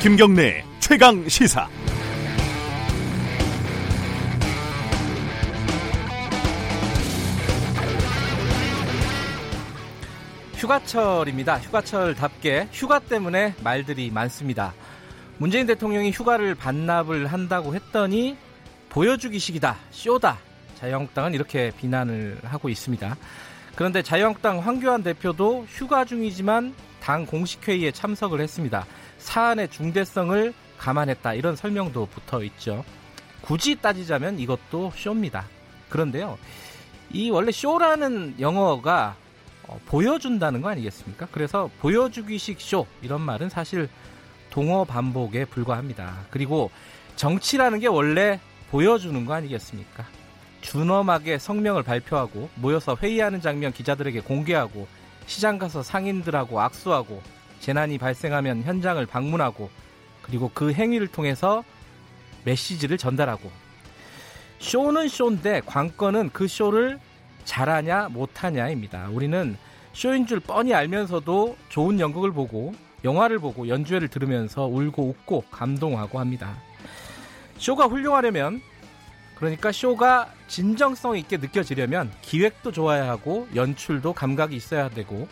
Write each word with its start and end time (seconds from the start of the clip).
김경래 0.00 0.64
최강 0.78 1.28
시사. 1.28 1.68
휴가철입니다. 10.54 11.58
휴가철답게 11.58 12.68
휴가 12.72 12.98
때문에 12.98 13.54
말들이 13.62 14.10
많습니다. 14.10 14.72
문재인 15.36 15.66
대통령이 15.66 16.12
휴가를 16.12 16.54
반납을 16.54 17.26
한다고 17.26 17.74
했더니 17.74 18.38
보여주기식이다, 18.88 19.76
쇼다. 19.90 20.38
자유한국당은 20.76 21.34
이렇게 21.34 21.72
비난을 21.76 22.38
하고 22.44 22.70
있습니다. 22.70 23.18
그런데 23.76 24.02
자유한국당 24.02 24.60
황교안 24.60 25.02
대표도 25.02 25.66
휴가 25.68 26.06
중이지만 26.06 26.74
당 27.00 27.26
공식회의에 27.26 27.92
참석을 27.92 28.40
했습니다. 28.40 28.86
사안의 29.20 29.68
중대성을 29.68 30.52
감안했다. 30.78 31.34
이런 31.34 31.54
설명도 31.56 32.06
붙어 32.06 32.42
있죠. 32.44 32.84
굳이 33.42 33.76
따지자면 33.76 34.38
이것도 34.38 34.92
쇼입니다. 34.96 35.46
그런데요. 35.88 36.38
이 37.12 37.30
원래 37.30 37.52
쇼라는 37.52 38.36
영어가 38.40 39.16
어, 39.66 39.80
보여준다는 39.86 40.62
거 40.62 40.70
아니겠습니까? 40.70 41.28
그래서 41.30 41.70
보여주기식 41.80 42.60
쇼 42.60 42.86
이런 43.02 43.20
말은 43.20 43.48
사실 43.48 43.88
동어 44.50 44.84
반복에 44.84 45.44
불과합니다. 45.44 46.26
그리고 46.30 46.70
정치라는 47.16 47.80
게 47.80 47.86
원래 47.86 48.40
보여주는 48.70 49.24
거 49.26 49.34
아니겠습니까? 49.34 50.04
준엄하게 50.62 51.38
성명을 51.38 51.82
발표하고 51.82 52.48
모여서 52.56 52.96
회의하는 53.00 53.40
장면 53.40 53.72
기자들에게 53.72 54.20
공개하고 54.20 54.86
시장 55.26 55.58
가서 55.58 55.82
상인들하고 55.82 56.60
악수하고 56.60 57.22
재난이 57.60 57.98
발생하면 57.98 58.62
현장을 58.62 59.04
방문하고 59.06 59.70
그리고 60.22 60.50
그 60.52 60.72
행위를 60.72 61.06
통해서 61.06 61.62
메시지를 62.44 62.98
전달하고 62.98 63.50
쇼는 64.58 65.08
쇼인데 65.08 65.62
관건은 65.66 66.30
그 66.32 66.46
쇼를 66.46 66.98
잘하냐 67.44 68.08
못하냐입니다. 68.10 69.08
우리는 69.10 69.56
쇼인 69.92 70.26
줄 70.26 70.40
뻔히 70.40 70.74
알면서도 70.74 71.56
좋은 71.68 71.98
연극을 71.98 72.32
보고 72.32 72.74
영화를 73.02 73.38
보고 73.38 73.66
연주회를 73.68 74.08
들으면서 74.08 74.66
울고 74.66 75.08
웃고 75.08 75.44
감동하고 75.50 76.20
합니다. 76.20 76.56
쇼가 77.58 77.86
훌륭하려면 77.86 78.60
그러니까 79.36 79.72
쇼가 79.72 80.30
진정성 80.48 81.16
있게 81.16 81.38
느껴지려면 81.38 82.12
기획도 82.20 82.72
좋아야 82.72 83.08
하고 83.08 83.48
연출도 83.54 84.12
감각이 84.12 84.54
있어야 84.54 84.90
되고 84.90 85.26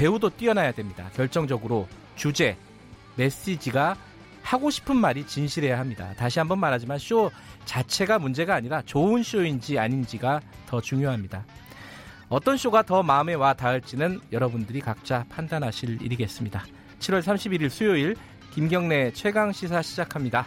배우도 0.00 0.30
뛰어나야 0.30 0.72
됩니다. 0.72 1.10
결정적으로 1.14 1.86
주제, 2.16 2.56
메시지가 3.16 3.98
하고 4.40 4.70
싶은 4.70 4.96
말이 4.96 5.26
진실해야 5.26 5.78
합니다. 5.78 6.14
다시 6.16 6.38
한번 6.38 6.58
말하지만 6.58 6.96
쇼 6.96 7.30
자체가 7.66 8.18
문제가 8.18 8.54
아니라 8.54 8.80
좋은 8.86 9.22
쇼인지 9.22 9.78
아닌지가 9.78 10.40
더 10.66 10.80
중요합니다. 10.80 11.44
어떤 12.30 12.56
쇼가 12.56 12.82
더 12.84 13.02
마음에 13.02 13.34
와 13.34 13.52
닿을지는 13.52 14.20
여러분들이 14.32 14.80
각자 14.80 15.26
판단하실 15.28 16.00
일이겠습니다. 16.00 16.64
7월 16.98 17.20
31일 17.20 17.68
수요일 17.68 18.16
김경래 18.54 19.12
최강 19.12 19.52
시사 19.52 19.82
시작합니다. 19.82 20.46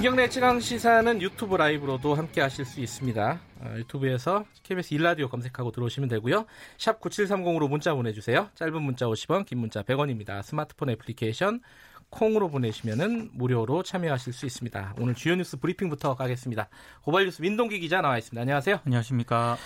김경래 0.00 0.30
최강 0.30 0.58
시사는 0.58 1.20
유튜브 1.20 1.56
라이브로도 1.56 2.14
함께 2.14 2.40
하실 2.40 2.64
수 2.64 2.80
있습니다. 2.80 3.38
어, 3.60 3.74
유튜브에서 3.76 4.46
KBS 4.62 4.94
일라디오 4.94 5.28
검색하고 5.28 5.72
들어오시면 5.72 6.08
되고요. 6.08 6.46
샵 6.78 6.98
9730으로 7.02 7.68
문자 7.68 7.92
보내주세요. 7.92 8.48
짧은 8.54 8.80
문자 8.80 9.04
50원, 9.04 9.44
긴 9.44 9.58
문자 9.58 9.82
100원입니다. 9.82 10.42
스마트폰 10.42 10.88
애플리케이션 10.88 11.60
콩으로 12.08 12.48
보내시면 12.48 13.28
무료로 13.34 13.82
참여하실 13.82 14.32
수 14.32 14.46
있습니다. 14.46 14.94
오늘 14.98 15.14
주요 15.14 15.34
뉴스 15.34 15.58
브리핑부터 15.58 16.14
가겠습니다. 16.14 16.70
고발 17.02 17.26
뉴스 17.26 17.42
민동기 17.42 17.78
기자 17.78 18.00
나와 18.00 18.16
있습니다. 18.16 18.40
안녕하세요. 18.40 18.80
안녕하십니까. 18.86 19.58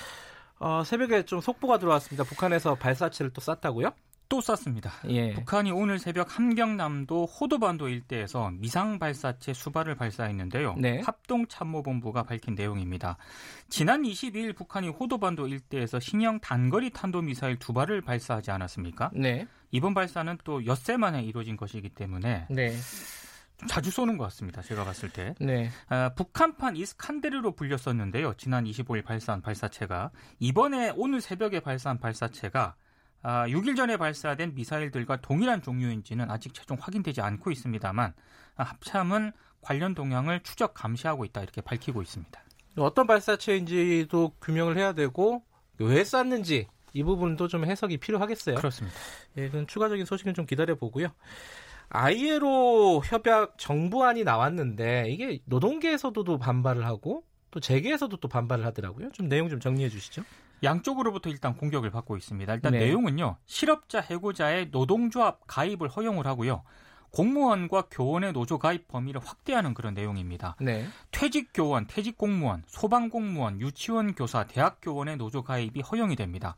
어, 0.58 0.82
새벽에 0.84 1.22
좀 1.26 1.40
속보가 1.40 1.78
들어왔습니다. 1.78 2.24
북한에서 2.24 2.74
발사체를 2.74 3.30
또 3.32 3.40
쐈다고요? 3.40 3.92
또 4.28 4.40
쐈습니다. 4.40 4.90
예. 5.08 5.32
북한이 5.34 5.70
오늘 5.70 5.98
새벽 5.98 6.36
함경남도 6.36 7.26
호도반도 7.26 7.88
일대에서 7.88 8.50
미상 8.52 8.98
발사체 8.98 9.52
수발을 9.52 9.94
발사했는데요. 9.94 10.74
네. 10.78 11.00
합동 11.04 11.46
참모본부가 11.46 12.22
밝힌 12.24 12.54
내용입니다. 12.54 13.16
지난 13.68 14.02
22일 14.02 14.56
북한이 14.56 14.88
호도반도 14.88 15.46
일대에서 15.48 16.00
신형 16.00 16.40
단거리 16.40 16.90
탄도 16.90 17.22
미사일 17.22 17.58
두 17.58 17.72
발을 17.72 18.00
발사하지 18.00 18.50
않았습니까? 18.50 19.10
네. 19.14 19.46
이번 19.70 19.94
발사는 19.94 20.38
또 20.44 20.64
엿새 20.66 20.96
만에 20.96 21.22
이루어진 21.22 21.56
것이기 21.56 21.90
때문에 21.90 22.46
네. 22.48 22.76
좀 23.58 23.68
자주 23.68 23.90
쏘는 23.90 24.18
것 24.18 24.24
같습니다. 24.24 24.62
제가 24.62 24.84
봤을 24.84 25.10
때. 25.10 25.34
네. 25.40 25.70
아, 25.88 26.10
북한판 26.14 26.76
이스칸데르로 26.76 27.52
불렸었는데요. 27.52 28.34
지난 28.36 28.64
25일 28.64 29.04
발사한 29.04 29.42
발사체가 29.42 30.10
이번에 30.38 30.92
오늘 30.96 31.20
새벽에 31.20 31.60
발사한 31.60 31.98
발사체가 31.98 32.74
아, 33.26 33.46
6일 33.48 33.74
전에 33.74 33.96
발사된 33.96 34.54
미사일들과 34.54 35.16
동일한 35.22 35.62
종류인지는 35.62 36.30
아직 36.30 36.52
최종 36.52 36.76
확인되지 36.78 37.22
않고 37.22 37.50
있습니다만 37.50 38.12
아, 38.56 38.62
합참은 38.62 39.32
관련 39.62 39.94
동향을 39.94 40.42
추적 40.42 40.74
감시하고 40.74 41.24
있다 41.24 41.42
이렇게 41.42 41.62
밝히고 41.62 42.02
있습니다. 42.02 42.44
어떤 42.76 43.06
발사체인지도 43.06 44.34
규명을 44.42 44.76
해야 44.76 44.92
되고 44.92 45.42
왜 45.78 46.04
쐈는지 46.04 46.68
이 46.92 47.02
부분도 47.02 47.48
좀 47.48 47.64
해석이 47.64 47.96
필요하겠어요. 47.96 48.56
그렇습니다. 48.56 48.96
예, 49.38 49.46
그건 49.46 49.66
추가적인 49.66 50.04
소식은 50.04 50.34
좀 50.34 50.44
기다려 50.44 50.74
보고요. 50.74 51.08
아이에로 51.88 53.02
협약 53.06 53.56
정부안이 53.56 54.24
나왔는데 54.24 55.06
이게 55.08 55.40
노동계에서도 55.46 56.38
반발을 56.38 56.84
하고 56.84 57.24
또 57.50 57.58
재계에서도 57.58 58.14
또 58.18 58.28
반발을 58.28 58.66
하더라고요. 58.66 59.12
좀 59.12 59.28
내용 59.28 59.48
좀 59.48 59.60
정리해 59.60 59.88
주시죠. 59.88 60.24
양쪽으로부터 60.64 61.30
일단 61.30 61.56
공격을 61.56 61.90
받고 61.90 62.16
있습니다. 62.16 62.54
일단 62.54 62.72
네. 62.72 62.80
내용은요. 62.80 63.36
실업자 63.46 64.00
해고자의 64.00 64.68
노동조합 64.70 65.40
가입을 65.46 65.88
허용을 65.88 66.26
하고요. 66.26 66.62
공무원과 67.14 67.84
교원의 67.92 68.32
노조 68.32 68.58
가입 68.58 68.88
범위를 68.88 69.20
확대하는 69.24 69.72
그런 69.72 69.94
내용입니다. 69.94 70.56
네. 70.60 70.84
퇴직 71.12 71.50
교원, 71.54 71.86
퇴직 71.86 72.18
공무원, 72.18 72.64
소방 72.66 73.08
공무원, 73.08 73.60
유치원 73.60 74.14
교사, 74.14 74.44
대학 74.44 74.80
교원의 74.82 75.16
노조 75.16 75.44
가입이 75.44 75.80
허용이 75.80 76.16
됩니다. 76.16 76.56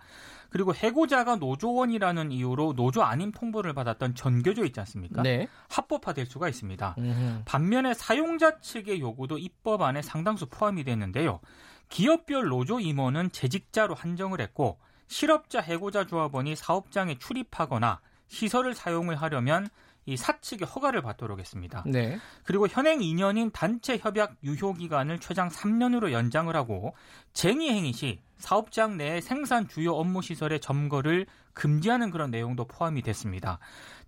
그리고 0.49 0.75
해고자가 0.75 1.37
노조원이라는 1.37 2.33
이유로 2.33 2.73
노조 2.75 3.03
아님 3.03 3.33
통보를 3.33 3.75
받았던 3.75 4.15
전교조 4.15 4.65
있지 4.65 4.81
않습니까? 4.81 5.23
네. 5.23 5.47
합법화될 5.69 6.25
수가 6.25 6.49
있습니다. 6.49 6.95
음흠. 6.97 7.43
반면에 7.45 7.93
사용자 7.93 8.61
측의 8.61 9.01
요구도 9.01 9.37
입법안에 9.37 10.01
상당수 10.01 10.47
포함이 10.47 10.85
됐는데요. 10.85 11.41
기업별 11.89 12.49
노조 12.49 12.81
임원은 12.81 13.31
재직자로 13.31 13.95
한정을 13.95 14.41
했고 14.41 14.79
실업자 15.09 15.61
해고자 15.61 16.07
조합원이 16.07 16.57
사업장에 16.57 17.19
출입하거나 17.19 18.01
시설을 18.29 18.75
사용을 18.75 19.17
하려면 19.17 19.69
이 20.09 20.17
사측의 20.17 20.69
허가를 20.69 21.03
받도록 21.03 21.41
했습니다. 21.41 21.83
네. 21.85 22.19
그리고 22.45 22.69
현행 22.69 23.01
2년인 23.01 23.53
단체 23.53 23.99
협약 23.99 24.37
유효 24.45 24.73
기간을 24.73 25.19
최장 25.19 25.49
3년으로 25.49 26.13
연장을 26.13 26.55
하고 26.55 26.95
쟁의 27.33 27.71
행위 27.71 27.93
시 27.93 28.21
사업장 28.39 28.97
내 28.97 29.21
생산 29.21 29.67
주요 29.67 29.95
업무 29.95 30.23
시설의 30.23 30.61
점거를 30.61 31.27
금지하는 31.55 32.11
그런 32.11 32.31
내용도 32.31 32.67
포함이 32.67 33.03
됐습니다. 33.03 33.59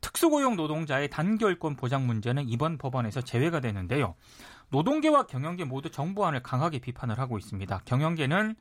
특수고용 0.00 0.54
노동자의 0.54 1.08
단결권 1.08 1.74
보장 1.74 2.06
문제는 2.06 2.48
이번 2.48 2.78
법안에서 2.78 3.22
제외가 3.22 3.58
되는데요. 3.60 4.14
노동계와 4.70 5.26
경영계 5.26 5.64
모두 5.64 5.90
정부안을 5.90 6.42
강하게 6.42 6.78
비판을 6.78 7.18
하고 7.18 7.38
있습니다. 7.38 7.82
경영계는 7.84 8.54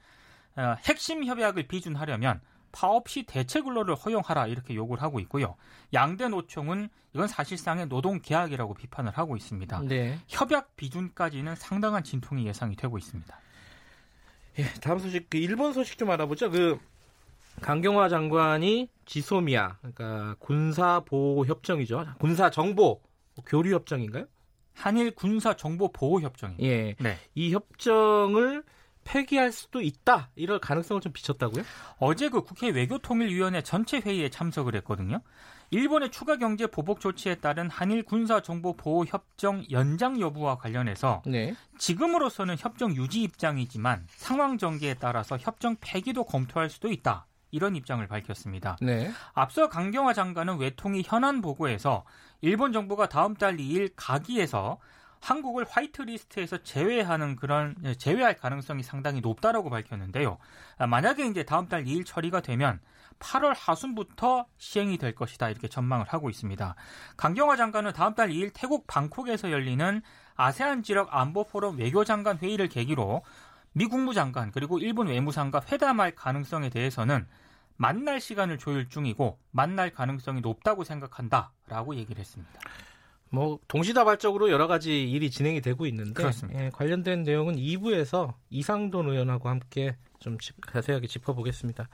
어, 0.56 0.76
핵심 0.86 1.24
협약을 1.24 1.68
비준하려면 1.68 2.42
파업 2.72 3.10
시 3.10 3.24
대체 3.24 3.62
근로를 3.62 3.96
허용하라 3.96 4.48
이렇게 4.48 4.76
요구를 4.76 5.02
하고 5.02 5.20
있고요. 5.22 5.56
양대 5.94 6.28
노총은 6.28 6.90
이건 7.14 7.28
사실상의 7.28 7.88
노동 7.88 8.20
계약이라고 8.22 8.74
비판을 8.74 9.12
하고 9.18 9.36
있습니다. 9.36 9.82
네. 9.88 10.20
협약 10.28 10.76
비준까지는 10.76 11.56
상당한 11.56 12.04
진통이 12.04 12.46
예상이 12.46 12.76
되고 12.76 12.98
있습니다. 12.98 13.40
예, 14.60 14.64
다음 14.82 15.00
소식 15.00 15.30
그 15.30 15.38
일본 15.38 15.74
소식 15.74 15.98
좀 15.98 16.10
알아보죠. 16.12 16.50
그 16.50 16.80
강경화 17.62 18.10
장관이 18.10 18.90
지소미아 19.06 19.78
그러니까 19.78 20.36
군사 20.40 21.00
보호 21.02 21.46
협정이죠. 21.46 22.06
군사 22.20 22.50
정보 22.50 23.02
교류 23.46 23.74
협정인가요? 23.74 24.26
한일 24.78 25.12
군사 25.16 25.56
정보 25.56 25.92
보호 25.92 26.22
협정입니다. 26.22 26.64
예. 26.66 26.96
네. 27.00 27.18
이 27.36 27.54
협정을 27.54 28.64
폐기할 29.04 29.52
수도 29.52 29.82
있다. 29.82 30.30
이럴 30.36 30.60
가능성을 30.60 31.02
좀 31.02 31.14
비쳤다고요? 31.14 31.64
어제 31.98 32.30
그 32.30 32.42
국회 32.42 32.70
외교통일위원회 32.70 33.62
전체 33.64 34.00
회의에 34.00 34.30
참석을 34.30 34.76
했거든요. 34.76 35.22
일본의 35.72 36.12
추가 36.12 36.38
경제 36.38 36.68
보복 36.68 37.00
조치에 37.00 37.36
따른 37.36 37.70
한일 37.70 38.04
군사 38.04 38.42
정보 38.42 38.76
보호 38.76 39.06
협정 39.06 39.66
연장 39.72 40.20
여부와 40.20 40.58
관련해서 40.58 41.24
네. 41.26 41.56
지금으로서는 41.78 42.56
협정 42.58 42.96
유지 42.96 43.22
입장이지만 43.24 44.06
상황 44.10 44.58
전개에 44.58 44.96
따라서 44.96 45.38
협정 45.38 45.76
폐기도 45.82 46.24
검토할 46.24 46.70
수도 46.70 46.90
있다. 46.90 47.26
이런 47.52 47.76
입장을 47.76 48.06
밝혔습니다. 48.08 48.78
네. 48.82 49.12
앞서 49.34 49.70
강경화 49.70 50.14
장관은 50.14 50.58
외통위 50.58 51.04
현안 51.06 51.42
보고에서 51.42 52.04
일본 52.42 52.74
정부가 52.74 53.10
다음 53.10 53.36
달 53.36 53.58
2일 53.58 53.94
가기에서 53.96 54.80
한국을 55.20 55.66
화이트리스트에서 55.68 56.60
제외하는 56.64 57.36
그런 57.36 57.76
제외할 57.98 58.36
가능성이 58.36 58.84
상당히 58.84 59.20
높다라고 59.22 59.70
밝혔는데요. 59.70 60.38
아, 60.78 60.88
만약에 60.88 61.26
이제 61.26 61.44
다음 61.44 61.68
달 61.68 61.86
2일 61.86 62.06
처리가 62.06 62.42
되면 62.42 62.80
8월 63.20 63.56
하순부터 63.58 64.46
시행이 64.58 64.98
될 64.98 65.16
것이다 65.16 65.50
이렇게 65.50 65.68
전망을 65.68 66.06
하고 66.08 66.30
있습니다. 66.30 66.76
강경화 67.18 67.56
장관은 67.56 67.94
다음 67.94 68.14
달 68.14 68.30
2일 68.30 68.52
태국 68.54 68.86
방콕에서 68.88 69.52
열리는 69.52 70.02
아세안 70.36 70.84
지역 70.84 71.10
안보 71.12 71.44
포럼 71.44 71.80
외교장관 71.80 72.38
회의를 72.38 72.70
계기로 72.70 73.24
미 73.78 73.86
국무장관 73.86 74.52
그리고 74.52 74.80
일본 74.80 75.08
외무상과 75.08 75.62
회담할 75.72 76.16
가능성에 76.16 76.70
대해서는 76.70 77.28
만날 77.76 78.20
시간을 78.20 78.58
조율 78.58 78.90
중이고 78.90 79.38
만날 79.52 79.92
가능성이 79.92 80.42
높다고 80.42 80.84
생각한다라고 80.84 81.96
얘기를 81.96 82.20
했습니다. 82.20 82.60
뭐 83.30 83.60
동시다발적으로 83.68 84.50
여러 84.50 84.68
가지 84.68 85.04
일이 85.04 85.30
진행이 85.30 85.62
되고 85.62 85.86
있는데 85.86 86.24
예, 86.56 86.70
관련된 86.74 87.24
내용은 87.24 87.56
2부에서 87.56 88.34
이상돈 88.50 89.10
의원하고 89.10 89.50
함께 89.50 89.96
좀 90.20 90.38
자세하게 90.72 91.06
짚어보겠습니다. 91.06 91.88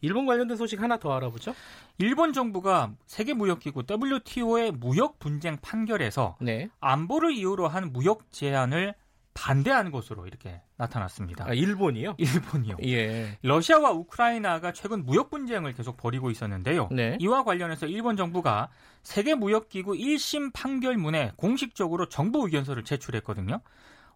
일본 0.00 0.26
관련된 0.26 0.56
소식 0.56 0.82
하나 0.82 0.96
더 0.96 1.12
알아보죠. 1.12 1.54
일본 1.98 2.32
정부가 2.32 2.94
세계 3.06 3.34
무역기구 3.34 3.84
WTO의 3.88 4.72
무역 4.72 5.20
분쟁 5.20 5.58
판결에서 5.58 6.36
네. 6.40 6.68
안보를 6.80 7.32
이유로 7.32 7.68
한 7.68 7.92
무역 7.92 8.32
제한을 8.32 8.94
반대하는 9.38 9.92
것으로 9.92 10.26
이렇게 10.26 10.60
나타났습니다. 10.76 11.44
아, 11.46 11.52
일본이요? 11.52 12.16
일본이요. 12.18 12.76
예. 12.82 13.38
러시아와 13.42 13.92
우크라이나가 13.92 14.72
최근 14.72 15.06
무역 15.06 15.30
분쟁을 15.30 15.74
계속 15.74 15.96
벌이고 15.96 16.32
있었는데요. 16.32 16.88
네. 16.90 17.16
이와 17.20 17.44
관련해서 17.44 17.86
일본 17.86 18.16
정부가 18.16 18.68
세계 19.04 19.36
무역 19.36 19.68
기구 19.68 19.92
1심 19.92 20.52
판결문에 20.52 21.32
공식적으로 21.36 22.08
정부 22.08 22.44
의견서를 22.46 22.82
제출했거든요. 22.82 23.60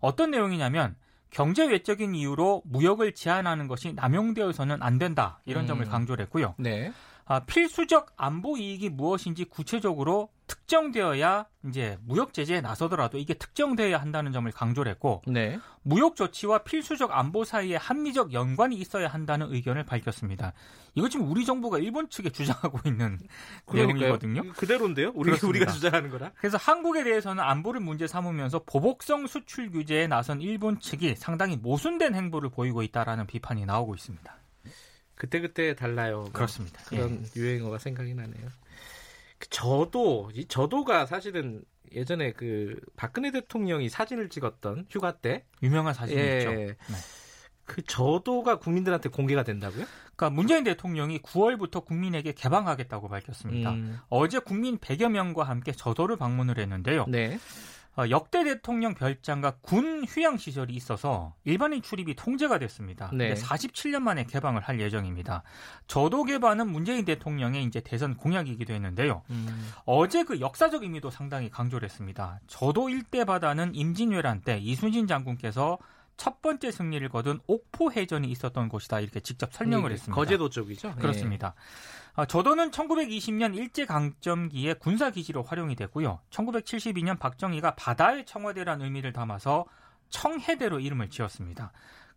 어떤 0.00 0.32
내용이냐면 0.32 0.96
경제 1.30 1.64
외적인 1.66 2.16
이유로 2.16 2.62
무역을 2.66 3.14
제한하는 3.14 3.68
것이 3.68 3.92
남용되어서는 3.92 4.82
안 4.82 4.98
된다 4.98 5.40
이런 5.44 5.64
음. 5.64 5.66
점을 5.68 5.84
강조를 5.84 6.24
했고요. 6.24 6.56
네. 6.58 6.92
아, 7.24 7.40
필수적 7.40 8.12
안보 8.16 8.56
이익이 8.56 8.90
무엇인지 8.90 9.44
구체적으로 9.44 10.30
특정되어야 10.46 11.46
이제 11.66 11.96
무역 12.02 12.34
제재에 12.34 12.60
나서더라도 12.60 13.16
이게 13.16 13.32
특정되어야 13.34 13.98
한다는 13.98 14.32
점을 14.32 14.50
강조를 14.50 14.90
했고 14.92 15.22
네. 15.26 15.58
무역 15.82 16.16
조치와 16.16 16.58
필수적 16.58 17.10
안보 17.12 17.44
사이에 17.44 17.76
합리적 17.76 18.32
연관이 18.32 18.76
있어야 18.76 19.08
한다는 19.08 19.52
의견을 19.52 19.84
밝혔습니다. 19.84 20.52
이거 20.94 21.08
지금 21.08 21.30
우리 21.30 21.46
정부가 21.46 21.78
일본 21.78 22.10
측에 22.10 22.30
주장하고 22.30 22.80
있는 22.86 23.18
그러니까요. 23.64 23.98
내용이거든요. 23.98 24.52
그대로인데요? 24.52 25.12
우리, 25.14 25.32
우리가 25.32 25.72
주장하는 25.72 26.10
거라. 26.10 26.32
그래서 26.36 26.58
한국에 26.58 27.04
대해서는 27.04 27.42
안보를 27.42 27.80
문제 27.80 28.06
삼으면서 28.06 28.60
보복성 28.66 29.26
수출 29.26 29.70
규제에 29.70 30.06
나선 30.06 30.40
일본 30.42 30.80
측이 30.80 31.14
상당히 31.16 31.56
모순된 31.56 32.14
행보를 32.14 32.50
보이고 32.50 32.82
있다라는 32.82 33.26
비판이 33.26 33.64
나오고 33.64 33.94
있습니다. 33.94 34.41
그때그때 35.22 35.76
달라요. 35.76 36.28
그렇습니다. 36.32 36.82
그런 36.86 37.24
예. 37.24 37.40
유행어가 37.40 37.78
생각이 37.78 38.12
나네요. 38.12 38.48
그 39.38 39.48
저도 39.50 40.32
이 40.34 40.46
저도가 40.46 41.06
사실은 41.06 41.62
예전에 41.92 42.32
그 42.32 42.80
박근혜 42.96 43.30
대통령이 43.30 43.88
사진을 43.88 44.30
찍었던 44.30 44.86
휴가 44.90 45.12
때 45.12 45.44
유명한 45.62 45.94
사진이죠. 45.94 46.50
예. 46.50 46.54
네. 46.66 46.76
그 47.64 47.82
저도가 47.82 48.58
국민들한테 48.58 49.10
공개가 49.10 49.44
된다고요? 49.44 49.84
그러니까 50.16 50.30
문재인 50.30 50.64
대통령이 50.64 51.20
9월부터 51.20 51.84
국민에게 51.84 52.32
개방하겠다고 52.32 53.08
밝혔습니다. 53.08 53.70
음. 53.74 54.00
어제 54.08 54.40
국민 54.40 54.76
100여 54.78 55.08
명과 55.08 55.44
함께 55.44 55.70
저도를 55.70 56.16
방문을 56.16 56.58
했는데요. 56.58 57.06
네. 57.06 57.38
어, 57.96 58.08
역대 58.08 58.42
대통령 58.42 58.94
별장과 58.94 59.56
군 59.60 60.04
휴양 60.06 60.38
시설이 60.38 60.72
있어서 60.74 61.34
일반인 61.44 61.82
출입이 61.82 62.14
통제가 62.14 62.58
됐습니다. 62.58 63.10
네. 63.12 63.34
47년 63.34 64.00
만에 64.00 64.24
개방을 64.24 64.62
할 64.62 64.80
예정입니다. 64.80 65.42
저도 65.86 66.24
개방은 66.24 66.68
문재인 66.68 67.04
대통령의 67.04 67.64
이제 67.64 67.80
대선 67.80 68.16
공약이기도 68.16 68.72
했는데요. 68.72 69.22
음. 69.28 69.72
어제 69.84 70.24
그 70.24 70.40
역사적 70.40 70.82
의미도 70.82 71.10
상당히 71.10 71.50
강조를 71.50 71.86
했습니다. 71.86 72.40
저도 72.46 72.88
일대 72.88 73.24
바다는 73.24 73.74
임진왜란 73.74 74.40
때 74.40 74.58
이순신 74.58 75.06
장군께서 75.06 75.78
첫 76.16 76.42
번째 76.42 76.70
승리를 76.70 77.08
거둔 77.08 77.40
옥포 77.46 77.92
해전이 77.92 78.28
있었던 78.30 78.68
곳이다 78.68 79.00
이렇게 79.00 79.20
직접 79.20 79.52
설명을 79.52 79.90
네, 79.90 79.94
했습니다. 79.94 80.14
거제도 80.14 80.48
쪽이죠? 80.48 80.94
그렇습니다. 80.96 81.54
네. 81.56 82.02
아, 82.14 82.26
저도는 82.26 82.70
1920년 82.70 83.56
일제 83.56 83.86
강점기에 83.86 84.74
군사 84.74 85.10
기지로 85.10 85.42
활용이 85.42 85.74
됐고요. 85.76 86.20
1972년 86.30 87.18
박정희가 87.18 87.74
바다의 87.74 88.26
청와대라는 88.26 88.84
의미를 88.84 89.12
담아서 89.12 89.64
청해대로 90.10 90.78
이름을 90.78 91.08
지었습니다. 91.08 91.72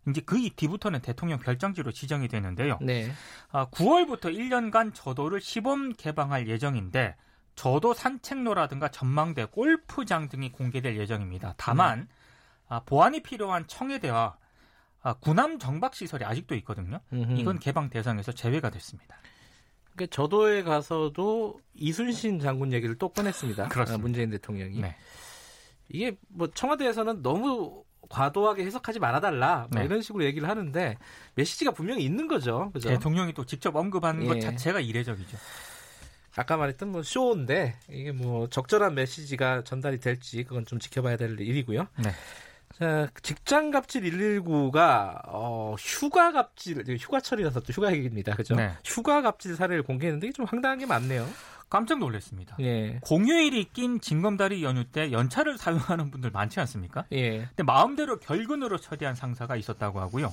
이제 0.08 0.20
그 0.20 0.36
뒤부터는 0.54 1.00
대통령 1.00 1.38
별장지로 1.38 1.92
지정이 1.92 2.28
되는데요. 2.28 2.78
네. 2.80 3.10
아, 3.50 3.66
9월부터 3.70 4.32
1년간 4.32 4.92
저도를 4.94 5.40
시범 5.40 5.94
개방할 5.94 6.46
예정인데 6.46 7.16
저도 7.56 7.94
산책로라든가 7.94 8.88
전망대, 8.88 9.46
골프장 9.46 10.28
등이 10.28 10.52
공개될 10.52 10.96
예정입니다. 10.98 11.54
다만 11.56 12.00
네. 12.00 12.06
아, 12.68 12.80
보안이 12.80 13.22
필요한 13.22 13.66
청해대와 13.66 14.36
아, 15.02 15.14
군함 15.14 15.58
정박 15.58 15.94
시설이 15.94 16.24
아직도 16.24 16.54
있거든요. 16.56 17.00
음흠. 17.12 17.38
이건 17.38 17.58
개방 17.58 17.88
대상에서 17.88 18.32
제외가 18.32 18.70
됐습니다. 18.70 19.16
그 19.96 20.08
저도에 20.08 20.62
가서도 20.62 21.60
이순신 21.74 22.40
장군 22.40 22.72
얘기를 22.72 22.96
또 22.96 23.08
꺼냈습니다. 23.08 23.68
그렇습니다. 23.68 24.02
문재인 24.02 24.30
대통령이. 24.30 24.80
네. 24.80 24.96
이게 25.88 26.16
뭐 26.28 26.48
청와대에서는 26.48 27.22
너무 27.22 27.84
과도하게 28.08 28.64
해석하지 28.64 28.98
말아달라 28.98 29.68
뭐 29.70 29.80
네. 29.80 29.86
이런 29.86 30.02
식으로 30.02 30.24
얘기를 30.24 30.48
하는데 30.48 30.98
메시지가 31.34 31.70
분명히 31.72 32.04
있는 32.04 32.28
거죠. 32.28 32.70
그죠? 32.72 32.88
대통령이 32.88 33.32
또 33.32 33.44
직접 33.44 33.74
언급하는 33.74 34.22
예. 34.24 34.26
것 34.26 34.40
자체가 34.40 34.80
이례적이죠. 34.80 35.36
아까 36.36 36.56
말했던 36.56 36.92
뭐 36.92 37.02
쇼인데 37.02 37.76
이게 37.88 38.12
뭐 38.12 38.48
적절한 38.48 38.94
메시지가 38.94 39.64
전달이 39.64 40.00
될지 40.00 40.44
그건 40.44 40.66
좀 40.66 40.78
지켜봐야 40.78 41.16
될 41.16 41.40
일이고요. 41.40 41.86
네. 42.04 42.10
자, 42.78 43.08
직장 43.22 43.70
갑질 43.70 44.02
119가 44.02 45.22
어, 45.28 45.74
휴가 45.78 46.30
갑질 46.30 46.84
휴가철이라서 46.98 47.60
또 47.60 47.72
휴가 47.72 47.90
얘기입니다. 47.92 48.34
그죠? 48.34 48.54
네. 48.54 48.72
휴가 48.84 49.22
갑질 49.22 49.56
사례를 49.56 49.82
공개했는데 49.82 50.32
좀 50.32 50.44
황당한 50.44 50.78
게 50.78 50.84
많네요. 50.84 51.26
깜짝 51.70 51.98
놀랐습니다. 51.98 52.56
예. 52.60 52.98
공휴일이 53.02 53.70
낀 53.72 54.00
징검다리 54.00 54.62
연휴 54.62 54.84
때 54.84 55.10
연차를 55.10 55.56
사용하는 55.58 56.10
분들 56.10 56.30
많지 56.30 56.60
않습니까? 56.60 57.06
예. 57.12 57.46
근데 57.46 57.62
마음대로 57.62 58.18
결근으로 58.18 58.76
처리한 58.76 59.14
상사가 59.14 59.56
있었다고 59.56 59.98
하고요. 60.00 60.32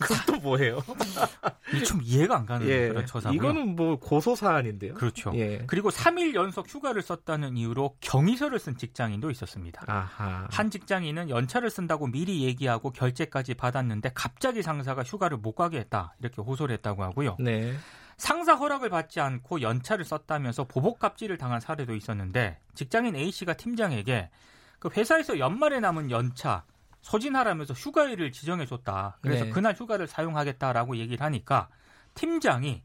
그것도 0.00 0.40
뭐예요? 0.40 0.82
좀 1.86 2.00
이해가 2.02 2.36
안 2.36 2.46
가는 2.46 2.66
예. 2.68 2.88
그런 2.88 3.06
처사고요. 3.06 3.36
이거는 3.36 3.76
뭐 3.76 3.98
고소 3.98 4.34
사안인데요. 4.34 4.94
그렇죠. 4.94 5.32
예. 5.34 5.64
그리고 5.66 5.90
3일 5.90 6.34
연속 6.34 6.68
휴가를 6.68 7.02
썼다는 7.02 7.56
이유로 7.56 7.96
경위서를 8.00 8.58
쓴 8.58 8.76
직장인도 8.76 9.30
있었습니다. 9.30 9.84
아하. 9.86 10.46
한 10.50 10.70
직장인은 10.70 11.30
연차를 11.30 11.70
쓴다고 11.70 12.06
미리 12.06 12.44
얘기하고 12.44 12.90
결제까지 12.90 13.54
받았는데 13.54 14.12
갑자기 14.14 14.62
상사가 14.62 15.02
휴가를 15.02 15.36
못 15.38 15.52
가게 15.52 15.78
했다 15.78 16.14
이렇게 16.20 16.40
호소를 16.42 16.74
했다고 16.74 17.02
하고요. 17.02 17.36
네. 17.38 17.74
상사 18.16 18.54
허락을 18.54 18.90
받지 18.90 19.20
않고 19.20 19.62
연차를 19.62 20.04
썼다면서 20.04 20.64
보복 20.64 20.98
갑질을 20.98 21.38
당한 21.38 21.60
사례도 21.60 21.94
있었는데 21.94 22.58
직장인 22.74 23.14
A 23.14 23.30
씨가 23.30 23.54
팀장에게 23.54 24.30
그 24.78 24.88
회사에서 24.96 25.38
연말에 25.38 25.80
남은 25.80 26.10
연차 26.10 26.64
소진하라면서 27.00 27.74
휴가일을 27.74 28.32
지정해줬다. 28.32 29.18
그래서 29.20 29.44
네. 29.44 29.50
그날 29.50 29.74
휴가를 29.74 30.06
사용하겠다라고 30.06 30.96
얘기를 30.96 31.24
하니까 31.24 31.68
팀장이 32.14 32.82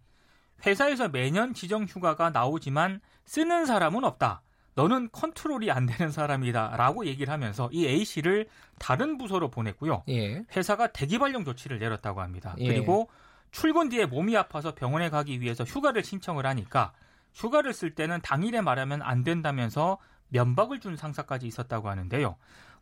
회사에서 0.66 1.10
매년 1.10 1.54
지정 1.54 1.84
휴가가 1.84 2.30
나오지만 2.30 3.02
쓰는 3.26 3.66
사람은 3.66 4.04
없다. 4.04 4.42
너는 4.76 5.10
컨트롤이 5.12 5.70
안 5.72 5.86
되는 5.86 6.12
사람이다. 6.12 6.76
라고 6.78 7.06
얘기를 7.06 7.32
하면서 7.32 7.70
이 7.72 7.86
A씨를 7.86 8.48
다른 8.80 9.18
부서로 9.18 9.52
보냈고요. 9.52 10.04
예. 10.10 10.44
회사가 10.56 10.88
대기발령 10.88 11.46
조치를 11.46 11.80
내렸다고 11.80 12.22
합니다. 12.22 12.56
예. 12.58 12.68
그리고 12.68 13.10
출근 13.52 13.90
뒤에 13.90 14.06
몸이 14.06 14.36
아파서 14.36 14.74
병원에 14.74 15.10
가기 15.10 15.42
위해서 15.42 15.64
휴가를 15.64 16.04
신청을 16.04 16.46
하니까 16.48 16.92
휴가를 17.36 17.74
쓸 17.74 17.94
때는 17.94 18.22
당일에 18.22 18.62
말하면 18.62 19.02
안 19.04 19.24
된다면서 19.24 20.00
면박을 20.30 20.80
준 20.80 20.96
상사까지 20.98 21.46
있었다고 21.46 21.90
하는데요. 21.90 22.36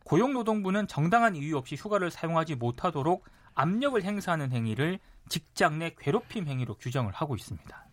고용노동부는 0.04 0.86
정당한 0.88 1.36
이유 1.36 1.56
없이 1.56 1.76
휴가를 1.76 2.10
사용하지 2.10 2.56
못하도록 2.56 3.24
압력을 3.54 4.02
행사하는 4.02 4.52
행위를 4.52 4.98
직장 5.28 5.78
내 5.78 5.94
괴롭힘 5.98 6.48
행위로 6.48 6.74
규정을 6.74 7.12
하고 7.12 7.36
있습니다. 7.36 7.86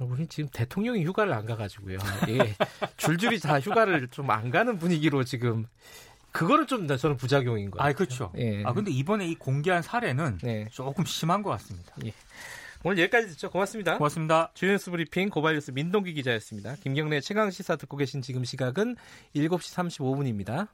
우리 0.00 0.26
지금 0.28 0.48
대통령이 0.50 1.04
휴가를 1.04 1.32
안 1.34 1.44
가가지고요. 1.44 1.98
예, 2.28 2.54
줄줄이 2.96 3.38
다 3.38 3.60
휴가를 3.60 4.08
좀 4.08 4.30
안 4.30 4.50
가는 4.50 4.78
분위기로 4.78 5.24
지금 5.24 5.66
그거는 6.32 6.66
좀 6.66 6.86
저는 6.86 7.16
부작용인 7.16 7.70
거예요. 7.70 7.86
아, 7.88 7.92
그렇죠. 7.92 8.32
예. 8.38 8.62
아, 8.64 8.72
근데 8.72 8.90
이번에 8.90 9.26
이 9.26 9.34
공개한 9.34 9.82
사례는 9.82 10.38
네. 10.42 10.68
조금 10.70 11.04
심한 11.04 11.42
것 11.42 11.50
같습니다. 11.50 11.92
예. 12.06 12.12
오늘 12.82 12.98
여기까지 12.98 13.28
듣죠. 13.28 13.50
고맙습니다. 13.50 13.98
고맙습니다. 13.98 14.50
주연스 14.54 14.90
브리핑 14.90 15.28
고발뉴스 15.28 15.72
민동기 15.72 16.14
기자였습니다. 16.14 16.76
김경래 16.82 17.20
최강 17.20 17.50
시사 17.50 17.76
듣고 17.76 17.98
계신 17.98 18.22
지금 18.22 18.42
시각은 18.44 18.96
7시 19.36 19.90
35분입니다. 19.90 20.68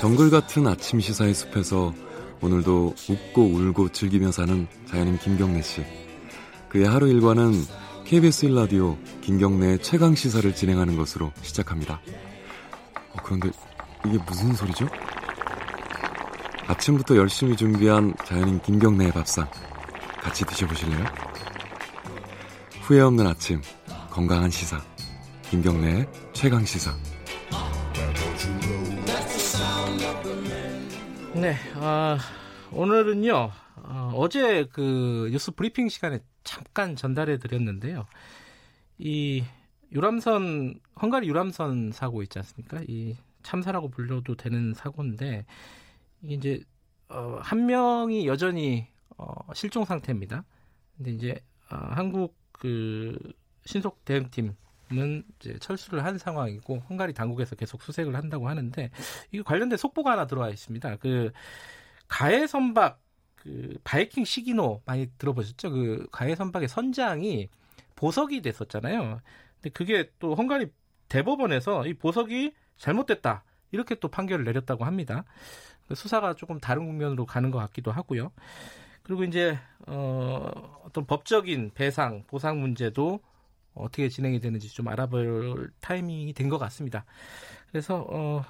정글 0.00 0.30
같은 0.30 0.66
아침 0.66 1.00
시사의 1.00 1.34
숲에서 1.34 1.92
오늘도 2.40 2.94
웃고 3.08 3.42
울고 3.42 3.88
즐기며 3.90 4.30
사는 4.30 4.68
자연인 4.86 5.18
김경래 5.18 5.62
씨. 5.62 5.84
그의 6.68 6.86
하루 6.86 7.08
일과는 7.08 7.52
KBS 8.04 8.46
1라디오 8.46 8.96
김경래의 9.20 9.82
최강 9.82 10.14
시사를 10.14 10.54
진행하는 10.54 10.96
것으로 10.96 11.32
시작합니다. 11.42 12.00
어, 13.12 13.16
그런데 13.24 13.50
이게 14.06 14.18
무슨 14.26 14.54
소리죠? 14.54 14.86
아침부터 16.66 17.16
열심히 17.16 17.56
준비한 17.56 18.14
자연인 18.24 18.60
김경래의 18.60 19.12
밥상 19.12 19.48
같이 20.20 20.44
드셔보실래요? 20.44 21.04
후회 22.82 23.00
없는 23.00 23.26
아침 23.26 23.60
건강한 24.10 24.50
시사 24.50 24.80
김경래의 25.50 26.08
최강 26.32 26.64
시사 26.64 26.92
네, 31.34 31.56
어, 31.76 32.18
오늘은요 32.72 33.50
어, 33.82 34.28
제그 34.28 35.28
뉴스 35.32 35.50
브리핑 35.52 35.88
시간에 35.88 36.20
잠깐 36.44 36.96
전달해 36.96 37.38
드렸는데요. 37.38 38.06
이 38.98 39.44
유람선 39.92 40.74
헝가리 41.00 41.28
유람선 41.28 41.92
사고 41.92 42.22
있지 42.22 42.38
않습니까? 42.38 42.80
이 42.86 43.16
참사라고 43.42 43.88
불려도 43.88 44.36
되는 44.36 44.74
사고인데 44.74 45.44
이제 46.22 46.62
어, 47.08 47.38
한 47.42 47.66
명이 47.66 48.26
여전히 48.26 48.86
어, 49.16 49.34
실종 49.54 49.84
상태입니다. 49.84 50.44
근데 50.96 51.12
이제 51.12 51.40
어, 51.70 51.76
한국 51.76 52.36
그 52.52 53.18
신속 53.64 54.04
대응팀 54.04 54.54
은 54.92 55.22
이제 55.38 55.56
철수를 55.60 56.04
한 56.04 56.18
상황이고 56.18 56.82
헝가리 56.90 57.12
당국에서 57.12 57.54
계속 57.54 57.80
수색을 57.80 58.16
한다고 58.16 58.48
하는데 58.48 58.90
이거 59.30 59.44
관련된 59.44 59.76
속보가 59.78 60.10
하나 60.10 60.26
들어와 60.26 60.48
있습니다. 60.48 60.96
그 60.96 61.30
가해 62.08 62.48
선박 62.48 63.00
그 63.36 63.78
바이킹 63.84 64.24
시기노 64.24 64.82
많이 64.84 65.06
들어보셨죠? 65.16 65.70
그 65.70 66.08
가해 66.10 66.34
선박의 66.34 66.68
선장이 66.68 67.48
보석이 67.94 68.42
됐었잖아요. 68.42 69.20
근데 69.54 69.70
그게 69.70 70.10
또 70.18 70.34
헝가리 70.34 70.66
대법원에서 71.08 71.86
이 71.86 71.94
보석이 71.94 72.52
잘못됐다. 72.80 73.44
이렇게 73.70 73.94
또 73.94 74.08
판결을 74.08 74.44
내렸다고 74.44 74.84
합니다. 74.84 75.24
그 75.86 75.94
수사가 75.94 76.34
조금 76.34 76.58
다른 76.58 76.86
국면으로 76.86 77.26
가는 77.26 77.50
것 77.50 77.58
같기도 77.58 77.92
하고요. 77.92 78.32
그리고 79.02 79.24
이제 79.24 79.58
어, 79.86 80.50
어떤 80.84 81.06
법적인 81.06 81.72
배상, 81.74 82.24
보상 82.26 82.60
문제도 82.60 83.20
어떻게 83.74 84.08
진행이 84.08 84.40
되는지 84.40 84.68
좀 84.72 84.88
알아볼 84.88 85.70
타이밍이 85.80 86.32
된 86.32 86.48
것 86.48 86.58
같습니다. 86.58 87.04
그래서 87.70 88.04
어, 88.10 88.44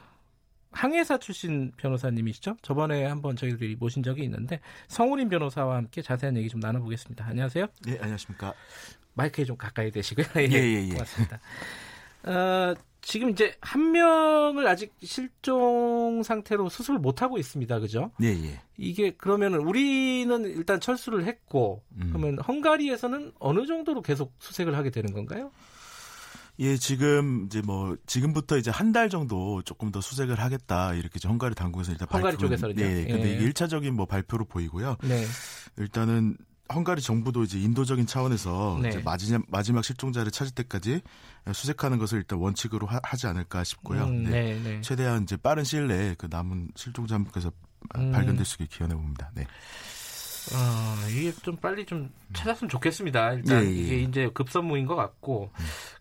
항해사 0.72 1.18
출신 1.18 1.72
변호사님이시죠? 1.76 2.56
저번에 2.62 3.04
한번 3.04 3.36
저희들이 3.36 3.76
모신 3.76 4.02
적이 4.02 4.22
있는데 4.24 4.60
성우림 4.88 5.28
변호사와 5.28 5.76
함께 5.76 6.00
자세한 6.02 6.36
얘기 6.36 6.48
좀 6.48 6.60
나눠보겠습니다. 6.60 7.24
안녕하세요. 7.26 7.66
네, 7.86 7.98
안녕하십니까. 8.00 8.54
마이크에 9.14 9.44
좀 9.44 9.56
가까이 9.56 9.90
대시고요. 9.90 10.26
예, 10.36 10.48
예, 10.50 10.56
예, 10.56 10.84
예. 10.86 10.88
고맙습니다. 10.92 11.40
어, 12.24 12.74
지금 13.02 13.30
이제 13.30 13.56
한 13.60 13.92
명을 13.92 14.66
아직 14.66 14.92
실종 15.02 16.22
상태로 16.22 16.68
수술을 16.68 17.00
못 17.00 17.22
하고 17.22 17.38
있습니다. 17.38 17.78
그죠? 17.80 18.10
네, 18.18 18.28
예. 18.28 18.60
이게 18.76 19.10
그러면은 19.12 19.60
우리는 19.60 20.44
일단 20.44 20.80
철수를 20.80 21.24
했고 21.24 21.82
음. 21.96 22.08
그러면 22.12 22.38
헝가리에서는 22.38 23.32
어느 23.38 23.66
정도로 23.66 24.02
계속 24.02 24.34
수색을 24.38 24.76
하게 24.76 24.90
되는 24.90 25.12
건가요? 25.12 25.50
예, 26.58 26.76
지금 26.76 27.46
이제 27.46 27.62
뭐 27.62 27.96
지금부터 28.06 28.58
이제 28.58 28.70
한 28.70 28.92
달 28.92 29.08
정도 29.08 29.62
조금 29.62 29.90
더 29.90 30.00
수색을 30.02 30.38
하겠다 30.38 30.92
이렇게 30.94 31.12
이제 31.16 31.26
헝가리 31.26 31.54
당국에서 31.54 31.92
일단 31.92 32.06
헝가리 32.10 32.36
발표 32.36 32.38
쪽에서 32.38 32.66
네, 32.68 33.06
근데 33.06 33.30
예. 33.30 33.34
이게 33.34 33.44
일차적인 33.44 33.94
뭐 33.94 34.04
발표로 34.04 34.44
보이고요. 34.44 34.96
네. 35.04 35.24
일단은 35.78 36.36
헝가리 36.72 37.02
정부도 37.02 37.42
이제 37.42 37.58
인도적인 37.58 38.06
차원에서 38.06 38.78
네. 38.82 38.88
이제 38.88 39.02
마지막, 39.04 39.42
마지막 39.48 39.84
실종자를 39.84 40.30
찾을 40.30 40.54
때까지 40.54 41.00
수색하는 41.52 41.98
것을 41.98 42.18
일단 42.18 42.38
원칙으로 42.38 42.86
하, 42.86 43.16
지 43.16 43.26
않을까 43.26 43.64
싶고요. 43.64 44.04
음, 44.04 44.24
네. 44.24 44.30
네, 44.30 44.60
네. 44.62 44.80
최대한 44.80 45.24
이제 45.24 45.36
빠른 45.36 45.64
시일 45.64 45.88
내에 45.88 46.14
그 46.16 46.28
남은 46.30 46.68
실종자 46.76 47.16
한 47.16 47.24
분께서 47.24 47.50
음. 47.96 48.12
발견될 48.12 48.44
수 48.44 48.62
있게 48.62 48.76
기원해 48.76 48.94
봅니다. 48.94 49.30
네. 49.34 49.46
어, 50.52 51.08
이게 51.10 51.32
좀 51.42 51.56
빨리 51.56 51.84
좀 51.84 52.10
찾았으면 52.32 52.68
좋겠습니다. 52.68 53.34
일단 53.34 53.62
예, 53.62 53.68
예. 53.68 53.72
이게 53.72 53.96
이제 53.98 54.30
급선무인 54.32 54.86
것 54.86 54.96
같고. 54.96 55.50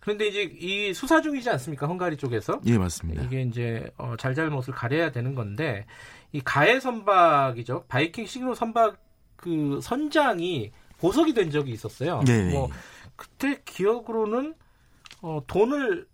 그런데 0.00 0.28
이제 0.28 0.42
이 0.42 0.94
수사 0.94 1.20
중이지 1.20 1.48
않습니까? 1.50 1.86
헝가리 1.86 2.16
쪽에서. 2.16 2.60
예, 2.66 2.78
맞습니다. 2.78 3.22
이게 3.22 3.42
이제 3.42 3.90
어, 3.98 4.14
잘잘못을 4.18 4.74
가려야 4.74 5.12
되는 5.12 5.34
건데 5.34 5.86
이 6.32 6.40
가해 6.40 6.80
선박이죠. 6.80 7.84
바이킹 7.88 8.26
시그널 8.26 8.56
선박 8.56 8.98
그 9.40 9.80
선장이 9.82 10.70
보석이 10.98 11.32
된 11.32 11.50
적이 11.50 11.72
있었어요. 11.72 12.20
네. 12.26 12.50
뭐 12.52 12.68
그때 13.16 13.60
기억으로는 13.64 14.54
어, 15.22 15.40
돈을 15.46 16.06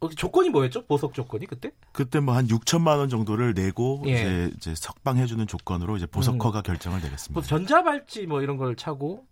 어, 0.00 0.08
조건이 0.08 0.50
뭐였죠? 0.50 0.86
보석 0.86 1.14
조건이 1.14 1.46
그때? 1.46 1.72
그때 1.92 2.20
뭐 2.20 2.34
한 2.34 2.46
6천만 2.46 2.98
원 2.98 3.08
정도를 3.08 3.54
내고 3.54 4.02
예. 4.06 4.12
이제, 4.12 4.50
이제 4.56 4.74
석방해주는 4.74 5.46
조건으로 5.46 5.96
이제 5.96 6.06
보석허가 6.06 6.62
결정을 6.62 7.00
내렸습니다. 7.00 7.34
뭐 7.34 7.42
전자발찌 7.42 8.26
뭐 8.26 8.42
이런 8.42 8.56
걸 8.56 8.76
차고 8.76 9.24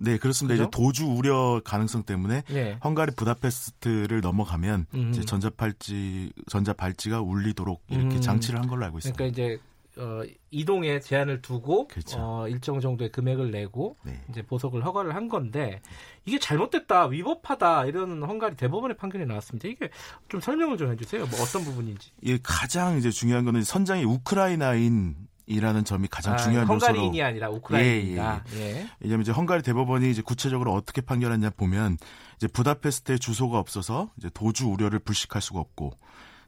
네, 0.00 0.16
그렇습니다. 0.16 0.54
그죠? 0.54 0.62
이제 0.64 0.70
도주 0.70 1.06
우려 1.06 1.60
가능성 1.64 2.04
때문에 2.04 2.44
예. 2.50 2.78
헝가리 2.84 3.12
부다페스트를 3.16 4.20
넘어가면 4.20 4.86
음. 4.94 5.10
이제 5.10 5.24
전자팔찌 5.24 6.32
전자발찌가 6.48 7.20
울리도록 7.20 7.82
이렇게 7.88 8.16
음. 8.16 8.20
장치를 8.20 8.60
한 8.60 8.68
걸로 8.68 8.84
알고 8.84 8.98
있습니다. 8.98 9.16
그러니까 9.16 9.32
이제 9.32 9.60
어, 9.98 10.22
이동에 10.50 11.00
제한을 11.00 11.42
두고 11.42 11.88
그렇죠. 11.88 12.18
어, 12.20 12.48
일정 12.48 12.80
정도의 12.80 13.10
금액을 13.10 13.50
내고 13.50 13.96
네. 14.04 14.22
이제 14.30 14.42
보석을 14.42 14.84
허가를 14.84 15.14
한 15.14 15.28
건데 15.28 15.80
이게 16.24 16.38
잘못됐다 16.38 17.06
위법하다 17.06 17.86
이런 17.86 18.22
헝가리 18.22 18.56
대법원의 18.56 18.96
판결이 18.96 19.26
나왔습니다. 19.26 19.68
이게 19.68 19.90
좀 20.28 20.40
설명을 20.40 20.78
좀 20.78 20.90
해주세요. 20.92 21.26
뭐 21.26 21.42
어떤 21.42 21.64
부분인지. 21.64 22.12
예, 22.24 22.38
가장 22.42 22.96
이제 22.98 23.10
중요한 23.10 23.44
거는 23.44 23.64
선장이 23.64 24.04
우크라이나인 24.04 25.16
이라는 25.46 25.84
점이 25.84 26.08
가장 26.08 26.34
아, 26.34 26.36
중요한 26.36 26.66
헝가리인이 26.68 27.08
요소로. 27.08 27.26
아니라 27.26 27.48
우크라이나입니다. 27.50 28.44
예. 28.56 28.86
왜냐하면 29.00 29.22
이제 29.22 29.32
헝가리 29.32 29.62
대법원이 29.62 30.10
이제 30.10 30.20
구체적으로 30.20 30.74
어떻게 30.74 31.00
판결했냐 31.00 31.50
보면 31.50 31.96
이제 32.36 32.46
부다페스트에 32.48 33.16
주소가 33.16 33.58
없어서 33.58 34.10
이제 34.18 34.28
도주 34.32 34.68
우려를 34.68 34.98
불식할 34.98 35.40
수가 35.40 35.58
없고 35.58 35.94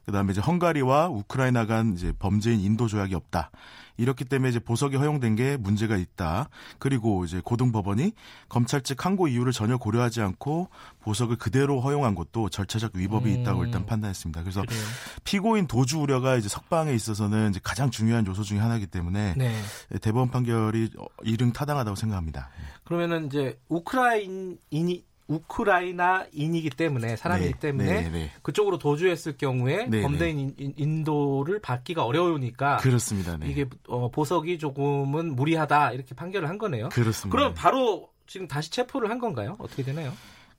그다음에 0.05 0.31
이제 0.31 0.41
헝가리와 0.41 1.09
우크라이나 1.09 1.65
간 1.65 1.93
이제 1.93 2.13
범죄인 2.17 2.59
인도 2.59 2.87
조약이 2.87 3.15
없다. 3.15 3.51
이렇기 3.97 4.25
때문에 4.25 4.49
이제 4.49 4.59
보석이 4.59 4.95
허용된 4.95 5.35
게 5.35 5.57
문제가 5.57 5.95
있다. 5.95 6.49
그리고 6.79 7.23
이제 7.23 7.39
고등법원이 7.43 8.13
검찰 8.49 8.81
측 8.81 9.05
항고 9.05 9.27
이유를 9.27 9.53
전혀 9.53 9.77
고려하지 9.77 10.21
않고 10.21 10.69
보석을 11.01 11.35
그대로 11.35 11.79
허용한 11.81 12.15
것도 12.15 12.49
절차적 12.49 12.95
위법이 12.95 13.29
음. 13.31 13.41
있다고 13.41 13.63
일단 13.63 13.85
판단했습니다. 13.85 14.41
그래서 14.41 14.61
그래요. 14.61 14.81
피고인 15.23 15.67
도주 15.67 15.99
우려가 15.99 16.35
이제 16.35 16.49
석방에 16.49 16.93
있어서는 16.93 17.51
이제 17.51 17.59
가장 17.61 17.91
중요한 17.91 18.25
요소 18.25 18.43
중에 18.43 18.57
하나이기 18.57 18.87
때문에 18.87 19.35
네. 19.37 19.55
대법원 20.01 20.31
판결이 20.31 20.89
이릉 21.23 21.53
타당하다고 21.53 21.95
생각합니다. 21.95 22.49
그러면은 22.83 23.27
이제 23.27 23.59
우크라이인이 23.69 25.05
우크라이나인이기 25.35 26.69
때문에 26.71 27.15
사람이기 27.15 27.53
네, 27.53 27.59
때문에 27.59 28.01
네, 28.03 28.09
네. 28.09 28.31
그쪽으로 28.41 28.77
도주했을 28.77 29.37
경우에 29.37 29.85
네, 29.87 30.01
범죄인 30.01 30.53
인- 30.57 30.73
인도를 30.77 31.59
받기가 31.59 32.03
어려우니까 32.05 32.77
그렇습니다. 32.77 33.37
네. 33.37 33.47
이게 33.49 33.65
어, 33.87 34.09
보석이 34.11 34.57
조금은 34.59 35.35
무리하다 35.35 35.91
이렇게 35.93 36.15
판결을 36.15 36.49
한 36.49 36.57
거네요. 36.57 36.89
그렇습니다. 36.89 37.35
그럼 37.37 37.53
바로 37.55 38.09
지금 38.27 38.47
다시 38.47 38.71
체포를 38.71 39.09
한 39.09 39.19
건가요? 39.19 39.55
어떻게 39.59 39.83
되나요? 39.83 40.13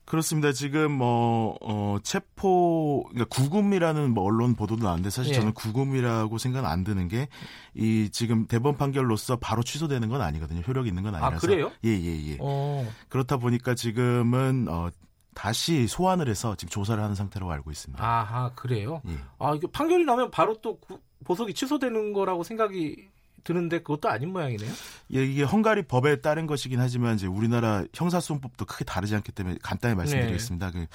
그렇습니다. 0.04 0.52
지금 0.52 0.92
뭐 0.92 1.56
어, 1.62 1.96
체포 2.02 3.04
그러니까 3.10 3.24
구금이라는 3.34 4.12
뭐 4.12 4.24
언론 4.24 4.54
보도도 4.54 4.82
나왔는데 4.82 5.10
사실 5.10 5.30
예. 5.32 5.36
저는 5.36 5.54
구금이라고 5.54 6.38
생각 6.38 6.66
안 6.66 6.84
드는 6.84 7.08
게 7.08 7.28
이 7.74 8.10
지금 8.12 8.46
대법원 8.46 8.76
판결로서 8.76 9.36
바로 9.36 9.62
취소되는 9.62 10.08
건 10.10 10.20
아니거든요. 10.20 10.60
효력이 10.60 10.88
있는 10.90 11.02
건 11.02 11.14
아니라서. 11.14 11.46
그래요? 11.46 11.70
예, 11.84 11.88
예, 11.90 12.32
예. 12.32 12.36
어, 12.40 12.86
그렇다 13.08 13.38
보니까 13.38 13.74
지금은 13.74 14.66
어 14.68 14.90
다시 15.34 15.86
소환을 15.88 16.28
해서 16.28 16.54
지금 16.56 16.68
조사를 16.70 17.02
하는 17.02 17.14
상태로 17.14 17.50
알고 17.50 17.70
있습니다. 17.70 18.04
아하 18.04 18.52
그래요. 18.54 19.00
예. 19.08 19.16
아 19.38 19.54
이게 19.54 19.66
판결이 19.72 20.04
나면 20.04 20.30
바로 20.30 20.54
또 20.60 20.78
구- 20.80 21.00
보석이 21.24 21.54
취소되는 21.54 22.12
거라고 22.12 22.42
생각이 22.42 23.08
드는데 23.44 23.78
그것도 23.78 24.08
아닌 24.08 24.32
모양이네요. 24.32 24.70
예, 25.14 25.24
이게 25.24 25.42
헝가리 25.42 25.82
법에 25.82 26.20
따른 26.20 26.46
것이긴 26.46 26.80
하지만 26.80 27.16
이제 27.16 27.26
우리나라 27.26 27.84
형사소송법도 27.94 28.64
크게 28.64 28.84
다르지 28.84 29.14
않기 29.14 29.32
때문에 29.32 29.58
간단히 29.62 29.94
말씀드리겠습니다. 29.94 30.70
네. 30.70 30.72
그 30.72 30.86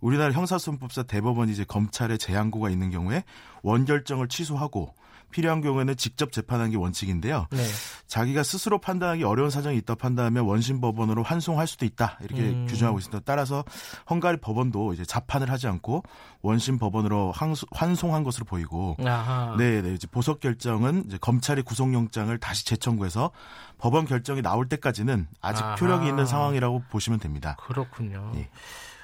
우리나라 0.00 0.32
형사소송법사 0.32 1.04
대법원이 1.04 1.52
이제 1.52 1.64
검찰에 1.64 2.16
재항고가 2.16 2.70
있는 2.70 2.90
경우에 2.90 3.24
원결정을 3.62 4.28
취소하고 4.28 4.94
필요한 5.32 5.60
경우에는 5.60 5.96
직접 5.96 6.30
재판하는 6.30 6.70
게 6.70 6.76
원칙인데요. 6.76 7.48
네. 7.50 7.64
자기가 8.06 8.44
스스로 8.44 8.78
판단하기 8.78 9.24
어려운 9.24 9.50
사정이 9.50 9.76
있다 9.78 9.96
판단하면 9.96 10.44
원심 10.44 10.80
법원으로 10.80 11.24
환송할 11.24 11.66
수도 11.66 11.84
있다 11.84 12.18
이렇게 12.22 12.42
음. 12.42 12.66
규정하고 12.68 12.98
있습니다. 12.98 13.22
따라서 13.24 13.64
헝가리 14.08 14.36
법원도 14.36 14.92
이제 14.92 15.04
자판을 15.04 15.50
하지 15.50 15.66
않고 15.66 16.04
원심 16.42 16.78
법원으로 16.78 17.32
항수, 17.32 17.66
환송한 17.72 18.22
것으로 18.22 18.44
보이고, 18.44 18.96
아하. 19.04 19.56
네, 19.58 19.80
네 19.82 19.94
이제 19.94 20.06
보석 20.06 20.40
결정은 20.40 21.04
이제 21.06 21.18
검찰이 21.20 21.62
구속영장을 21.62 22.36
다시 22.38 22.66
재청구해서 22.66 23.30
법원 23.78 24.06
결정이 24.06 24.42
나올 24.42 24.68
때까지는 24.68 25.26
아직 25.40 25.64
아하. 25.64 25.74
표력이 25.76 26.06
있는 26.06 26.26
상황이라고 26.26 26.84
보시면 26.90 27.18
됩니다. 27.18 27.56
그렇군요. 27.60 28.32
네. 28.34 28.48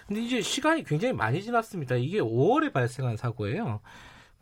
근데 0.06 0.22
이제 0.22 0.40
시간이 0.40 0.84
굉장히 0.84 1.12
많이 1.12 1.42
지났습니다. 1.42 1.94
이게 1.96 2.18
5월에 2.18 2.72
발생한 2.72 3.16
사고예요. 3.16 3.80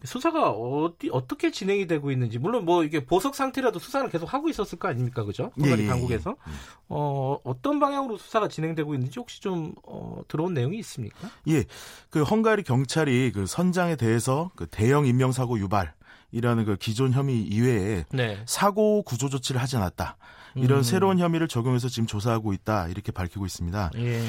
수사가 0.05 0.51
어디 0.51 1.09
어떻게 1.11 1.51
진행이 1.51 1.87
되고 1.87 2.11
있는지 2.11 2.39
물론 2.39 2.65
뭐 2.65 2.85
이게 2.85 3.05
보석 3.05 3.35
상태라도 3.35 3.79
수사는 3.79 4.09
계속 4.11 4.33
하고 4.33 4.49
있었을 4.49 4.79
거 4.79 4.89
아닙니까 4.89 5.25
그죠? 5.25 5.53
헝가리 5.59 5.83
예, 5.83 5.85
예, 5.85 5.89
당국에서 5.89 6.31
예, 6.31 6.53
예. 6.53 6.57
어 6.89 7.39
어떤 7.45 7.81
방향으로 7.81 8.19
수사가 8.19 8.49
진행되고 8.49 8.95
있는지 8.95 9.19
혹시 9.19 9.41
좀 9.41 9.75
어, 9.85 10.21
들어온 10.29 10.53
내용이 10.53 10.79
있습니까? 10.81 11.31
예, 11.49 11.65
그 12.11 12.23
헝가리 12.23 12.63
경찰이 12.63 13.33
그 13.33 13.47
선장에 13.47 13.97
대해서 13.97 14.51
그 14.55 14.67
대형 14.67 15.07
인명 15.07 15.33
사고 15.33 15.59
유발 15.59 15.95
이라는 16.31 16.67
그 16.67 16.77
기존 16.77 17.13
혐의 17.13 17.41
이외에 17.41 18.05
네. 18.13 18.43
사고 18.47 19.03
구조 19.03 19.29
조치를 19.29 19.61
하지 19.61 19.77
않았다. 19.77 20.19
이런 20.57 20.79
음. 20.79 20.83
새로운 20.83 21.19
혐의를 21.19 21.49
적용해서 21.49 21.89
지금 21.89 22.07
조사하고 22.07 22.53
있다 22.53 22.89
이렇게 22.89 23.13
밝히고 23.13 23.47
있습니다. 23.47 23.91
예. 23.97 24.23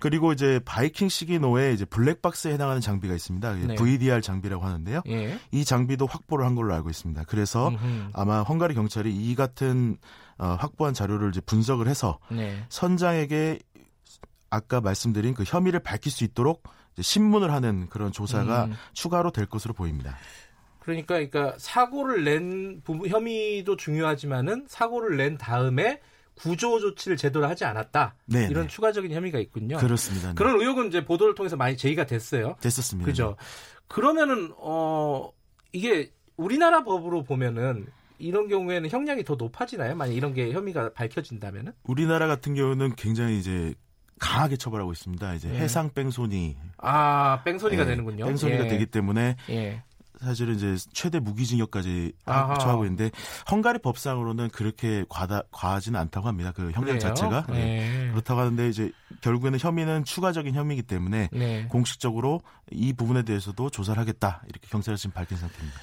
그리고 0.00 0.32
이제 0.32 0.60
바이킹 0.64 1.08
시기노에 1.08 1.72
이제 1.72 1.84
블랙박스에 1.84 2.52
해당하는 2.52 2.80
장비가 2.80 3.14
있습니다. 3.14 3.52
네. 3.54 3.74
VDR 3.76 4.20
장비라고 4.20 4.64
하는데요. 4.64 5.02
예. 5.08 5.38
이 5.52 5.64
장비도 5.64 6.06
확보를 6.06 6.44
한 6.44 6.54
걸로 6.54 6.74
알고 6.74 6.90
있습니다. 6.90 7.24
그래서 7.28 7.68
음흠. 7.68 8.10
아마 8.12 8.42
헝가리 8.42 8.74
경찰이 8.74 9.14
이 9.14 9.34
같은 9.34 9.96
어, 10.38 10.56
확보한 10.58 10.94
자료를 10.94 11.30
이제 11.30 11.40
분석을 11.40 11.88
해서 11.88 12.18
네. 12.30 12.64
선장에게 12.68 13.58
아까 14.50 14.80
말씀드린 14.80 15.34
그 15.34 15.44
혐의를 15.46 15.80
밝힐 15.80 16.10
수 16.10 16.24
있도록 16.24 16.62
신문을 17.00 17.52
하는 17.52 17.88
그런 17.88 18.12
조사가 18.12 18.66
음. 18.66 18.74
추가로 18.92 19.30
될 19.30 19.46
것으로 19.46 19.74
보입니다. 19.74 20.16
그러니까 20.88 21.16
그러니까 21.16 21.54
사고를 21.58 22.24
낸 22.24 22.80
부분 22.82 23.08
혐의도 23.10 23.76
중요하지만은 23.76 24.64
사고를 24.68 25.18
낸 25.18 25.36
다음에 25.36 26.00
구조 26.34 26.78
조치를 26.80 27.18
제대로 27.18 27.46
하지 27.46 27.66
않았다. 27.66 28.14
네네. 28.26 28.46
이런 28.48 28.62
네. 28.64 28.68
추가적인 28.68 29.12
혐의가 29.12 29.38
있군요. 29.38 29.76
그렇습니다. 29.76 30.28
네. 30.28 30.34
그런 30.34 30.58
의혹은 30.58 30.88
이제 30.88 31.04
보도를 31.04 31.34
통해서 31.34 31.56
많이 31.56 31.76
제기가 31.76 32.06
됐어요. 32.06 32.56
됐었습니다. 32.60 33.04
그죠. 33.04 33.36
그러면은 33.86 34.52
어 34.56 35.30
이게 35.72 36.10
우리나라 36.36 36.84
법으로 36.84 37.22
보면은 37.24 37.86
이런 38.18 38.48
경우에는 38.48 38.88
형량이 38.88 39.24
더 39.24 39.34
높아지나요? 39.34 39.94
만약 39.94 40.14
이런 40.14 40.32
게 40.32 40.52
혐의가 40.52 40.92
밝혀진다면은? 40.94 41.72
우리나라 41.84 42.26
같은 42.26 42.54
경우는 42.54 42.94
굉장히 42.96 43.38
이제 43.38 43.74
강하게 44.18 44.56
처벌하고 44.56 44.92
있습니다. 44.92 45.34
이제 45.34 45.50
예. 45.50 45.58
해상 45.58 45.90
뺑소니. 45.94 46.56
아, 46.78 47.42
뺑소니가 47.44 47.82
예, 47.82 47.86
되는군요. 47.86 48.24
뺑소니가 48.26 48.64
예. 48.64 48.68
되기 48.68 48.86
때문에 48.86 49.36
예. 49.50 49.82
사실은 50.20 50.56
이제 50.56 50.76
최대 50.92 51.20
무기징역까지 51.20 52.12
아하. 52.24 52.58
처하고 52.58 52.84
있는데 52.84 53.10
헝가리 53.50 53.78
법상으로는 53.80 54.50
그렇게 54.50 55.04
과다 55.08 55.42
과하지는 55.50 55.98
않다고 56.00 56.28
합니다. 56.28 56.52
그 56.52 56.70
형량 56.72 56.84
그래요? 56.84 56.98
자체가 56.98 57.46
네. 57.48 57.54
네. 57.54 58.10
그렇다고 58.10 58.40
하는데 58.40 58.68
이제 58.68 58.90
결국에는 59.20 59.58
혐의는 59.58 60.04
추가적인 60.04 60.54
혐의이기 60.54 60.82
때문에 60.82 61.28
네. 61.32 61.66
공식적으로 61.68 62.42
이 62.70 62.92
부분에 62.92 63.22
대해서도 63.22 63.70
조사를 63.70 63.98
하겠다 64.00 64.42
이렇게 64.48 64.68
경찰에서 64.68 65.00
지금 65.00 65.14
밝힌 65.14 65.38
상태입니다. 65.38 65.80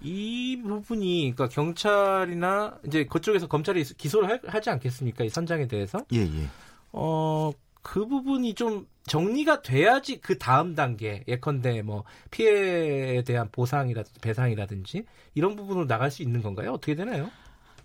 이 0.00 0.60
부분이 0.62 1.32
그러니까 1.34 1.48
경찰이나 1.48 2.78
이제 2.86 3.04
그쪽에서 3.04 3.48
검찰이 3.48 3.82
기소를 3.82 4.40
하, 4.46 4.60
지 4.60 4.70
않겠습니까? 4.70 5.24
이 5.24 5.28
선장에 5.28 5.66
대해서? 5.66 6.04
예, 6.12 6.20
예. 6.20 6.48
어, 6.92 7.50
그 7.82 8.06
부분이 8.06 8.54
좀 8.54 8.86
정리가 9.06 9.62
돼야지 9.62 10.20
그 10.20 10.38
다음 10.38 10.74
단계 10.74 11.24
예컨대 11.26 11.82
뭐 11.82 12.04
피해에 12.30 13.22
대한 13.22 13.48
보상이라든지 13.50 14.20
배상이라든지 14.20 15.04
이런 15.34 15.56
부분으로 15.56 15.86
나갈 15.86 16.10
수 16.10 16.22
있는 16.22 16.42
건가요? 16.42 16.72
어떻게 16.72 16.94
되나요? 16.94 17.30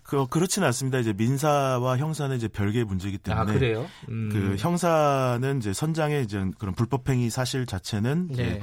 그 0.04 0.26
그렇지는 0.26 0.66
않습니다. 0.66 0.98
이제 0.98 1.14
민사와 1.14 1.96
형사는 1.96 2.36
이제 2.36 2.46
별개의 2.46 2.84
문제이기 2.84 3.18
때문에 3.18 3.40
아, 3.40 3.54
그래요? 3.54 3.86
음. 4.10 4.28
그 4.30 4.56
형사는 4.58 5.58
이제 5.58 5.72
선장의 5.72 6.24
이제 6.24 6.44
그런 6.58 6.74
불법행위 6.74 7.30
사실 7.30 7.64
자체는 7.64 8.28
네. 8.28 8.60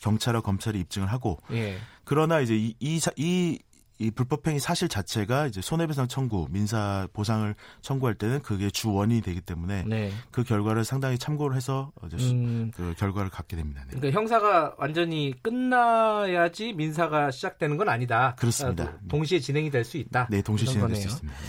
경찰과 0.00 0.40
검찰이 0.40 0.80
입증을 0.80 1.06
하고 1.12 1.38
예. 1.52 1.76
그러나 2.04 2.40
이제 2.40 2.56
이, 2.56 2.74
이, 2.80 2.98
이 3.16 3.58
이 4.00 4.12
불법행위 4.12 4.60
사실 4.60 4.88
자체가 4.88 5.48
이제 5.48 5.60
손해배상 5.60 6.06
청구, 6.06 6.46
민사 6.50 7.08
보상을 7.12 7.52
청구할 7.80 8.14
때는 8.14 8.42
그게 8.42 8.70
주 8.70 8.92
원인이 8.92 9.22
되기 9.22 9.40
때문에 9.40 9.84
네. 9.86 10.12
그 10.30 10.44
결과를 10.44 10.84
상당히 10.84 11.18
참고를 11.18 11.56
해서 11.56 11.90
음. 12.04 12.70
그 12.76 12.94
결과를 12.96 13.28
갖게 13.28 13.56
됩니다. 13.56 13.82
네. 13.88 13.96
그러니까 13.96 14.16
형사가 14.16 14.76
완전히 14.78 15.34
끝나야지 15.42 16.74
민사가 16.74 17.32
시작되는 17.32 17.76
건 17.76 17.88
아니다. 17.88 18.36
그렇습니다. 18.38 18.84
그러니까 18.84 19.08
동시에 19.08 19.40
진행이 19.40 19.70
될 19.70 19.84
수 19.84 19.96
있다. 19.96 20.28
네, 20.30 20.42
동시에 20.42 20.68
진행될 20.68 20.96
수 20.96 21.08
있습니다. 21.08 21.38
네. 21.38 21.46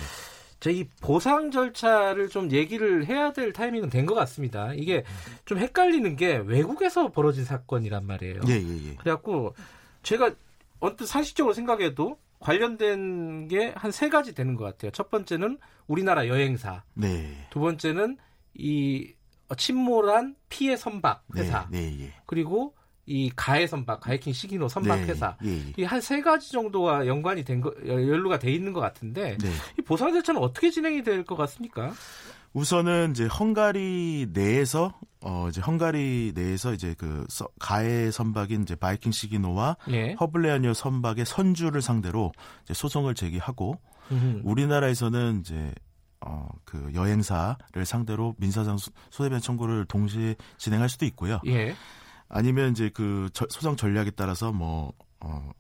저이 0.60 0.90
보상 1.02 1.52
절차를 1.52 2.30
좀 2.30 2.52
얘기를 2.52 3.06
해야 3.06 3.32
될 3.32 3.54
타이밍은 3.54 3.90
된 3.90 4.06
것 4.06 4.16
같습니다. 4.16 4.74
이게 4.74 5.04
좀 5.46 5.58
헷갈리는 5.60 6.16
게 6.16 6.38
외국에서 6.38 7.12
벌어진 7.12 7.46
사건이란 7.46 8.06
말이에요. 8.06 8.42
예, 8.48 8.54
예, 8.54 8.90
예. 8.90 8.96
그래갖고 8.96 9.56
제가 10.04 10.32
언뜻 10.80 11.06
상식적으로 11.06 11.54
생각해도 11.54 12.18
관련된 12.40 13.48
게 13.48 13.74
한 13.76 13.92
세 13.92 14.10
가지 14.10 14.34
되는 14.34 14.56
것 14.56 14.64
같아요. 14.66 14.92
첫 14.92 15.10
번째는 15.10 15.58
우리나라 15.88 16.28
여행사. 16.28 16.84
네. 16.94 17.48
두 17.50 17.60
번째는 17.60 18.18
이 18.54 19.14
침몰한 19.58 20.36
피해 20.50 20.76
선박 20.76 21.24
네, 21.34 21.42
회사. 21.42 21.68
네, 21.70 21.90
네, 21.92 22.06
예. 22.06 22.14
그리고 22.26 22.76
이 23.06 23.32
가해 23.36 23.66
선박, 23.66 24.00
가해킹 24.02 24.34
시기노 24.34 24.68
선박 24.68 25.00
네, 25.02 25.06
회사. 25.08 25.36
예, 25.44 25.50
예. 25.50 25.74
이한 25.78 26.00
세 26.02 26.22
가지 26.22 26.52
정도가 26.52 27.08
연관이 27.08 27.44
된 27.44 27.60
거, 27.60 27.74
연루가 27.86 28.38
돼 28.38 28.52
있는 28.52 28.72
것 28.74 28.80
같은데 28.82 29.36
네. 29.38 29.50
이 29.80 29.82
보상 29.82 30.14
절차는 30.14 30.40
어떻게 30.42 30.70
진행이 30.70 31.02
될 31.04 31.24
것 31.26 31.36
같습니까? 31.36 31.92
우선은 32.54 33.12
이제 33.12 33.26
헝가리 33.26 34.28
내에서 34.34 34.94
어 35.22 35.48
이제 35.50 35.62
헝가리 35.62 36.34
내에서 36.36 36.74
이제 36.74 36.96
그 36.98 37.26
가해 37.60 38.10
선박인 38.12 38.64
이제 38.64 38.76
바이킹 38.76 39.12
시기노와 39.12 39.78
예. 39.90 40.14
허블레아니오 40.14 40.74
선박의 40.74 41.26
선주를 41.26 41.82
상대로 41.82 42.32
이제 42.64 42.74
소송을 42.74 43.16
제기하고 43.16 43.80
음흠. 44.12 44.42
우리나라에서는 44.44 45.42
이제 45.42 45.74
어, 46.22 46.50
그 46.66 46.92
여행사를 46.94 47.86
상대로 47.86 48.36
민사상 48.38 48.78
소대변 49.10 49.40
청구를 49.40 49.86
동시에 49.86 50.36
진행할 50.58 50.90
수도 50.90 51.06
있고요. 51.06 51.40
예. 51.46 51.76
아니면 52.28 52.72
이제 52.72 52.90
그 52.94 53.30
저, 53.34 53.46
소송 53.50 53.76
전략에 53.76 54.12
따라서 54.12 54.52
뭐 54.52 54.94
어, 55.20 55.52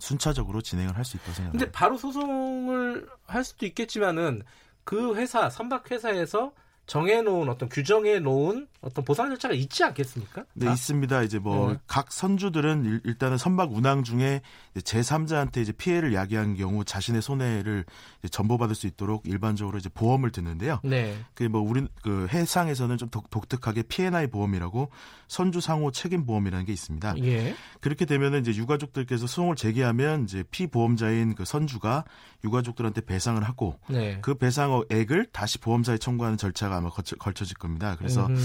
순차적으로 0.00 0.60
진행을 0.60 0.96
할 0.96 1.04
수 1.04 1.16
있다고 1.16 1.32
생각합니다. 1.32 1.64
근데 1.64 1.72
바로 1.72 1.96
소송을 1.96 3.06
할 3.26 3.44
수도 3.44 3.66
있겠지만은 3.66 4.42
그 4.84 5.14
회사 5.16 5.48
선박 5.48 5.90
회사에서 5.90 6.52
정해놓은 6.86 7.48
어떤 7.48 7.68
규정해 7.68 8.18
놓은 8.18 8.66
어떤 8.80 9.04
보상 9.04 9.28
절차가 9.28 9.54
있지 9.54 9.84
않겠습니까? 9.84 10.44
네, 10.54 10.68
아? 10.68 10.72
있습니다. 10.72 11.22
이제 11.22 11.38
뭐각 11.38 12.10
네. 12.10 12.16
선주들은 12.16 13.00
일, 13.04 13.18
단은 13.18 13.38
선박 13.38 13.72
운항 13.72 14.02
중에 14.02 14.42
제3자한테 14.80 15.58
이제 15.58 15.72
피해를 15.72 16.14
야기한 16.14 16.56
경우 16.56 16.84
자신의 16.84 17.22
손해를 17.22 17.84
전보받을 18.30 18.74
수 18.74 18.86
있도록 18.86 19.26
일반적으로 19.26 19.78
이제 19.78 19.88
보험을 19.92 20.32
드는데요. 20.32 20.80
네. 20.82 21.16
그뭐 21.34 21.60
우리 21.60 21.86
그 22.02 22.26
해상에서는 22.30 22.98
좀 22.98 23.08
독, 23.10 23.48
특하게 23.48 23.82
P&I 23.82 24.28
보험이라고 24.28 24.90
선주 25.28 25.60
상호 25.60 25.90
책임 25.92 26.26
보험이라는 26.26 26.66
게 26.66 26.72
있습니다. 26.72 27.14
예. 27.24 27.54
그렇게 27.80 28.04
되면은 28.04 28.40
이제 28.40 28.54
유가족들께서 28.54 29.26
소송을 29.26 29.56
제기하면 29.56 30.24
이제 30.24 30.42
피보험자인 30.50 31.34
그 31.34 31.44
선주가 31.44 32.04
유가족들한테 32.44 33.02
배상을 33.02 33.42
하고 33.42 33.78
네. 33.88 34.18
그 34.20 34.34
배상액을 34.34 35.28
다시 35.32 35.58
보험사에 35.58 35.98
청구하는 35.98 36.36
절차가 36.36 36.76
아마 36.76 36.90
거쳐, 36.90 37.16
걸쳐질 37.16 37.56
겁니다. 37.56 37.96
그래서 37.98 38.26
음. 38.26 38.36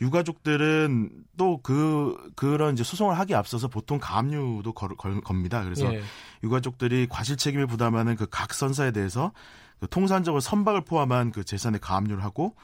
유가족들은 0.00 1.10
또 1.36 1.62
그 1.62 2.16
그런 2.34 2.74
이제 2.74 2.84
소송을 2.84 3.18
하기 3.20 3.34
앞서서 3.34 3.68
보통 3.68 3.98
가압류도 4.00 4.72
걸, 4.72 4.96
걸, 4.96 5.20
겁니다. 5.20 5.51
그래서 5.62 5.92
예. 5.94 6.02
유가족들이 6.42 7.06
과실 7.08 7.36
책임을 7.36 7.66
부담하는 7.66 8.16
그 8.16 8.26
각 8.26 8.54
선사에 8.54 8.90
대해서 8.92 9.32
그 9.80 9.88
통산적으로 9.88 10.40
선박을 10.40 10.84
포함한 10.84 11.32
그 11.32 11.44
재산에 11.44 11.78
가압류를 11.78 12.22
하고 12.24 12.54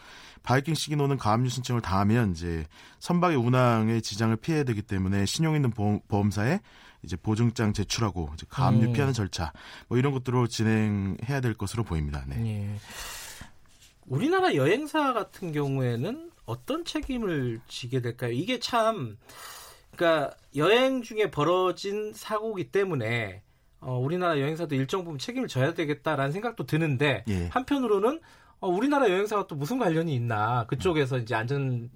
바이킹 0.44 0.74
시기노는 0.74 1.18
가압류 1.18 1.48
신청을 1.50 1.82
다 1.82 1.98
하면 2.00 2.30
이제 2.30 2.64
선박의 3.00 3.36
운항에 3.36 4.00
지장을 4.00 4.34
피해야 4.36 4.62
되기 4.64 4.82
때문에 4.82 5.26
신용 5.26 5.54
있는 5.56 5.70
보험, 5.70 6.00
보험사에 6.08 6.60
이제 7.02 7.16
보증장 7.16 7.72
제출하고 7.72 8.30
이제 8.34 8.46
가압류 8.48 8.88
음. 8.88 8.92
피하는 8.92 9.12
절차 9.12 9.52
뭐 9.88 9.98
이런 9.98 10.12
것들로 10.12 10.46
진행해야 10.46 11.40
될 11.40 11.54
것으로 11.54 11.84
보입니다. 11.84 12.24
네. 12.26 12.36
예. 12.46 12.80
우리나라 14.06 14.54
여행사 14.54 15.12
같은 15.12 15.52
경우에는 15.52 16.30
어떤 16.46 16.84
책임을 16.84 17.60
지게 17.68 18.00
될까요? 18.00 18.32
이게 18.32 18.58
참 18.58 19.18
그러니까 19.98 20.30
여행 20.54 21.02
중에 21.02 21.30
벌어진 21.30 22.12
사고기 22.14 22.70
때문에 22.70 23.42
어, 23.80 23.98
우리나라 23.98 24.38
여행사도 24.38 24.76
일정 24.76 25.04
부분 25.04 25.18
책임을 25.18 25.48
져야 25.48 25.74
되겠다라는 25.74 26.30
생각도 26.32 26.66
드는데 26.66 27.24
예. 27.28 27.48
한편으로는 27.48 28.20
어, 28.60 28.68
우리나라 28.68 29.08
여행사가 29.08 29.46
또 29.48 29.56
무슨 29.56 29.78
관련이 29.78 30.14
있나 30.14 30.66
그쪽에서 30.68 31.18
이제 31.18 31.34
안전 31.34 31.90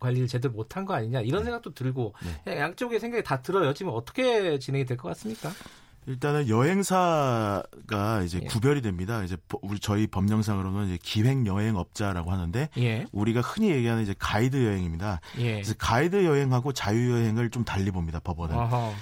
관리를 0.00 0.26
제대로 0.28 0.54
못한 0.54 0.84
거 0.84 0.94
아니냐 0.94 1.20
이런 1.20 1.40
네. 1.40 1.46
생각도 1.46 1.74
들고 1.74 2.14
네. 2.44 2.58
양쪽의 2.58 3.00
생각이 3.00 3.22
다 3.24 3.42
들어요. 3.42 3.72
지금 3.74 3.92
어떻게 3.94 4.58
진행이 4.58 4.84
될 4.84 4.96
것 4.96 5.08
같습니까? 5.08 5.50
일단은 6.08 6.48
여행사가 6.48 8.22
이제 8.24 8.40
예. 8.42 8.46
구별이 8.46 8.80
됩니다. 8.80 9.22
이제 9.24 9.36
우리 9.60 9.78
저희 9.78 10.06
법령상으로는 10.06 10.86
이제 10.86 10.98
기획 11.02 11.46
여행업자라고 11.46 12.32
하는데 12.32 12.70
예. 12.78 13.04
우리가 13.12 13.42
흔히 13.42 13.70
얘기하는 13.70 14.02
이제 14.02 14.14
가이드 14.18 14.64
여행입니다. 14.64 15.20
예. 15.38 15.52
그래서 15.52 15.74
가이드 15.76 16.24
여행하고 16.24 16.72
자유 16.72 17.10
여행을 17.12 17.50
좀 17.50 17.62
달리 17.64 17.90
봅니다. 17.90 18.20
법원은. 18.20 18.56
어허. 18.56 18.94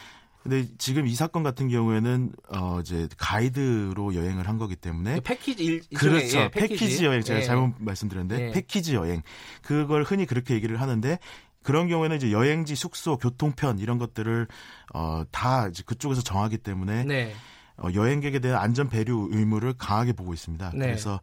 근데 0.42 0.66
지금 0.78 1.08
이 1.08 1.14
사건 1.16 1.42
같은 1.42 1.68
경우에는 1.68 2.30
어 2.50 2.78
이제 2.80 3.08
가이드로 3.18 4.14
여행을 4.14 4.46
한 4.48 4.58
거기 4.58 4.76
때문에 4.76 5.18
패키지 5.20 5.64
일, 5.64 5.82
그렇죠 5.96 6.38
예, 6.38 6.48
패키지. 6.50 6.84
패키지. 6.84 7.04
여행 7.04 7.20
제가 7.22 7.40
예. 7.40 7.42
잘못 7.44 7.74
말씀드렸는데 7.78 8.48
예. 8.48 8.52
패키지 8.52 8.94
여행 8.94 9.22
그걸 9.62 10.04
흔히 10.04 10.24
그렇게 10.24 10.54
얘기를 10.54 10.80
하는데 10.80 11.18
그런 11.66 11.88
경우에는 11.88 12.16
이제 12.16 12.30
여행지 12.30 12.76
숙소 12.76 13.18
교통편 13.18 13.80
이런 13.80 13.98
것들을 13.98 14.46
어 14.94 15.24
다 15.32 15.66
이제 15.66 15.82
그쪽에서 15.84 16.22
정하기 16.22 16.58
때문에 16.58 17.02
네. 17.04 17.34
어, 17.76 17.88
여행객에 17.92 18.38
대한 18.38 18.62
안전 18.62 18.88
배려 18.88 19.14
의무를 19.30 19.74
강하게 19.76 20.12
보고 20.12 20.32
있습니다. 20.32 20.70
네. 20.74 20.86
그래서 20.86 21.20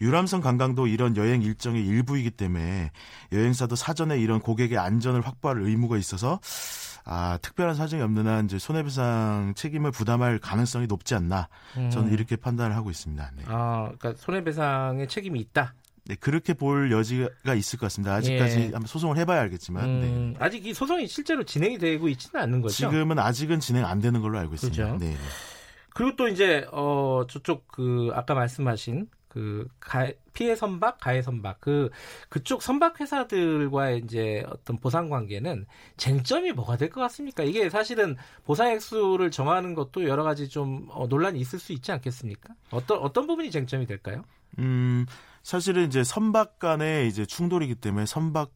유람선 0.00 0.40
관광도 0.40 0.86
이런 0.86 1.16
여행 1.16 1.42
일정의 1.42 1.86
일부이기 1.86 2.30
때문에 2.30 2.90
여행사도 3.32 3.76
사전에 3.76 4.18
이런 4.18 4.40
고객의 4.40 4.78
안전을 4.78 5.20
확보할 5.20 5.60
의무가 5.60 5.98
있어서 5.98 6.40
아, 7.04 7.38
특별한 7.42 7.74
사정이 7.74 8.02
없는 8.02 8.26
한 8.26 8.46
이제 8.46 8.58
손해배상 8.58 9.52
책임을 9.56 9.90
부담할 9.90 10.38
가능성이 10.38 10.86
높지 10.86 11.14
않나 11.14 11.48
저는 11.74 12.08
음. 12.08 12.12
이렇게 12.12 12.36
판단을 12.36 12.74
하고 12.74 12.90
있습니다. 12.90 13.30
네. 13.36 13.42
아, 13.46 13.92
그러니까 13.98 14.14
손해배상의 14.16 15.06
책임이 15.08 15.38
있다. 15.40 15.74
네, 16.04 16.16
그렇게 16.16 16.52
볼 16.54 16.90
여지가 16.90 17.54
있을 17.54 17.78
것 17.78 17.86
같습니다. 17.86 18.14
아직까지 18.14 18.58
예. 18.58 18.62
한번 18.64 18.86
소송을 18.86 19.16
해봐야 19.18 19.40
알겠지만 19.42 19.84
음, 19.84 20.34
네. 20.36 20.44
아직 20.44 20.66
이 20.66 20.74
소송이 20.74 21.06
실제로 21.06 21.44
진행이 21.44 21.78
되고 21.78 22.08
있지는 22.08 22.42
않는 22.42 22.60
거죠. 22.60 22.74
지금은 22.74 23.18
아직은 23.18 23.60
진행 23.60 23.84
안 23.86 24.00
되는 24.00 24.20
걸로 24.20 24.38
알고 24.38 24.54
있습니다. 24.54 24.84
그렇죠? 24.84 25.04
네. 25.04 25.16
그리고 25.94 26.16
또 26.16 26.26
이제 26.28 26.66
어 26.72 27.22
저쪽 27.28 27.68
그 27.68 28.10
아까 28.14 28.34
말씀하신 28.34 29.08
그 29.28 29.66
가, 29.80 30.10
피해 30.34 30.54
선박, 30.56 30.98
가해 30.98 31.22
선박 31.22 31.60
그 31.60 31.88
그쪽 32.28 32.62
선박 32.62 33.00
회사들과의 33.00 34.02
이제 34.04 34.44
어떤 34.50 34.78
보상 34.78 35.08
관계는 35.08 35.66
쟁점이 35.96 36.52
뭐가 36.52 36.76
될 36.76 36.90
것 36.90 37.00
같습니까? 37.02 37.42
이게 37.42 37.70
사실은 37.70 38.16
보상 38.44 38.68
액수를 38.68 39.30
정하는 39.30 39.74
것도 39.74 40.04
여러 40.04 40.22
가지 40.24 40.48
좀 40.48 40.86
어, 40.90 41.06
논란이 41.06 41.38
있을 41.40 41.58
수 41.58 41.72
있지 41.72 41.92
않겠습니까? 41.92 42.54
어떤 42.70 42.98
어떤 42.98 43.26
부분이 43.26 43.50
쟁점이 43.50 43.86
될까요? 43.86 44.24
음, 44.58 45.06
사실은 45.42 45.86
이제 45.86 46.04
선박 46.04 46.58
간의 46.58 47.08
이제 47.08 47.26
충돌이기 47.26 47.76
때문에 47.76 48.06
선박 48.06 48.50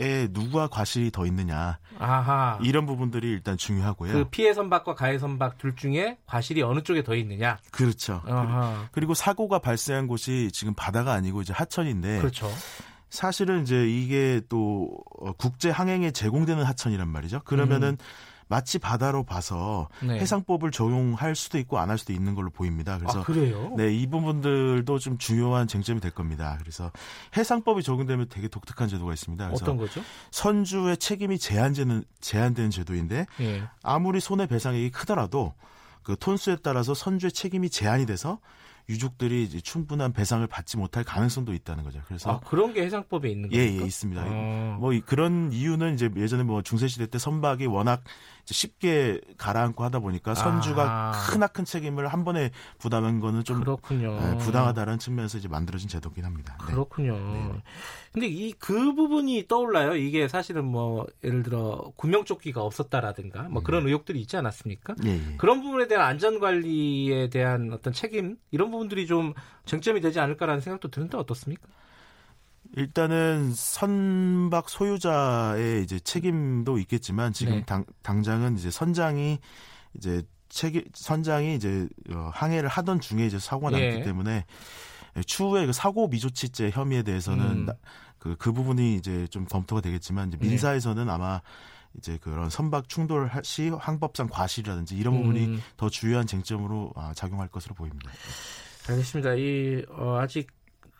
에 0.00 0.28
누가 0.28 0.68
과실이 0.68 1.10
더 1.10 1.26
있느냐 1.26 1.80
아하. 1.98 2.56
이런 2.62 2.86
부분들이 2.86 3.30
일단 3.30 3.56
중요하고요. 3.56 4.12
그 4.12 4.24
피해 4.30 4.54
선박과 4.54 4.94
가해 4.94 5.18
선박 5.18 5.58
둘 5.58 5.74
중에 5.74 6.18
과실이 6.24 6.62
어느 6.62 6.84
쪽에 6.84 7.02
더 7.02 7.16
있느냐. 7.16 7.58
그렇죠. 7.72 8.22
아하. 8.24 8.88
그리고 8.92 9.14
사고가 9.14 9.58
발생한 9.58 10.06
곳이 10.06 10.50
지금 10.52 10.72
바다가 10.74 11.14
아니고 11.14 11.42
이제 11.42 11.52
하천인데. 11.52 12.18
그렇죠. 12.18 12.48
사실은 13.10 13.62
이제 13.62 13.88
이게 13.88 14.40
또 14.48 14.88
어, 15.18 15.32
국제 15.32 15.68
항행에 15.68 16.12
제공되는 16.12 16.62
하천이란 16.62 17.08
말이죠. 17.08 17.40
그러면은 17.44 17.96
음. 18.00 18.04
마치 18.48 18.78
바다로 18.78 19.24
봐서 19.24 19.88
네. 20.02 20.18
해상법을 20.18 20.70
적용할 20.70 21.34
수도 21.36 21.58
있고 21.58 21.78
안 21.78 21.88
할 21.88 21.96
수도 21.98 22.12
있는 22.12 22.34
걸로 22.34 22.50
보입니다. 22.50 22.98
그래서 22.98 23.20
아, 23.20 23.24
그래요? 23.24 23.72
네, 23.76 23.94
이 23.94 24.06
부분들도 24.06 24.98
좀 24.98 25.16
중요한 25.18 25.66
쟁점이 25.66 26.00
될 26.00 26.10
겁니다. 26.10 26.56
그래서 26.60 26.90
해상법이 27.36 27.82
적용되면 27.82 28.28
되게 28.28 28.48
독특한 28.48 28.88
제도가 28.88 29.12
있습니다. 29.14 29.46
그래서 29.46 29.64
어떤 29.64 29.76
거죠? 29.78 30.02
선주의 30.30 30.96
책임이 30.96 31.38
제한되는 31.38 32.04
제한되는 32.20 32.70
제도인데 32.70 33.26
네. 33.38 33.62
아무리 33.82 34.20
손해 34.20 34.46
배상액이 34.46 34.90
크더라도 34.90 35.54
그 36.02 36.16
톤수에 36.18 36.56
따라서 36.62 36.94
선주의 36.94 37.32
책임이 37.32 37.70
제한이 37.70 38.06
돼서 38.06 38.38
유족들이 38.88 39.48
충분한 39.62 40.12
배상을 40.12 40.46
받지 40.46 40.76
못할 40.76 41.04
가능성도 41.04 41.52
있다는 41.52 41.84
거죠. 41.84 42.00
그래서 42.06 42.32
아, 42.32 42.40
그런 42.40 42.72
게 42.72 42.82
해상법에 42.84 43.28
있는 43.28 43.50
거예요? 43.50 43.62
예, 43.62 43.80
예, 43.80 43.84
있습니다. 43.84 44.22
아. 44.22 44.76
뭐 44.80 44.92
그런 45.04 45.52
이유는 45.52 45.94
이제 45.94 46.10
예전에 46.16 46.42
뭐 46.42 46.62
중세 46.62 46.88
시대 46.88 47.06
때 47.06 47.18
선박이 47.18 47.66
워낙 47.66 48.02
쉽게 48.46 49.20
가라앉고 49.36 49.84
하다 49.84 49.98
보니까 49.98 50.34
선주가 50.34 51.10
아. 51.10 51.12
크나큰 51.12 51.64
책임을 51.64 52.08
한 52.08 52.24
번에 52.24 52.50
부담한 52.78 53.20
거는 53.20 53.44
좀 53.44 53.60
그렇군요. 53.60 54.18
네, 54.20 54.38
부당하다는 54.38 54.98
측면에서 54.98 55.38
이제 55.38 55.48
만들어진 55.48 55.88
제도긴 55.88 56.24
합니다. 56.24 56.56
네. 56.60 56.72
그렇군요. 56.72 57.18
네. 57.18 57.62
근데 58.12 58.26
이 58.26 58.52
그 58.58 58.94
부분이 58.94 59.46
떠올라요. 59.48 59.96
이게 59.96 60.28
사실은 60.28 60.64
뭐 60.64 61.06
예를 61.24 61.42
들어 61.42 61.90
구명조끼가 61.96 62.62
없었다라든가 62.62 63.44
뭐 63.48 63.62
음. 63.62 63.64
그런 63.64 63.86
의혹들이 63.86 64.20
있지 64.20 64.36
않았습니까? 64.36 64.94
예, 65.04 65.10
예. 65.10 65.36
그런 65.38 65.62
부분에 65.62 65.88
대한 65.88 66.06
안전 66.06 66.38
관리에 66.38 67.30
대한 67.30 67.72
어떤 67.72 67.92
책임 67.92 68.36
이런 68.50 68.70
부분 68.70 68.77
들이 68.86 69.08
좀 69.08 69.34
쟁점이 69.64 70.00
되지 70.00 70.20
않을까라는 70.20 70.60
생각도 70.60 70.88
드는데 70.88 71.16
어떻습니까? 71.16 71.66
일단은 72.76 73.52
선박 73.54 74.68
소유자의 74.68 75.82
이제 75.82 75.98
책임도 75.98 76.78
있겠지만 76.78 77.32
지금 77.32 77.54
네. 77.54 77.64
당, 77.64 77.84
당장은 78.02 78.56
이제 78.56 78.70
선장이 78.70 79.38
이제 79.96 80.22
책임 80.48 80.84
선장이 80.94 81.54
이제 81.56 81.88
어, 82.12 82.30
항해를 82.32 82.68
하던 82.68 83.00
중에 83.00 83.26
이제 83.26 83.38
사고가 83.38 83.70
났기 83.70 83.84
예. 83.84 84.02
때문에 84.02 84.44
추후에 85.26 85.66
그 85.66 85.72
사고 85.72 86.08
미조치죄 86.08 86.70
혐의에 86.70 87.02
대해서는 87.02 87.68
음. 87.68 87.68
그, 88.18 88.36
그 88.36 88.52
부분이 88.52 88.94
이제 88.96 89.26
좀 89.28 89.46
검토가 89.46 89.80
되겠지만 89.80 90.28
이제 90.28 90.38
네. 90.38 90.48
민사에서는 90.48 91.06
네. 91.06 91.10
아마 91.10 91.40
이제 91.96 92.18
그런 92.20 92.50
선박 92.50 92.88
충돌 92.88 93.30
시 93.42 93.68
항법상 93.68 94.28
과실이라든지 94.30 94.96
이런 94.96 95.16
부분이 95.16 95.44
음. 95.46 95.62
더 95.76 95.88
주요한 95.88 96.26
쟁점으로 96.26 96.92
아, 96.96 97.12
작용할 97.14 97.48
것으로 97.48 97.74
보입니다. 97.74 98.10
알겠습니다. 98.88 99.34
이 99.34 99.84
어, 99.90 100.18
아직 100.18 100.48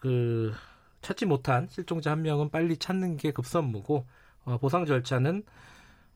그 0.00 0.52
찾지 1.00 1.26
못한 1.26 1.68
실종자 1.70 2.10
한 2.10 2.22
명은 2.22 2.50
빨리 2.50 2.76
찾는 2.76 3.16
게 3.16 3.32
급선무고 3.32 4.06
어, 4.44 4.58
보상 4.58 4.84
절차는 4.84 5.42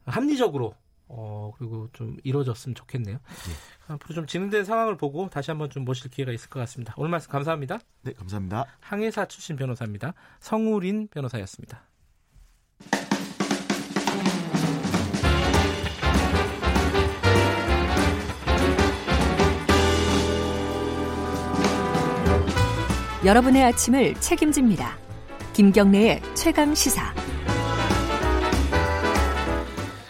합리적으로 0.05 0.75
어, 1.09 1.53
그리고 1.59 1.89
좀 1.93 2.17
이루어졌으면 2.25 2.75
좋겠네요. 2.75 3.17
네. 3.17 3.95
앞으로 3.95 4.15
좀 4.15 4.27
진행된 4.27 4.65
상황을 4.65 4.97
보고 4.97 5.29
다시 5.29 5.51
한번 5.51 5.69
좀 5.71 5.85
모실 5.85 6.11
기회가 6.11 6.33
있을 6.33 6.49
것 6.49 6.61
같습니다. 6.61 6.95
오늘 6.97 7.11
말씀 7.11 7.31
감사합니다. 7.31 7.81
네, 8.03 8.13
감사합니다. 8.13 8.67
항해사 8.81 9.27
출신 9.27 9.57
변호사입니다. 9.57 10.15
성우린 10.41 11.09
변호사였습니다. 11.09 11.83
여러분의 23.25 23.63
아침을 23.63 24.15
책임집니다. 24.15 24.99
김경래의 25.53 26.21
최강 26.35 26.75
시사. 26.75 27.15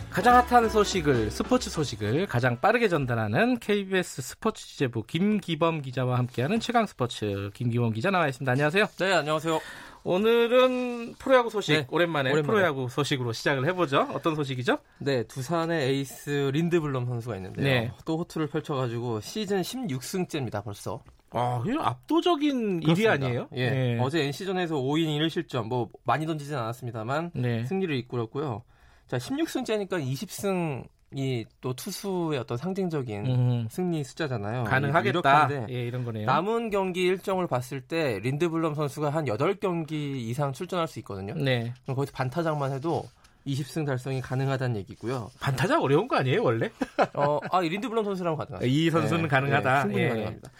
가장 0.08 0.36
핫한 0.36 0.70
소식을 0.70 1.30
스포츠 1.30 1.68
소식을 1.68 2.26
가장 2.26 2.58
빠르게 2.58 2.88
전달하는 2.88 3.58
KBS 3.58 4.22
스포츠 4.22 4.66
취재부 4.66 5.02
김기범 5.02 5.82
기자와 5.82 6.16
함께하는 6.16 6.58
최강 6.60 6.86
스포츠 6.86 7.50
김기범 7.52 7.92
기자 7.92 8.10
나와 8.10 8.28
있습니다. 8.28 8.50
안녕하세요. 8.50 8.86
네, 8.98 9.12
안녕하세요. 9.12 9.60
오늘은 10.04 11.14
프로야구 11.18 11.50
소식 11.50 11.72
네, 11.74 11.86
오랜만에, 11.90 12.32
오랜만에, 12.32 12.46
프로야구 12.46 12.88
소식으로 12.88 13.34
시작을 13.34 13.66
해보죠. 13.66 14.08
어떤 14.14 14.34
소식이죠? 14.36 14.78
네, 15.00 15.24
두산의 15.24 15.86
에이스 15.90 16.50
린드블럼 16.54 17.04
선수가 17.04 17.36
있는데요. 17.36 17.64
네. 17.64 17.92
또 18.06 18.16
호투를 18.16 18.46
펼쳐가지고 18.46 19.20
시즌 19.20 19.60
16승째입니다. 19.60 20.64
벌써. 20.64 21.02
아, 21.32 21.62
이 21.66 21.76
압도적인 21.78 22.80
그렇습니다. 22.80 23.12
1위 23.14 23.14
아니에요? 23.14 23.48
예. 23.54 23.70
네. 23.70 23.98
어제 24.00 24.22
NC전에서 24.24 24.76
5인 24.76 25.16
1 25.16 25.30
실점, 25.30 25.68
뭐, 25.68 25.90
많이 26.04 26.26
던지진 26.26 26.54
않았습니다만, 26.56 27.32
네. 27.34 27.64
승리를 27.64 27.94
이끌었고요. 27.96 28.62
자, 29.06 29.18
16승째니까 29.18 30.02
20승이 30.02 31.46
또 31.60 31.74
투수의 31.74 32.38
어떤 32.38 32.56
상징적인 32.56 33.26
음. 33.26 33.68
승리 33.70 34.04
숫자잖아요. 34.04 34.64
가능하겠다. 34.64 35.68
예, 35.70 35.86
이런 35.86 36.04
거네요. 36.04 36.26
남은 36.26 36.70
경기 36.70 37.02
일정을 37.02 37.46
봤을 37.46 37.80
때, 37.80 38.20
린드블럼 38.22 38.74
선수가 38.74 39.10
한 39.10 39.24
8경기 39.26 39.92
이상 39.92 40.52
출전할 40.52 40.88
수 40.88 40.98
있거든요. 41.00 41.34
네. 41.34 41.72
그럼 41.84 41.96
거기서 41.96 42.12
반타작만 42.12 42.72
해도 42.72 43.04
20승 43.46 43.86
달성이 43.86 44.20
가능하다는 44.20 44.76
얘기고요. 44.76 45.30
반타작 45.40 45.82
어려운 45.82 46.08
거 46.08 46.16
아니에요, 46.16 46.42
원래? 46.42 46.70
어, 47.14 47.40
아, 47.50 47.60
린드블럼 47.60 48.04
선수랑 48.04 48.36
가능하죠. 48.36 48.66
이 48.66 48.90
선수는 48.90 49.22
네, 49.22 49.28
가능하다. 49.28 49.74
네, 49.74 49.80
충분히 49.82 50.04
예. 50.04 50.08
가능합니다. 50.08 50.50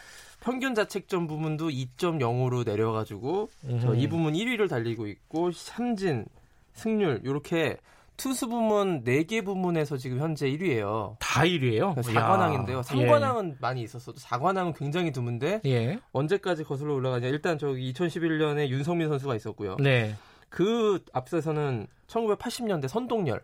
평균 0.43 0.75
자책점 0.75 1.29
부분도 1.29 1.69
2.0으로 1.69 2.67
내려가지고 2.67 3.49
이 3.97 4.09
부분 4.09 4.35
1위를 4.35 4.69
달리고 4.69 5.07
있고 5.07 5.53
삼진, 5.53 6.27
승률 6.73 7.21
이렇게 7.25 7.77
투수 8.17 8.49
부문 8.49 9.05
4개 9.05 9.45
부문에서 9.45 9.97
지금 9.97 10.19
현재 10.19 10.51
1위예요. 10.51 11.17
다 11.19 11.43
1위예요? 11.43 11.97
4관왕인데요. 11.97 12.83
3관왕은 12.83 13.51
예. 13.53 13.57
많이 13.61 13.83
있었어도 13.83 14.19
4관왕은 14.19 14.77
굉장히 14.77 15.13
드문데 15.13 15.61
예. 15.65 15.99
언제까지 16.13 16.65
거슬러 16.65 16.95
올라가냐. 16.95 17.29
일단 17.29 17.57
저기 17.57 17.93
2011년에 17.93 18.69
윤성민 18.69 19.09
선수가 19.09 19.35
있었고요. 19.37 19.77
네. 19.79 20.15
그 20.49 21.03
앞서서는 21.13 21.87
1980년대 22.09 22.89
선동열 22.89 23.43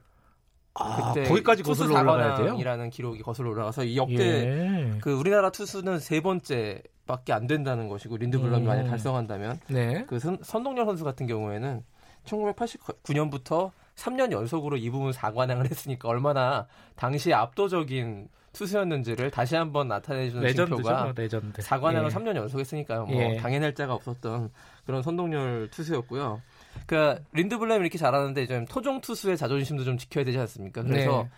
아, 0.78 1.12
거기까지 1.12 1.62
거슬러 1.62 2.00
올라가야 2.00 2.36
돼요? 2.36 2.56
이라는 2.58 2.90
기록이 2.90 3.22
거슬러 3.22 3.50
올라가서 3.50 3.84
이 3.84 3.96
역대 3.96 4.14
예. 4.16 4.98
그 5.00 5.12
우리나라 5.12 5.50
투수는 5.50 5.98
세 5.98 6.20
번째밖에 6.20 7.32
안 7.32 7.46
된다는 7.46 7.88
것이고 7.88 8.16
린드블럼이 8.16 8.64
음. 8.64 8.66
만약 8.66 8.84
달성한다면 8.84 9.60
네. 9.68 10.04
그 10.06 10.18
선, 10.18 10.38
선동열 10.42 10.84
선수 10.84 11.04
같은 11.04 11.26
경우에는 11.26 11.82
1989년부터 12.24 13.70
3년 13.96 14.32
연속으로 14.32 14.76
이 14.76 14.90
부문 14.90 15.10
4관왕을 15.10 15.64
했으니까 15.70 16.08
얼마나 16.08 16.66
당시 16.94 17.32
압도적인 17.32 18.28
투수였는지를 18.52 19.30
다시 19.30 19.56
한번 19.56 19.88
나타내주는 19.88 20.42
레전드죠, 20.42 20.76
징표가 20.76 21.12
레전드. 21.16 21.62
4관왕을 21.62 22.04
예. 22.06 22.08
3년 22.08 22.36
연속했으니까요. 22.36 23.06
뭐 23.06 23.22
예. 23.22 23.36
당해낼 23.36 23.74
자가 23.74 23.94
없었던 23.94 24.50
그런 24.86 25.02
선동열 25.02 25.68
투수였고요. 25.70 26.40
그러니까 26.86 27.22
린드블럼 27.32 27.80
이렇게 27.82 27.98
잘하는데 27.98 28.46
좀 28.46 28.64
토종 28.66 29.00
투수의 29.00 29.36
자존심도 29.36 29.84
좀 29.84 29.98
지켜야 29.98 30.24
되지 30.24 30.38
않습니까? 30.38 30.82
그래서 30.82 31.24
네. 31.24 31.30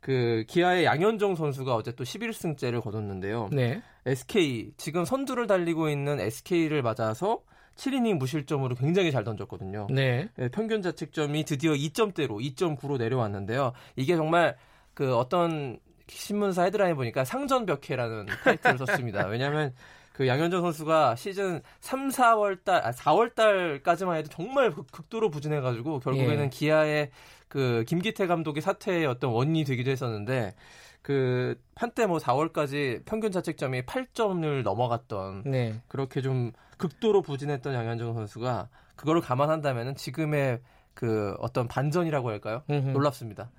그 0.00 0.44
기아의 0.46 0.84
양현종 0.84 1.34
선수가 1.36 1.74
어제 1.74 1.92
또 1.92 2.04
11승째를 2.04 2.82
거뒀는데요. 2.82 3.48
네. 3.52 3.82
SK 4.06 4.72
지금 4.76 5.04
선두를 5.04 5.46
달리고 5.46 5.88
있는 5.88 6.20
SK를 6.20 6.82
맞아서 6.82 7.40
7이닝 7.76 8.18
무실점으로 8.18 8.74
굉장히 8.74 9.10
잘 9.12 9.24
던졌거든요. 9.24 9.86
네. 9.90 10.28
네. 10.36 10.48
평균 10.48 10.82
자책점이 10.82 11.44
드디어 11.44 11.72
2점대로 11.72 12.40
2.9로 12.54 12.98
내려왔는데요. 12.98 13.72
이게 13.96 14.16
정말 14.16 14.56
그 14.94 15.16
어떤 15.16 15.78
신문사 16.08 16.64
헤드라인 16.64 16.96
보니까 16.96 17.24
상전 17.24 17.66
벽해라는 17.66 18.26
타이틀을 18.42 18.78
썼습니다. 18.78 19.26
왜냐하면 19.26 19.72
그 20.18 20.26
양현종 20.26 20.62
선수가 20.62 21.14
시즌 21.14 21.62
3, 21.78 22.08
4월 22.08 22.64
달, 22.64 22.84
아, 22.84 22.90
4월 22.90 23.36
달까지만 23.36 24.16
해도 24.16 24.28
정말 24.28 24.72
극 24.90 25.08
도로 25.08 25.30
부진해가지고 25.30 26.00
결국에는 26.00 26.46
예. 26.46 26.48
기아의 26.48 27.10
그 27.46 27.84
김기태 27.86 28.26
감독의 28.26 28.60
사퇴의 28.60 29.06
어떤 29.06 29.30
원인이 29.30 29.62
되기도 29.62 29.92
했었는데 29.92 30.56
그 31.02 31.54
한때 31.76 32.06
뭐 32.06 32.18
4월까지 32.18 33.04
평균 33.04 33.30
자책점이 33.30 33.82
8점을 33.82 34.62
넘어갔던 34.64 35.44
네. 35.46 35.80
그렇게 35.86 36.20
좀 36.20 36.50
극도로 36.78 37.22
부진했던 37.22 37.72
양현종 37.72 38.14
선수가 38.14 38.70
그거를 38.96 39.20
감안한다면은 39.20 39.94
지금의 39.94 40.58
그 40.94 41.36
어떤 41.38 41.68
반전이라고 41.68 42.28
할까요? 42.28 42.64
음흠. 42.68 42.88
놀랍습니다. 42.88 43.52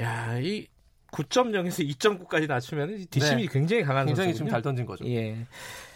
야, 0.00 0.40
이 0.40 0.66
9.0에서 1.16 1.88
2.9까지 1.96 2.46
낮추면 2.46 3.06
뒷심이 3.10 3.42
네. 3.42 3.48
굉장히 3.50 3.82
강한 3.82 4.06
굉장히 4.06 4.34
지금 4.34 4.50
잘 4.50 4.60
던진 4.60 4.84
거죠. 4.84 5.06
예. 5.06 5.46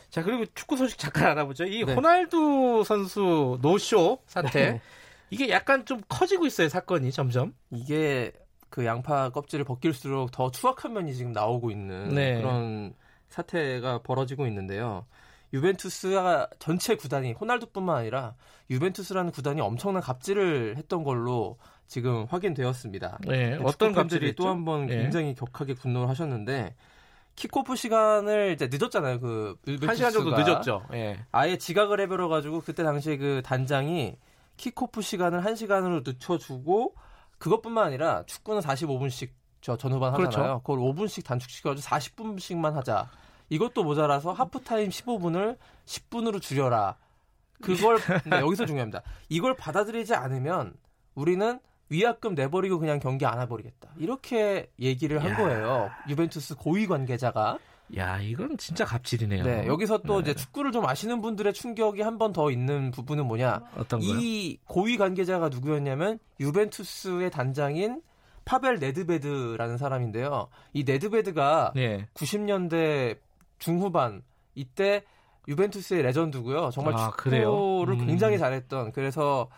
자 0.08 0.22
그리고 0.22 0.44
축구 0.54 0.76
소식 0.76 0.98
잠깐 0.98 1.26
알아보죠. 1.32 1.64
이 1.66 1.84
네. 1.84 1.94
호날두 1.94 2.84
선수 2.84 3.58
노쇼 3.60 4.22
사태 4.26 4.72
네. 4.72 4.80
이게 5.28 5.50
약간 5.50 5.84
좀 5.84 6.00
커지고 6.08 6.46
있어요 6.46 6.68
사건이 6.68 7.12
점점. 7.12 7.54
이게 7.70 8.32
그 8.70 8.86
양파 8.86 9.28
껍질을 9.30 9.64
벗길수록 9.64 10.30
더 10.30 10.50
추악한 10.50 10.92
면이 10.92 11.14
지금 11.14 11.32
나오고 11.32 11.70
있는 11.70 12.14
네. 12.14 12.40
그런 12.40 12.94
사태가 13.28 14.02
벌어지고 14.02 14.46
있는데요. 14.46 15.06
유벤투스가 15.52 16.48
전체 16.58 16.94
구단이 16.94 17.32
호날두뿐만 17.32 17.96
아니라 17.96 18.34
유벤투스라는 18.70 19.32
구단이 19.32 19.60
엄청난 19.60 20.02
갑질을 20.02 20.76
했던 20.76 21.02
걸로 21.02 21.58
지금 21.90 22.24
확인되었습니다. 22.30 23.18
네, 23.26 23.58
어떤 23.64 23.92
감들이 23.92 24.32
또 24.36 24.46
한 24.46 24.64
번 24.64 24.86
굉장히 24.86 25.34
격하게 25.34 25.74
분노를 25.74 26.08
하셨는데 26.08 26.76
킥오프 27.34 27.74
시간을 27.74 28.52
이제 28.52 28.68
늦었잖아요. 28.70 29.18
그한 29.18 29.96
시간 29.96 30.12
정도 30.12 30.30
늦었죠. 30.36 30.84
예. 30.92 31.18
아예 31.32 31.56
지각을 31.58 31.98
해버려 32.00 32.28
가지고 32.28 32.60
그때 32.60 32.84
당시에 32.84 33.16
그 33.16 33.42
단장이 33.44 34.16
킥오프 34.56 35.02
시간을 35.02 35.44
한 35.44 35.56
시간으로 35.56 36.02
늦춰 36.06 36.38
주고 36.38 36.94
그것뿐만 37.38 37.86
아니라 37.86 38.22
축구는 38.26 38.60
45분씩 38.60 39.30
저 39.60 39.76
전후반 39.76 40.12
하잖아요. 40.12 40.30
그렇죠. 40.30 40.60
그걸 40.62 40.78
5분씩 40.78 41.24
단축시켜 41.24 41.70
가지고 41.70 41.88
40분씩만 41.88 42.72
하자. 42.74 43.10
이것도 43.48 43.82
모자라서 43.82 44.30
하프타임 44.32 44.90
15분을 44.90 45.56
10분으로 45.86 46.40
줄여라. 46.40 46.96
그걸 47.60 47.98
네, 48.30 48.38
여기서 48.38 48.64
중요합니다. 48.66 49.02
이걸 49.28 49.56
받아들이지 49.56 50.14
않으면 50.14 50.74
우리는 51.16 51.58
위약금 51.90 52.34
내버리고 52.34 52.78
그냥 52.78 52.98
경기 53.00 53.26
안 53.26 53.40
해버리겠다. 53.40 53.90
이렇게 53.98 54.70
얘기를 54.80 55.22
한 55.22 55.30
야. 55.32 55.36
거예요. 55.36 55.90
유벤투스 56.08 56.56
고위 56.56 56.86
관계자가. 56.86 57.58
야, 57.96 58.20
이건 58.20 58.56
진짜 58.56 58.84
갑질이네요. 58.84 59.42
네, 59.42 59.66
여기서 59.66 59.98
또 59.98 60.22
네. 60.22 60.30
이제 60.30 60.34
축구를 60.40 60.70
좀 60.70 60.86
아시는 60.86 61.20
분들의 61.20 61.52
충격이 61.52 62.02
한 62.02 62.18
번 62.18 62.32
더 62.32 62.50
있는 62.52 62.92
부분은 62.92 63.26
뭐냐? 63.26 63.62
어떤 63.76 63.98
거요? 63.98 64.16
이 64.20 64.58
고위 64.64 64.96
관계자가 64.96 65.48
누구였냐면 65.48 66.20
유벤투스의 66.38 67.32
단장인 67.32 68.00
파벨 68.44 68.78
네드베드라는 68.78 69.76
사람인데요. 69.76 70.48
이 70.72 70.84
네드베드가 70.84 71.72
네. 71.74 72.06
90년대 72.14 73.18
중후반 73.58 74.22
이때 74.54 75.02
유벤투스의 75.48 76.02
레전드고요. 76.02 76.70
정말 76.72 76.94
아, 76.94 77.10
축구를 77.16 77.94
음. 77.94 78.06
굉장히 78.06 78.38
잘했던 78.38 78.92
그래서 78.92 79.48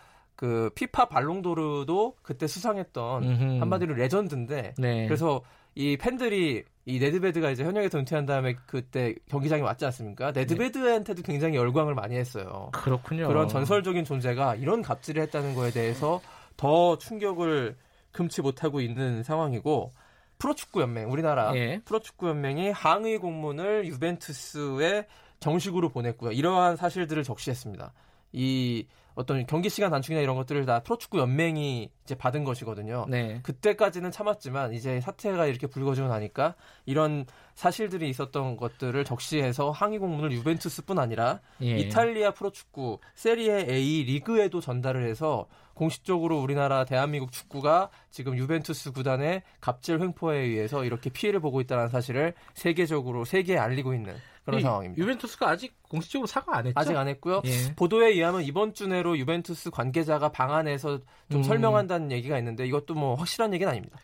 그 0.43 0.69
피파 0.75 1.05
발롱도르도 1.05 2.17
그때 2.21 2.47
수상했던 2.47 3.23
음흠. 3.23 3.59
한마디로 3.61 3.93
레전드인데 3.93 4.73
네. 4.77 5.07
그래서 5.07 5.41
이 5.73 5.95
팬들이 5.95 6.65
이 6.85 6.99
네드베드가 6.99 7.49
이제 7.49 7.63
현역에서 7.63 7.99
은퇴한 7.99 8.25
다음에 8.25 8.57
그때 8.65 9.15
경기장에 9.29 9.61
왔지 9.61 9.85
않습니까? 9.85 10.33
네드베드한테도 10.33 11.21
굉장히 11.21 11.55
열광을 11.55 11.95
많이 11.95 12.17
했어요. 12.17 12.71
그렇군요. 12.73 13.29
그런 13.29 13.47
전설적인 13.47 14.03
존재가 14.03 14.55
이런 14.55 14.81
갑질을 14.81 15.21
했다는 15.23 15.55
거에 15.55 15.71
대해서 15.71 16.19
더 16.57 16.97
충격을 16.97 17.77
금치 18.11 18.41
못하고 18.41 18.81
있는 18.81 19.23
상황이고 19.23 19.93
프로축구 20.39 20.81
연맹 20.81 21.09
우리나라 21.09 21.55
예. 21.55 21.79
프로축구 21.85 22.27
연맹이 22.27 22.69
항의 22.71 23.17
공문을 23.19 23.85
유벤투스에 23.85 25.07
정식으로 25.39 25.87
보냈고요. 25.87 26.33
이러한 26.33 26.75
사실들을 26.75 27.23
적시했습니다. 27.23 27.93
이 28.33 28.87
어떤 29.15 29.45
경기 29.45 29.69
시간 29.69 29.91
단축이나 29.91 30.21
이런 30.21 30.35
것들을 30.35 30.65
다 30.65 30.79
프로축구 30.79 31.19
연맹이 31.19 31.89
이제 32.03 32.15
받은 32.15 32.43
것이거든요. 32.43 33.05
네. 33.07 33.39
그때까지는 33.43 34.11
참았지만 34.11 34.73
이제 34.73 34.99
사태가 35.01 35.45
이렇게 35.45 35.67
불거지고 35.67 36.07
나니까 36.07 36.55
이런 36.85 37.25
사실들이 37.55 38.09
있었던 38.09 38.57
것들을 38.57 39.03
적시해서 39.05 39.71
항의 39.71 39.99
공문을 39.99 40.31
유벤투스뿐 40.31 40.99
아니라 40.99 41.39
예. 41.61 41.77
이탈리아 41.77 42.31
프로축구 42.31 42.99
세리에 43.15 43.67
A 43.69 44.03
리그에도 44.03 44.59
전달을 44.59 45.07
해서 45.07 45.47
공식적으로 45.73 46.39
우리나라 46.39 46.85
대한민국 46.85 47.31
축구가 47.31 47.89
지금 48.11 48.37
유벤투스 48.37 48.91
구단의 48.91 49.43
갑질 49.59 49.99
횡포에 49.99 50.37
의해서 50.37 50.85
이렇게 50.85 51.09
피해를 51.09 51.39
보고 51.39 51.61
있다는 51.61 51.89
사실을 51.89 52.33
세계적으로 52.53 53.25
세계에 53.25 53.57
알리고 53.57 53.93
있는 53.93 54.15
그런 54.45 54.61
상황입니다. 54.61 55.01
유벤투스가 55.01 55.49
아직 55.49 55.73
공식적으로 55.83 56.27
사과 56.27 56.57
안 56.57 56.67
했죠? 56.67 56.79
아직 56.79 56.95
안 56.95 57.07
했고요. 57.07 57.41
예. 57.45 57.73
보도에 57.75 58.09
의하면 58.09 58.43
이번 58.43 58.73
주 58.73 58.87
내로 58.87 59.17
유벤투스 59.17 59.71
관계자가 59.71 60.29
방안에서 60.29 60.99
좀 61.31 61.39
음. 61.39 61.43
설명한다는 61.43 62.11
얘기가 62.11 62.37
있는데 62.39 62.65
이것도 62.67 62.93
뭐 62.93 63.15
확실한 63.15 63.53
얘기는 63.53 63.69
아닙니다. 63.69 63.97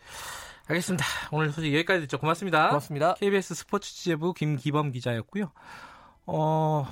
알겠습니다. 0.68 1.04
오늘 1.32 1.52
소식 1.52 1.74
여기까지 1.74 2.02
듣죠. 2.02 2.20
고맙습니다. 2.20 2.68
고맙습니다. 2.68 3.16
KBS 3.16 3.56
스포츠 3.56 3.92
취재부 3.92 4.34
김기범 4.34 4.92
기자였고요. 4.92 5.52
어, 6.28 6.86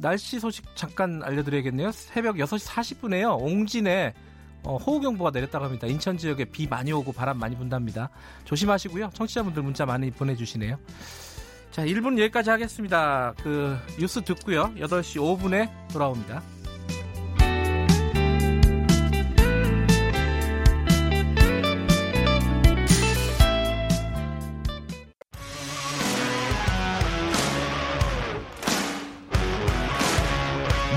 날씨 0.00 0.40
소식 0.40 0.64
잠깐 0.74 1.22
알려드려야겠네요. 1.22 1.92
새벽 1.92 2.36
6시 2.36 2.68
40분에요. 2.68 3.40
옹진에 3.40 4.14
어, 4.64 4.76
호우경보가 4.76 5.30
내렸다고 5.30 5.64
합니다. 5.64 5.86
인천 5.86 6.18
지역에 6.18 6.44
비 6.44 6.66
많이 6.66 6.92
오고 6.92 7.12
바람 7.12 7.38
많이 7.38 7.56
분답니다. 7.56 8.10
조심하시고요. 8.44 9.10
청취자분들 9.14 9.62
문자 9.62 9.86
많이 9.86 10.10
보내주시네요. 10.10 10.78
자, 11.70 11.84
1분 11.84 12.18
여기까지 12.18 12.50
하겠습니다. 12.50 13.34
그 13.42 13.78
뉴스 13.98 14.22
듣고요. 14.22 14.72
8시 14.76 15.20
5분에 15.20 15.70
돌아옵니다. 15.92 16.42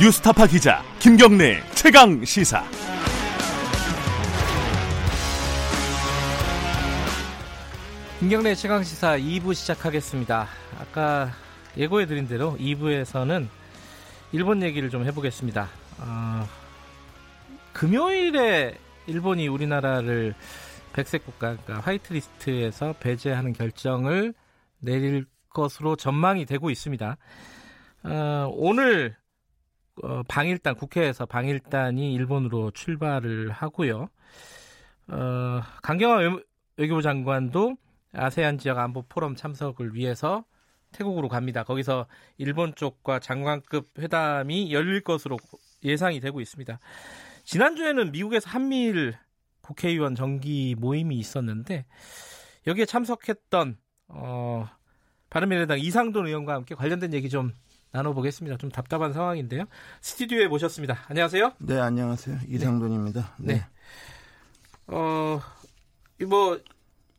뉴스타파 0.02 0.48
기자 0.48 0.82
김경래 0.98 1.62
최강 1.76 2.26
시사. 2.26 2.64
김경래 8.20 8.56
최강 8.56 8.84
시사 8.84 9.20
2부 9.20 9.54
시작하겠습니다. 9.54 10.48
아까 10.80 11.30
예고해드린 11.78 12.28
대로 12.28 12.58
2부에서는 12.58 13.48
일본 14.32 14.64
얘기를 14.64 14.90
좀 14.90 15.06
해보겠습니다. 15.06 15.70
어, 16.00 16.48
금요일에 17.72 18.80
일본이 19.06 19.48
우리나라를 19.50 20.34
백색 20.94 21.26
국가, 21.26 21.58
그러니까 21.58 21.80
화이트리스트에서 21.82 22.96
배제하는 23.00 23.54
결정을 23.54 24.34
내릴 24.80 25.28
것으로 25.50 25.96
전망이 25.96 26.48
되고 26.48 26.72
있습니다. 26.72 27.18
어, 28.04 28.52
오늘 28.56 29.21
어, 30.04 30.24
방일단 30.28 30.76
국회에서 30.76 31.26
방일단이 31.26 32.14
일본으로 32.14 32.72
출발을 32.72 33.52
하고요. 33.52 34.10
어, 35.08 35.62
강경화 35.84 36.40
외교부 36.78 37.02
장관도 37.02 37.76
아세안 38.14 38.58
지역 38.58 38.80
안보 38.80 39.04
포럼 39.04 39.36
참석을 39.36 39.94
위해서 39.94 40.44
태국으로 40.92 41.30
갑니다. 41.30 41.64
거기서 41.64 42.08
일본 42.38 42.76
쪽과 42.76 43.20
장관급 43.20 43.90
회담이 44.00 44.74
열릴 44.74 45.02
것으로 45.02 45.38
예상이 45.84 46.20
되고 46.20 46.42
있습니다. 46.42 46.80
지난주에는 47.44 48.12
미국에서 48.12 48.50
한미일 48.50 49.18
국회의원 49.62 50.16
정기 50.16 50.76
모임이 50.78 51.16
있었는데 51.16 51.86
여기에 52.68 52.86
참석했던 52.86 53.78
어, 54.10 54.68
바른미래당 55.30 55.80
이상돈 55.80 56.28
의원과 56.28 56.54
함께 56.54 56.76
관련된 56.76 57.14
얘기 57.14 57.30
좀 57.30 57.54
나눠보겠습니다. 57.92 58.58
좀 58.58 58.70
답답한 58.70 59.14
상황인데요. 59.14 59.66
스튜디오에 60.02 60.48
모셨습니다. 60.48 61.00
안녕하세요. 61.08 61.54
네, 61.60 61.80
안녕하세요. 61.80 62.40
이상돈입니다. 62.48 63.36
네. 63.40 63.54
네. 63.56 63.66
어, 64.88 65.42
뭐 66.28 66.60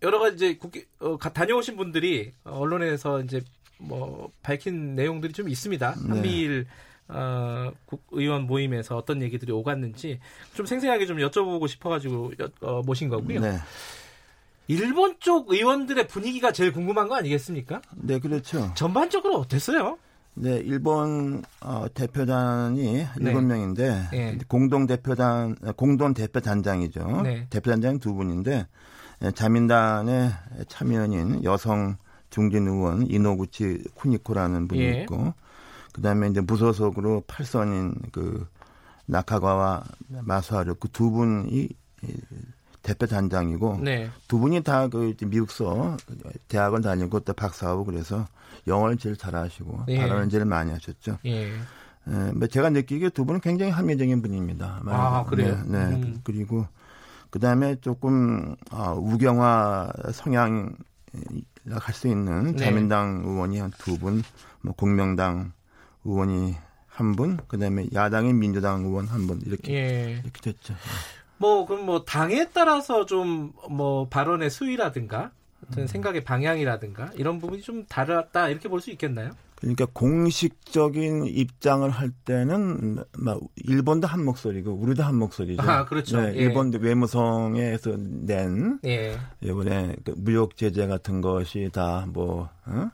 여러 0.03 0.19
가지 0.19 0.35
이제 0.37 0.57
국회 0.57 0.85
어, 1.01 1.19
다녀오신 1.19 1.77
분들이 1.77 2.33
언론에서 2.45 3.23
이제 3.23 3.41
뭐 3.79 4.31
밝힌 4.43 4.95
내용들이 4.95 5.33
좀 5.33 5.49
있습니다. 5.49 5.95
네. 5.95 6.09
한미일 6.09 6.67
어, 7.09 7.73
국의원 7.85 8.47
모임에서 8.47 8.97
어떤 8.97 9.23
얘기들이 9.23 9.53
오갔는지 9.53 10.21
좀 10.55 10.67
생생하게 10.67 11.07
좀 11.07 11.19
여쭤보고 11.19 11.69
싶어가지고 11.69 12.33
여, 12.41 12.49
어, 12.61 12.83
모신 12.83 13.09
거고요. 13.09 13.41
네. 13.41 13.59
일본 14.69 15.17
쪽 15.19 15.53
의원들의 15.53 16.07
분위기가 16.07 16.53
제일 16.53 16.73
궁금한 16.73 17.09
거 17.09 17.17
아니겠습니까? 17.17 17.83
네, 17.97 18.19
그렇죠. 18.19 18.73
전반적으로 18.75 19.37
어땠어요? 19.37 19.99
네, 20.35 20.57
일본 20.57 21.43
어, 21.61 21.87
대표단이 21.93 23.07
일곱 23.21 23.41
네. 23.41 23.47
명인데 23.47 24.09
네. 24.13 24.39
공동 24.49 24.87
대표단 24.87 25.55
공동 25.77 26.15
대표 26.15 26.41
단장이죠. 26.41 27.23
네. 27.23 27.47
대표 27.51 27.71
단장 27.71 27.99
두 27.99 28.15
분인데 28.15 28.67
예, 29.25 29.31
자민단의 29.31 30.33
참여연인 30.69 31.45
여성 31.45 31.97
중진 32.31 32.67
의원 32.67 33.07
이노구치 33.07 33.85
쿠니코라는 33.95 34.69
분이 34.69 34.81
예. 34.81 35.03
있고 35.03 35.35
그다음에 35.93 36.29
이제 36.29 36.41
무소속으로 36.41 37.25
팔선인 37.27 37.95
그 38.11 38.47
나카가와 39.05 39.85
마수하르 40.09 40.75
그두 40.77 41.11
분이 41.11 41.69
대표 42.83 43.07
단장이고 43.07 43.81
네. 43.83 44.09
두 44.27 44.39
분이 44.39 44.63
다 44.63 44.89
그 44.89 45.15
미국서 45.27 45.99
대학을 46.49 46.81
다니고 46.81 47.21
또 47.21 47.33
박사하고 47.35 47.85
그래서 47.85 48.27
영어를 48.67 48.97
제일 48.97 49.17
잘하시고 49.17 49.85
예. 49.89 49.99
발언을 49.99 50.29
제일 50.29 50.45
많이 50.45 50.71
하셨죠. 50.73 51.19
예. 51.27 51.47
에, 51.53 52.33
뭐 52.35 52.47
제가 52.49 52.71
느끼기에 52.71 53.11
두 53.11 53.25
분은 53.25 53.41
굉장히 53.41 53.71
합리적인 53.73 54.23
분입니다. 54.23 54.83
아 54.87 55.25
그래요? 55.25 55.63
네. 55.67 55.87
네. 55.89 55.95
음. 55.97 56.21
그리고 56.25 56.67
그 57.31 57.39
다음에 57.39 57.77
조금 57.81 58.55
어, 58.71 58.95
우경화 58.99 59.91
성향 60.13 60.75
할수 61.71 62.09
있는 62.09 62.53
네. 62.57 62.65
자민당 62.65 63.23
의원이 63.25 63.59
한 63.59 63.71
두 63.79 63.99
분, 63.99 64.23
뭐 64.63 64.75
공명당 64.75 65.53
의원이 66.05 66.57
한 66.89 67.17
분, 67.17 67.39
그 67.49 67.59
다음에 67.59 67.87
야당의 67.95 68.33
민주당 68.35 68.85
의원 68.85 69.07
한 69.07 69.27
분 69.27 69.41
이렇게 69.47 69.73
예. 69.75 70.21
이렇게 70.23 70.41
됐죠. 70.41 70.75
뭐 71.39 71.67
그럼 71.67 71.87
뭐 71.87 72.05
당에 72.05 72.49
따라서 72.53 73.07
좀 73.07 73.53
뭐 73.71 74.09
발언의 74.09 74.51
수위라든가 74.51 75.31
어떤 75.65 75.85
음. 75.85 75.87
생각의 75.87 76.25
방향이라든가 76.25 77.11
이런 77.15 77.39
부분이 77.39 77.63
좀 77.63 77.85
다르다 77.87 78.49
이렇게 78.49 78.69
볼 78.69 78.81
수 78.81 78.91
있겠나요? 78.91 79.31
그러니까 79.57 79.87
공식적인 79.93 81.27
입장을 81.27 81.89
할 81.89 82.11
때는 82.11 83.05
막 83.17 83.41
일본도 83.57 84.09
한 84.09 84.25
목소리고 84.25 84.73
우리도 84.73 85.05
한 85.05 85.15
목소리죠. 85.17 85.63
아, 85.63 85.85
그렇죠. 85.85 86.21
네, 86.21 86.35
예. 86.35 86.41
일본도 86.41 86.79
외무성에서 86.81 87.97
낸 87.97 88.81
예. 88.85 89.17
이번에 89.41 89.95
그 90.05 90.15
무역 90.17 90.57
제재 90.57 90.89
같은 90.89 91.21
것이 91.21 91.71
다뭐 91.73 92.49
어? 92.67 92.91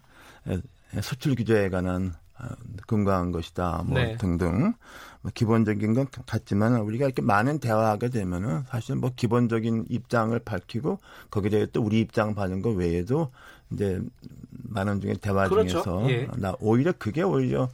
수출 1.00 1.35
규제에 1.37 1.70
관한 1.70 2.14
어, 2.40 2.46
근거한 2.87 3.33
것이다. 3.33 3.83
뭐 3.87 3.98
네. 3.98 4.16
등등. 4.16 4.74
뭐 5.20 5.33
기본적인 5.35 5.94
건 5.94 6.07
같지만 6.27 6.77
우리가 6.77 7.07
이렇게 7.07 7.22
많은 7.22 7.59
대화하게 7.59 8.09
되면은 8.09 8.64
사실 8.68 8.94
뭐 8.96 9.11
기본적인 9.14 9.87
입장을 9.88 10.38
밝히고 10.38 11.01
거기에 11.31 11.51
대해 11.51 11.66
또 11.72 11.83
우리 11.83 12.01
입장 12.01 12.35
받는 12.35 12.62
것 12.62 12.70
외에도 12.70 13.33
이제 13.72 14.01
많은 14.51 15.01
중에 15.01 15.14
대화 15.20 15.48
그렇죠. 15.48 15.83
중에서 15.83 16.11
예. 16.11 16.29
나 16.37 16.55
오히려 16.61 16.92
그게 16.96 17.22
오히려 17.22 17.68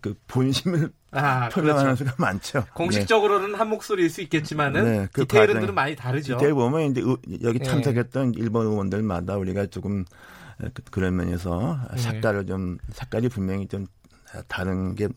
그 0.00 0.14
본심을 0.26 0.90
아, 1.12 1.48
표명하는 1.50 1.94
그렇죠. 1.94 2.04
수가 2.04 2.14
많죠. 2.18 2.64
공식적으로는 2.74 3.52
네. 3.52 3.58
한 3.58 3.68
목소리일 3.68 4.10
수 4.10 4.22
있겠지만은 4.22 4.84
네, 4.84 5.08
그 5.12 5.22
디테일은 5.22 5.74
많이 5.74 5.94
다르죠. 5.94 6.34
디테일 6.36 6.54
보면 6.54 6.90
이제 6.90 7.02
여기 7.42 7.58
예. 7.60 7.64
참석했던 7.64 8.34
예. 8.36 8.40
일본 8.40 8.66
의원들마다 8.66 9.36
우리가 9.36 9.66
조금 9.66 10.04
그, 10.58 10.82
그런 10.90 11.16
면에서 11.16 11.78
예. 11.92 11.98
색깔을 11.98 12.46
좀 12.46 12.78
색깔이 12.90 13.28
분명히 13.28 13.68
좀 13.68 13.86
다른 14.48 14.94
게 14.94 15.08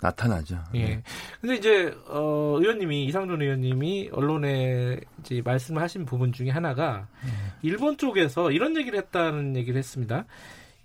나타나죠. 0.00 0.58
예. 0.74 0.84
네. 0.84 1.02
근데 1.40 1.56
이제 1.56 1.94
어 2.08 2.56
의원님이 2.60 3.04
이상준 3.06 3.40
의원님이 3.40 4.10
언론에 4.12 4.98
이제 5.20 5.40
말씀을 5.44 5.80
하신 5.80 6.04
부분 6.04 6.32
중에 6.32 6.50
하나가 6.50 7.06
네. 7.24 7.30
일본 7.62 7.96
쪽에서 7.96 8.50
이런 8.50 8.76
얘기를 8.76 8.98
했다는 8.98 9.56
얘기를 9.56 9.78
했습니다. 9.78 10.24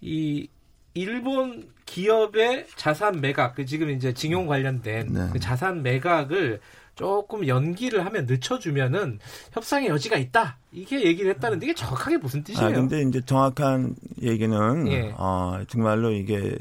이 0.01 0.47
일본 0.93 1.69
기업의 1.85 2.67
자산 2.75 3.21
매각, 3.21 3.55
그 3.55 3.65
지금 3.65 3.89
이제 3.89 4.13
징용 4.13 4.47
관련된 4.47 5.13
네. 5.13 5.29
그 5.31 5.39
자산 5.39 5.83
매각을 5.83 6.59
조금 6.95 7.47
연기를 7.47 8.03
하면 8.05 8.25
늦춰주면은 8.25 9.19
협상의 9.51 9.89
여지가 9.89 10.17
있다. 10.17 10.57
이게 10.71 11.03
얘기를 11.05 11.31
했다는데 11.31 11.67
이게 11.67 11.75
정확하게 11.75 12.17
무슨 12.17 12.43
뜻이에요? 12.43 12.67
아, 12.67 12.71
근데 12.71 13.01
이제 13.03 13.21
정확한 13.21 13.95
얘기는 14.21 14.87
예. 14.87 15.13
어, 15.15 15.61
정말로 15.67 16.11
이게 16.11 16.57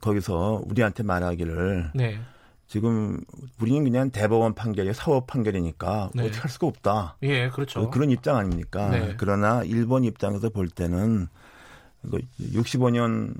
거기서 0.00 0.62
우리한테 0.66 1.02
말하기를 1.02 1.92
네. 1.94 2.20
지금 2.66 3.20
우리는 3.60 3.82
그냥 3.82 4.10
대법원 4.10 4.54
판결이 4.54 4.94
사법 4.94 5.26
판결이니까 5.26 6.10
네. 6.14 6.22
어떻게 6.22 6.38
할 6.38 6.50
수가 6.50 6.68
없다. 6.68 7.16
예, 7.22 7.48
그렇죠. 7.48 7.90
그런 7.90 8.10
입장 8.10 8.36
아닙니까? 8.36 8.88
네. 8.90 9.14
그러나 9.16 9.64
일본 9.64 10.04
입장에서 10.04 10.50
볼 10.50 10.68
때는 10.68 11.26
65년 12.04 13.34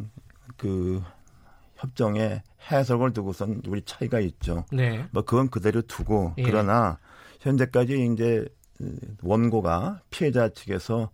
그 0.57 1.03
협정에 1.76 2.42
해석을 2.70 3.12
두고선 3.12 3.62
우리 3.68 3.83
차이가 3.83 4.20
있죠. 4.20 4.64
네. 4.72 5.07
뭐 5.12 5.22
그건 5.22 5.48
그대로 5.48 5.81
두고 5.83 6.35
예. 6.38 6.42
그러나 6.42 6.98
현재까지 7.40 8.11
이제 8.12 8.46
원고가 9.22 10.00
피해자 10.11 10.48
측에서 10.48 11.11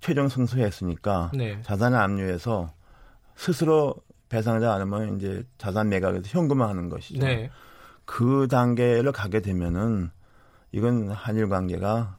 최종 0.00 0.28
승소했으니까 0.28 1.30
네. 1.34 1.60
자산을 1.62 1.98
압류해서 1.98 2.72
스스로 3.36 3.96
배상하지 4.32 4.64
않으면 4.64 5.18
이제 5.18 5.44
자산 5.58 5.90
매각에서 5.90 6.22
현금화하는 6.26 6.88
것이죠. 6.88 7.20
네. 7.20 7.50
그 8.06 8.48
단계를 8.50 9.12
가게 9.12 9.40
되면은 9.40 10.10
이건 10.72 11.10
한일 11.10 11.50
관계가 11.50 12.16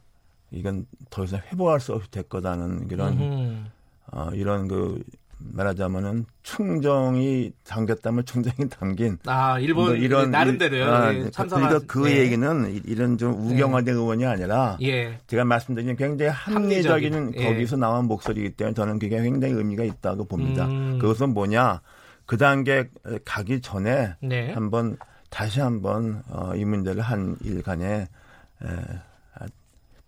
이건 0.51 0.85
더 1.09 1.23
이상 1.23 1.41
회복할 1.51 1.79
수 1.79 1.93
없이 1.93 2.11
될 2.11 2.23
거다는 2.23 2.87
이런 2.91 3.65
어, 4.11 4.29
이런 4.33 4.67
그 4.67 5.03
말하자면은 5.39 6.25
충정이 6.43 7.51
담겼다면 7.65 8.25
충정이 8.25 8.69
담긴 8.69 9.17
아 9.25 9.59
일본 9.59 9.85
뭐 9.85 9.95
이런 9.95 10.31
나름대로요 10.31 10.85
아, 10.85 11.13
예, 11.13 11.29
그러니까 11.35 11.79
그 11.87 12.05
네. 12.05 12.19
얘기는 12.19 12.81
이런 12.85 13.17
좀 13.17 13.33
우경화된 13.33 13.93
네. 13.93 13.99
의원이 13.99 14.25
아니라 14.25 14.77
예. 14.83 15.19
제가 15.27 15.43
말씀드린 15.43 15.95
굉장히 15.97 16.31
합리적인, 16.31 17.13
합리적인 17.13 17.33
예. 17.41 17.45
거기서 17.45 17.75
나온 17.75 18.05
목소리이기 18.05 18.51
때문에 18.51 18.73
저는 18.73 18.99
그게 18.99 19.21
굉장히 19.21 19.55
의미가 19.55 19.83
있다고 19.83 20.25
봅니다. 20.25 20.65
음. 20.65 20.99
그것은 20.99 21.33
뭐냐 21.33 21.81
그 22.25 22.37
단계 22.37 22.89
가기 23.25 23.61
전에 23.61 24.15
네. 24.21 24.53
한번 24.53 24.97
다시 25.29 25.59
한번 25.59 26.23
어, 26.29 26.55
이 26.55 26.63
문제를 26.63 27.01
한 27.01 27.35
일간에 27.41 28.07
에, 28.63 28.67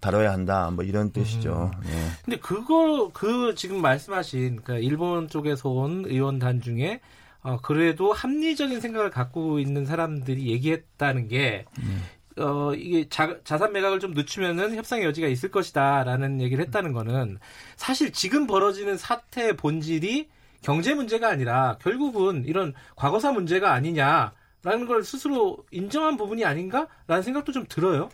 다뤄야 0.05 0.31
한다. 0.31 0.69
뭐 0.71 0.83
이런 0.83 1.11
뜻이죠. 1.11 1.71
음. 1.73 1.81
네. 1.83 2.07
근데 2.23 2.37
그걸 2.39 3.09
그 3.11 3.55
지금 3.55 3.81
말씀하신 3.81 4.61
그 4.63 4.73
일본 4.77 5.27
쪽에서 5.27 5.69
온 5.69 6.03
의원단 6.05 6.61
중에 6.61 6.99
어, 7.41 7.59
그래도 7.61 8.13
합리적인 8.13 8.81
생각을 8.81 9.09
갖고 9.09 9.59
있는 9.59 9.85
사람들이 9.85 10.47
얘기했다는 10.47 11.27
게 11.27 11.65
음. 11.79 12.03
어, 12.37 12.73
이게 12.75 13.09
자, 13.09 13.37
자산 13.43 13.71
매각을 13.71 13.99
좀 13.99 14.13
늦추면은 14.13 14.75
협상의 14.75 15.05
여지가 15.05 15.27
있을 15.27 15.49
것이다 15.49 16.03
라는 16.03 16.39
얘기를 16.39 16.63
했다는 16.65 16.91
거는 16.91 17.39
사실 17.75 18.11
지금 18.11 18.45
벌어지는 18.45 18.97
사태의 18.97 19.57
본질이 19.57 20.29
경제 20.65 20.95
문제가 20.95 21.29
아니라 21.29 21.77
결국은 21.79 22.43
이런 22.45 22.73
과거사 22.95 23.31
문제가 23.31 23.73
아니냐라는 23.73 24.87
걸 24.87 25.03
스스로 25.03 25.63
인정한 25.69 26.17
부분이 26.17 26.43
아닌가라는 26.43 27.21
생각도 27.21 27.51
좀 27.51 27.65
들어요. 27.69 28.09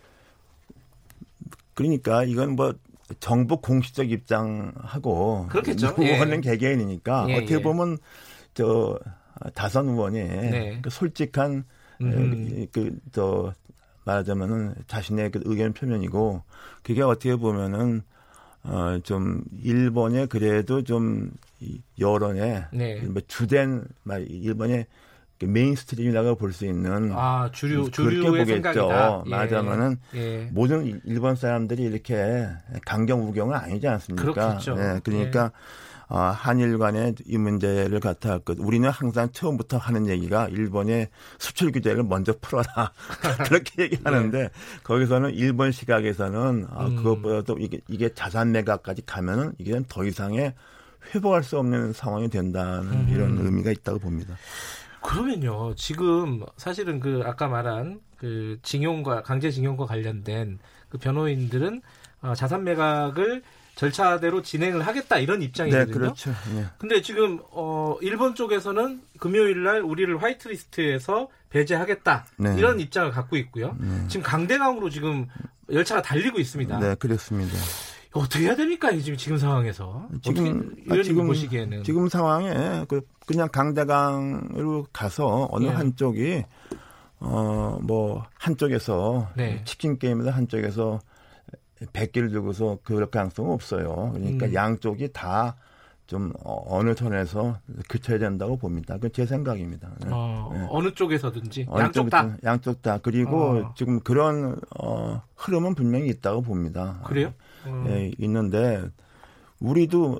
그러니까 1.74 2.26
이건 2.26 2.58
뭐 2.58 2.74
정부 3.22 3.62
공식적 3.62 4.12
입장하고 4.12 5.48
그렇겠죠. 5.48 5.96
의원은 5.98 6.44
예. 6.44 6.52
개개인이니까 6.52 7.28
예, 7.30 7.38
어떻게 7.38 7.56
예. 7.56 7.62
보면 7.62 7.98
저 8.54 9.00
다선 9.54 9.88
의원이 9.88 10.20
네. 10.20 10.80
그 10.82 10.90
솔직한 10.90 11.64
음. 12.02 12.68
그저 12.74 13.54
말하자면은 14.04 14.76
자신의 14.88 15.32
그 15.32 15.42
의견 15.46 15.72
표명이고 15.72 16.44
그게 16.84 17.02
어떻게 17.02 17.38
보면은 17.38 18.02
어 18.64 18.96
좀 18.96 19.46
일본의 19.64 20.28
그래도 20.28 20.84
좀 20.84 21.32
여론에 22.00 22.66
네. 22.74 23.02
뭐 23.02 23.22
주된 23.28 23.86
말 24.04 24.26
일본의 24.30 24.86
그 25.40 25.46
mainstream이라고 25.46 26.36
볼 26.36 26.54
수 26.54 26.66
있는 26.66 27.12
아 27.14 27.50
주류 27.52 27.90
생각이다. 28.46 29.24
예. 29.26 29.30
말하자면은 29.30 29.98
예. 30.16 30.50
모든 30.52 31.02
일본 31.04 31.36
사람들이 31.36 31.82
이렇게 31.84 32.48
강경 32.86 33.28
우익은 33.28 33.56
아니지 33.56 33.88
않습니까? 33.88 34.34
그렇겠죠. 34.34 34.76
예. 34.78 35.00
그러니까 35.04 35.46
예. 35.46 36.16
어, 36.16 36.18
한일 36.20 36.78
간의 36.78 37.16
이 37.26 37.38
문제를 37.38 38.02
갖다 38.02 38.38
그 38.40 38.54
우리는 38.60 38.88
항상 38.90 39.32
처음부터 39.32 39.78
하는 39.78 40.08
얘기가 40.08 40.50
일본의 40.50 41.08
수출 41.40 41.72
규제를 41.72 42.04
먼저 42.04 42.34
풀어라 42.42 42.92
그렇게 43.48 43.84
얘기하는데 43.84 44.42
네. 44.42 44.50
거기서는 44.84 45.32
일본 45.32 45.72
시각에서는 45.72 46.68
아, 46.70 46.88
음. 46.88 46.98
그것보다도 46.98 47.58
이게 47.60 47.80
이게 47.88 48.14
자산 48.14 48.52
매각까지 48.52 49.04
가면은 49.06 49.54
이게 49.58 49.80
더 49.88 50.04
이상의 50.04 50.54
회복할 51.14 51.44
수 51.44 51.58
없는 51.58 51.94
상황이 51.94 52.30
된다는 52.30 52.92
음. 52.92 53.08
이런 53.10 53.38
의미가 53.38 53.72
있다고 53.72 54.00
봅니다. 54.00 54.36
그러면요, 55.02 55.74
지금 55.76 56.44
사실은 56.58 57.00
그 57.00 57.22
아까 57.26 57.48
말한 57.48 58.00
그 58.18 58.60
징용과 58.62 59.24
강제징용과 59.24 59.86
관련된 59.86 60.60
그 60.90 60.98
변호인들은 60.98 61.82
어, 62.22 62.36
자산 62.36 62.64
매각을 62.64 63.42
절차대로 63.76 64.42
진행을 64.42 64.86
하겠다 64.86 65.18
이런 65.18 65.42
입장이거든요. 65.42 65.86
네, 65.86 65.92
그렇죠. 65.92 66.32
네. 66.54 66.66
근데 66.78 67.02
지금 67.02 67.40
어 67.52 67.98
일본 68.02 68.36
쪽에서는 68.36 69.02
금요일 69.18 69.64
날 69.64 69.82
우리를 69.82 70.22
화이트리스트에서 70.22 71.30
배제하겠다 71.50 72.26
네. 72.38 72.56
이런 72.58 72.80
입장을 72.80 73.10
갖고 73.12 73.38
있고요. 73.38 73.76
네. 73.80 74.08
지금 74.08 74.24
강대강으로 74.24 74.90
지금 74.90 75.28
열차가 75.72 76.02
달리고 76.02 76.40
있습니다. 76.40 76.80
네, 76.80 76.96
그렇습니다. 76.96 77.58
어떻게 78.14 78.46
해야 78.46 78.56
됩니까 78.56 78.92
지금 78.92 79.18
지금 79.18 79.38
상황에서 79.38 80.08
지금 80.22 80.76
아, 80.90 81.02
지금 81.02 81.28
보시기에는 81.28 81.84
지금 81.84 82.10
상황에 82.10 82.86
그 82.88 83.02
그냥 83.26 83.48
강대강으로 83.50 84.88
가서 84.92 85.48
어느 85.52 85.66
예. 85.66 85.70
한쪽이 85.70 86.44
어 87.20 87.80
뭐 87.82 88.26
한쪽에서 88.40 89.30
네. 89.36 89.62
치킨 89.64 89.98
게임에서 89.98 90.32
한쪽에서 90.32 91.00
100개를 91.94 92.32
주고서 92.32 92.80
그럴 92.84 93.10
가능성은 93.10 93.52
없어요. 93.52 94.12
그러니까 94.14 94.48
음. 94.48 94.54
양쪽이 94.54 95.14
다 95.14 95.56
좀 96.08 96.34
어, 96.44 96.62
어느 96.68 96.94
선에서 96.94 97.58
그쳐야 97.88 98.20
된다고 98.20 98.58
봅니다. 98.58 98.98
그 98.98 99.10
제 99.10 99.26
생각입니다. 99.26 99.92
네. 100.04 100.10
어, 100.12 100.50
네. 100.54 100.68
어느 100.70 100.94
쪽에서든지 100.94 101.68
양쪽 101.78 102.10
다 102.10 102.36
양쪽 102.44 102.82
다 102.82 102.98
그리고 103.02 103.60
어. 103.60 103.74
지금 103.78 104.02
그런 104.02 104.60
어, 104.78 105.22
흐름은 105.38 105.74
분명히 105.74 106.10
있다고 106.10 106.42
봅니다. 106.42 107.00
그래요? 107.06 107.34
음. 107.66 107.86
예, 107.88 108.12
있는데 108.18 108.84
우리도 109.60 110.20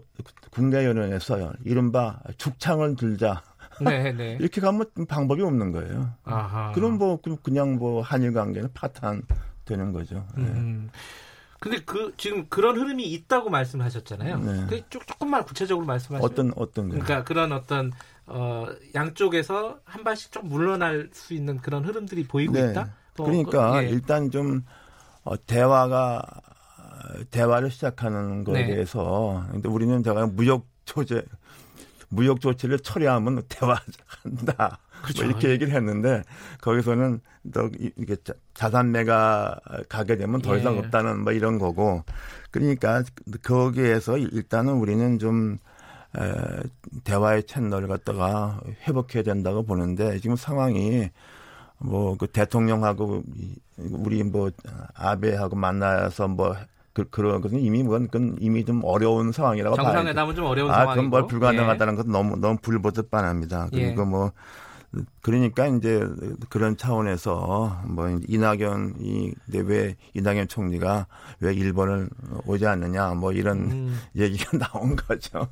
국내연원에서 0.52 1.54
이른바 1.66 2.20
죽창을 2.38 2.96
들자. 2.96 3.42
네, 3.82 4.12
네. 4.12 4.38
이렇게 4.40 4.62
가면 4.62 4.86
방법이 5.08 5.42
없는 5.42 5.72
거예요. 5.72 6.14
아하. 6.24 6.72
그럼 6.74 6.98
뭐 6.98 7.20
그냥 7.42 7.78
뭐 7.78 8.02
한일 8.02 8.34
관계는 8.34 8.70
파탄 8.74 9.24
되는 9.66 9.92
거죠. 9.92 10.26
네. 10.36 10.44
음. 10.44 10.90
근데 11.60 11.80
그 11.86 12.12
지금 12.18 12.48
그런 12.50 12.78
흐름이 12.78 13.04
있다고 13.04 13.52
말씀하셨잖아요. 13.52 14.40
네. 14.40 14.66
그 14.68 14.82
조금만 14.90 15.44
구체적으로 15.44 15.86
말씀하시면 15.86 16.32
어떤 16.32 16.52
어떤 16.56 16.90
거 16.90 16.96
그러니까 16.96 17.24
그런 17.24 17.52
어떤 17.52 17.92
어 18.26 18.66
양쪽에서 18.96 19.80
한 19.84 20.04
발씩 20.04 20.32
좀 20.32 20.50
물러날 20.50 21.10
수 21.14 21.36
있는 21.36 21.58
그런 21.58 21.86
흐름들이 21.86 22.24
보이고 22.24 22.54
네. 22.54 22.72
있다. 22.72 22.96
그러니까 23.14 23.74
그, 23.74 23.84
예. 23.84 23.90
일단 23.90 24.32
좀 24.32 24.64
어, 25.24 25.36
대화가 25.46 26.24
대화를 27.30 27.72
시작하는 27.72 28.44
것에 28.44 28.62
네. 28.62 28.68
대해서 28.68 29.46
근데 29.52 29.70
우리는 29.70 30.04
제가 30.04 30.28
무역 30.28 30.66
조제 30.86 31.24
무역 32.10 32.42
조치를 32.42 32.80
처리하면 32.80 33.44
대화한다. 33.48 34.80
그렇죠. 35.02 35.24
뭐 35.24 35.32
이렇게 35.32 35.50
얘기를 35.50 35.74
했는데 35.74 36.24
거기서는 36.62 37.22
또 37.54 37.70
이게 37.98 38.16
자산 38.54 38.92
매가 38.92 39.60
가게 39.90 40.16
되면 40.16 40.42
더 40.42 40.56
이상 40.58 40.76
예. 40.76 40.80
없다는 40.80 41.24
뭐 41.24 41.32
이런 41.32 41.58
거고 41.58 42.04
그러니까 42.52 43.04
거기에서 43.42 44.18
일단은 44.18 44.74
우리는 44.74 45.18
좀 45.18 45.58
에, 46.18 46.22
대화의 47.04 47.44
채널을 47.44 47.88
갖다가 47.88 48.60
회복해야 48.88 49.24
된다고 49.24 49.64
보는데 49.64 50.20
지금 50.20 50.36
상황이 50.36 51.10
뭐 51.80 52.16
그 52.16 52.28
대통령하고 52.28 53.24
우리 53.78 54.24
뭐 54.24 54.52
아베하고 54.94 55.56
만나서 55.56 56.28
뭐 56.28 56.56
그, 56.94 57.10
그런 57.10 57.42
것은 57.42 57.60
이미 57.60 57.84
뭐, 57.84 57.98
그건 58.00 58.36
이미 58.40 58.66
좀 58.66 58.82
어려운 58.84 59.32
상황이라고 59.32 59.76
봐요. 59.76 59.86
정상회담은 59.86 60.36
좀 60.36 60.46
어려운 60.46 60.72
아, 60.72 60.80
상황이고. 60.80 60.96
그건 60.96 61.10
뭐 61.10 61.28
불가능하다는 61.28 61.94
예. 61.94 61.98
것은 61.98 62.12
너무, 62.12 62.36
너무 62.38 62.58
불보듯 62.62 63.10
뻔합니다. 63.10 63.70
그리고 63.72 64.02
예. 64.02 64.06
뭐, 64.06 64.32
그러니까 65.22 65.68
이제 65.68 66.06
그런 66.50 66.76
차원에서 66.76 67.84
뭐 67.86 68.20
이낙연이 68.28 69.32
왜 69.54 69.96
이낙연 70.14 70.50
총리가 70.50 71.08
왜 71.40 71.54
일본을 71.54 72.10
오지 72.46 72.68
않느냐 72.68 73.12
뭐 73.12 73.32
이런 73.32 73.58
음. 73.72 74.00
얘기가 74.18 74.58
나온 74.58 74.98
거죠. 74.98 75.48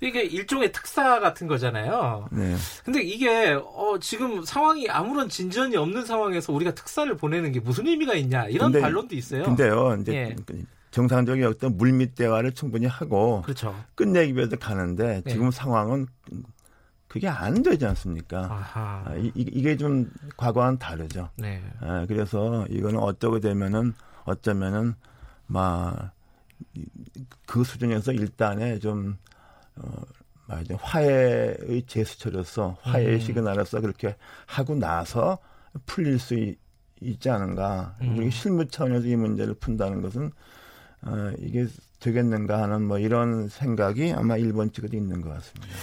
이게 0.00 0.22
일종의 0.22 0.72
특사 0.72 1.20
같은 1.20 1.46
거잖아요. 1.46 2.28
네. 2.32 2.54
근데 2.84 3.02
이게 3.02 3.52
어 3.52 3.96
지금 3.98 4.44
상황이 4.44 4.90
아무런 4.90 5.28
진전이 5.30 5.74
없는 5.76 6.04
상황에서 6.04 6.52
우리가 6.52 6.74
특사를 6.74 7.16
보내는 7.16 7.52
게 7.52 7.60
무슨 7.60 7.86
의미가 7.86 8.14
있냐 8.14 8.44
이런 8.48 8.72
근데, 8.72 8.82
반론도 8.82 9.14
있어요. 9.16 9.44
근데요. 9.44 9.96
이제 10.02 10.14
예. 10.14 10.36
정상적인 10.92 11.44
어떤 11.44 11.76
물밑 11.76 12.14
대화를 12.14 12.52
충분히 12.52 12.86
하고 12.86 13.42
그렇죠. 13.42 13.74
끝내기 13.96 14.36
위해서 14.36 14.56
가는데 14.56 15.22
지금 15.28 15.46
네. 15.46 15.50
상황은 15.50 16.06
그게 17.08 17.28
안 17.28 17.62
되지 17.62 17.84
않습니까? 17.86 18.48
아, 18.74 19.14
이, 19.16 19.32
이게 19.34 19.76
좀 19.76 20.10
과거와는 20.36 20.78
다르죠. 20.78 21.28
네. 21.36 21.60
아, 21.80 22.06
그래서 22.06 22.64
이거는 22.70 23.00
어쩌게 23.00 23.40
되면은 23.40 23.94
어쩌면은 24.24 24.94
막 25.48 26.12
그 27.46 27.64
수준에서 27.64 28.12
일단에 28.12 28.78
좀 28.78 29.16
어, 29.76 30.02
말하자 30.46 30.76
화해의 30.80 31.84
제스처로서 31.86 32.76
화해의 32.82 33.14
음. 33.14 33.20
시그널로서 33.20 33.80
그렇게 33.80 34.16
하고 34.46 34.74
나서 34.74 35.38
풀릴 35.86 36.18
수 36.18 36.34
있, 36.34 36.58
지 37.18 37.30
않은가. 37.30 37.96
음. 38.02 38.16
우리 38.16 38.30
실무 38.30 38.66
차원에서 38.68 39.06
이 39.06 39.16
문제를 39.16 39.54
푼다는 39.54 40.02
것은 40.02 40.30
어, 41.02 41.32
이게 41.38 41.66
되겠는가 42.00 42.62
하는 42.62 42.82
뭐 42.82 42.98
이런 42.98 43.48
생각이 43.48 44.12
아마 44.12 44.36
일본 44.36 44.72
측에도 44.72 44.96
있는 44.96 45.20
것 45.20 45.30
같습니다. 45.30 45.74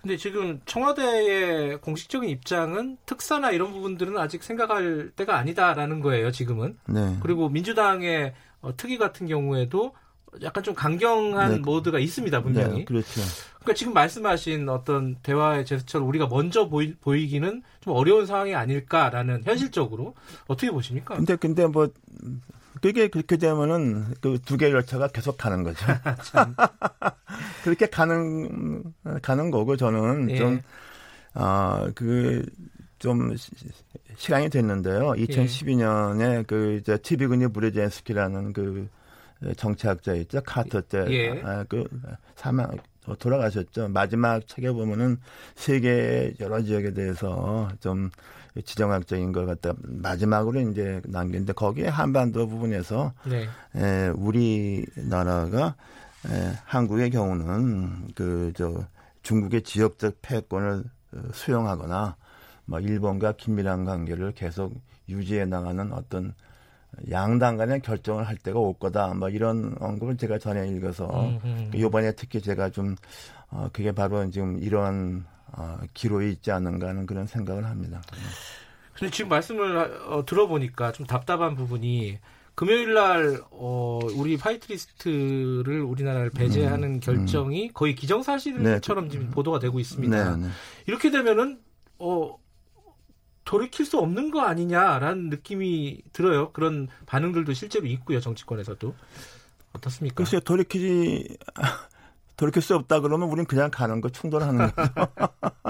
근데 0.00 0.16
지금 0.16 0.60
청와대의 0.64 1.80
공식적인 1.80 2.30
입장은 2.30 2.98
특사나 3.04 3.50
이런 3.50 3.72
부분들은 3.72 4.16
아직 4.16 4.42
생각할 4.44 5.10
때가 5.16 5.36
아니다라는 5.36 6.00
거예요, 6.00 6.30
지금은. 6.30 6.78
네. 6.86 7.16
그리고 7.20 7.48
민주당의 7.48 8.34
어, 8.60 8.76
특위 8.76 8.96
같은 8.96 9.26
경우에도 9.26 9.92
약간 10.42 10.62
좀 10.62 10.74
강경한 10.74 11.50
네. 11.50 11.58
모드가 11.58 11.98
있습니다, 11.98 12.42
분명히. 12.42 12.78
네, 12.78 12.84
그렇죠. 12.84 13.20
그러니까 13.58 13.74
지금 13.74 13.92
말씀하신 13.92 14.68
어떤 14.68 15.16
대화의 15.22 15.66
제스처를 15.66 16.06
우리가 16.06 16.26
먼저 16.28 16.68
보이, 16.68 16.94
보이기는 16.94 17.62
좀 17.80 17.92
어려운 17.94 18.24
상황이 18.26 18.54
아닐까라는 18.54 19.42
현실적으로 19.44 20.14
어떻게 20.46 20.70
보십니까? 20.70 21.16
근데 21.16 21.36
근데 21.36 21.66
뭐 21.66 21.88
그게 22.80 23.08
그렇게 23.08 23.36
되면은 23.36 24.14
그 24.20 24.38
두 24.44 24.56
개의 24.56 24.72
열차가 24.72 25.08
계속 25.08 25.36
가는 25.38 25.62
거죠. 25.62 25.84
그렇게 27.64 27.86
가는 27.86 28.82
가는 29.22 29.50
거고 29.50 29.76
저는 29.76 30.30
예. 30.30 30.36
좀 30.36 30.60
아, 31.34 31.90
그 31.94 32.44
좀 32.98 33.34
시간이 34.16 34.50
됐는데요. 34.50 35.12
2012년에 35.12 36.38
예. 36.38 36.44
그 36.46 36.78
이제 36.80 36.98
티비그니 36.98 37.52
브레젠스키라는 37.52 38.52
그 38.52 38.88
정치학자 39.56 40.14
있죠. 40.14 40.40
카터 40.44 40.80
때 40.80 41.06
예. 41.08 41.40
아, 41.42 41.64
그 41.68 41.84
사망 42.34 42.70
돌아가셨죠. 43.18 43.88
마지막 43.88 44.46
책에 44.46 44.70
보면은 44.72 45.18
세계 45.54 46.34
여러 46.40 46.60
지역에 46.60 46.92
대해서 46.92 47.68
좀 47.80 48.10
지정학적인 48.64 49.32
걸 49.32 49.46
갖다 49.46 49.72
마지막으로 49.82 50.60
이제 50.70 51.00
남긴데 51.04 51.52
거기에 51.52 51.88
한반도 51.88 52.48
부분에서 52.48 53.12
네. 53.26 53.48
에, 53.76 54.08
우리나라가 54.08 55.74
에, 56.26 56.52
한국의 56.64 57.10
경우는 57.10 58.08
그 58.14 58.52
저 58.54 58.74
중국의 59.28 59.62
지역적 59.62 60.16
패권을 60.22 60.84
어, 61.12 61.18
수용하거나 61.32 62.16
뭐 62.64 62.80
일본과 62.80 63.32
긴밀한 63.32 63.84
관계를 63.84 64.32
계속 64.32 64.74
유지해 65.08 65.44
나가는 65.44 65.92
어떤 65.92 66.34
양단간의 67.10 67.80
결정을 67.80 68.26
할 68.26 68.36
때가 68.36 68.58
올 68.58 68.74
거다. 68.74 69.14
뭐 69.14 69.28
이런 69.28 69.76
언급을 69.80 70.16
제가 70.16 70.38
전에 70.38 70.68
읽어서. 70.68 71.08
이번에 71.74 72.12
특히 72.12 72.40
제가 72.40 72.70
좀 72.70 72.96
어, 73.50 73.68
그게 73.72 73.92
바로 73.92 74.28
지금 74.30 74.58
이러한 74.62 75.26
어, 75.52 75.78
기로에 75.94 76.30
있지 76.30 76.50
않는가 76.50 76.88
하는 76.88 77.06
그런 77.06 77.26
생각을 77.26 77.64
합니다. 77.64 78.02
근데 78.94 79.10
지금 79.10 79.28
말씀을 79.28 79.76
어, 80.08 80.24
들어보니까 80.26 80.92
좀 80.92 81.06
답답한 81.06 81.54
부분이 81.54 82.18
금요일 82.54 82.94
날 82.94 83.40
어, 83.52 84.00
우리 84.16 84.36
화이트리스트를 84.36 85.80
우리나라를 85.82 86.30
배제하는 86.30 86.94
음, 86.94 87.00
결정이 87.00 87.68
음. 87.68 87.72
거의 87.72 87.94
기정사실처럼 87.94 89.04
네. 89.04 89.10
지금 89.10 89.30
보도가 89.30 89.60
되고 89.60 89.78
있습니다. 89.78 90.36
네, 90.36 90.46
네. 90.46 90.52
이렇게 90.86 91.10
되면은 91.10 91.60
어 92.00 92.36
돌이킬 93.44 93.86
수 93.86 93.98
없는 93.98 94.30
거 94.30 94.42
아니냐라는 94.42 95.30
느낌이 95.30 96.02
들어요. 96.12 96.52
그런 96.52 96.88
반응들도 97.06 97.52
실제로 97.54 97.86
있고요. 97.86 98.20
정치권에서도 98.20 98.94
어떻습니까? 99.72 100.16
글쎄요, 100.16 100.40
돌이키지 100.40 101.38
돌이킬 102.38 102.62
수 102.62 102.74
없다 102.74 103.00
그러면 103.00 103.28
우린 103.28 103.44
그냥 103.44 103.70
가는 103.70 104.00
거 104.00 104.08
충돌하는 104.08 104.70
거죠. 104.70 104.92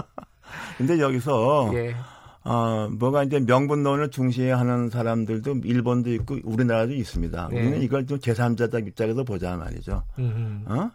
근데 0.79 1.01
여기서 1.01 1.71
예. 1.75 1.97
어, 2.45 2.89
뭐가 2.93 3.25
이제 3.25 3.41
명분론을 3.41 4.11
중시하는 4.11 4.91
사람들도 4.91 5.63
일본도 5.65 6.13
있고 6.15 6.39
우리나라도 6.45 6.93
있습니다. 6.93 7.49
네. 7.51 7.59
우리는 7.59 7.83
이걸 7.83 8.07
좀 8.07 8.19
제3자적 8.19 8.87
입장에서 8.87 9.25
보자 9.25 9.57
말이죠. 9.57 10.05
음흠. 10.19 10.73
어? 10.73 10.91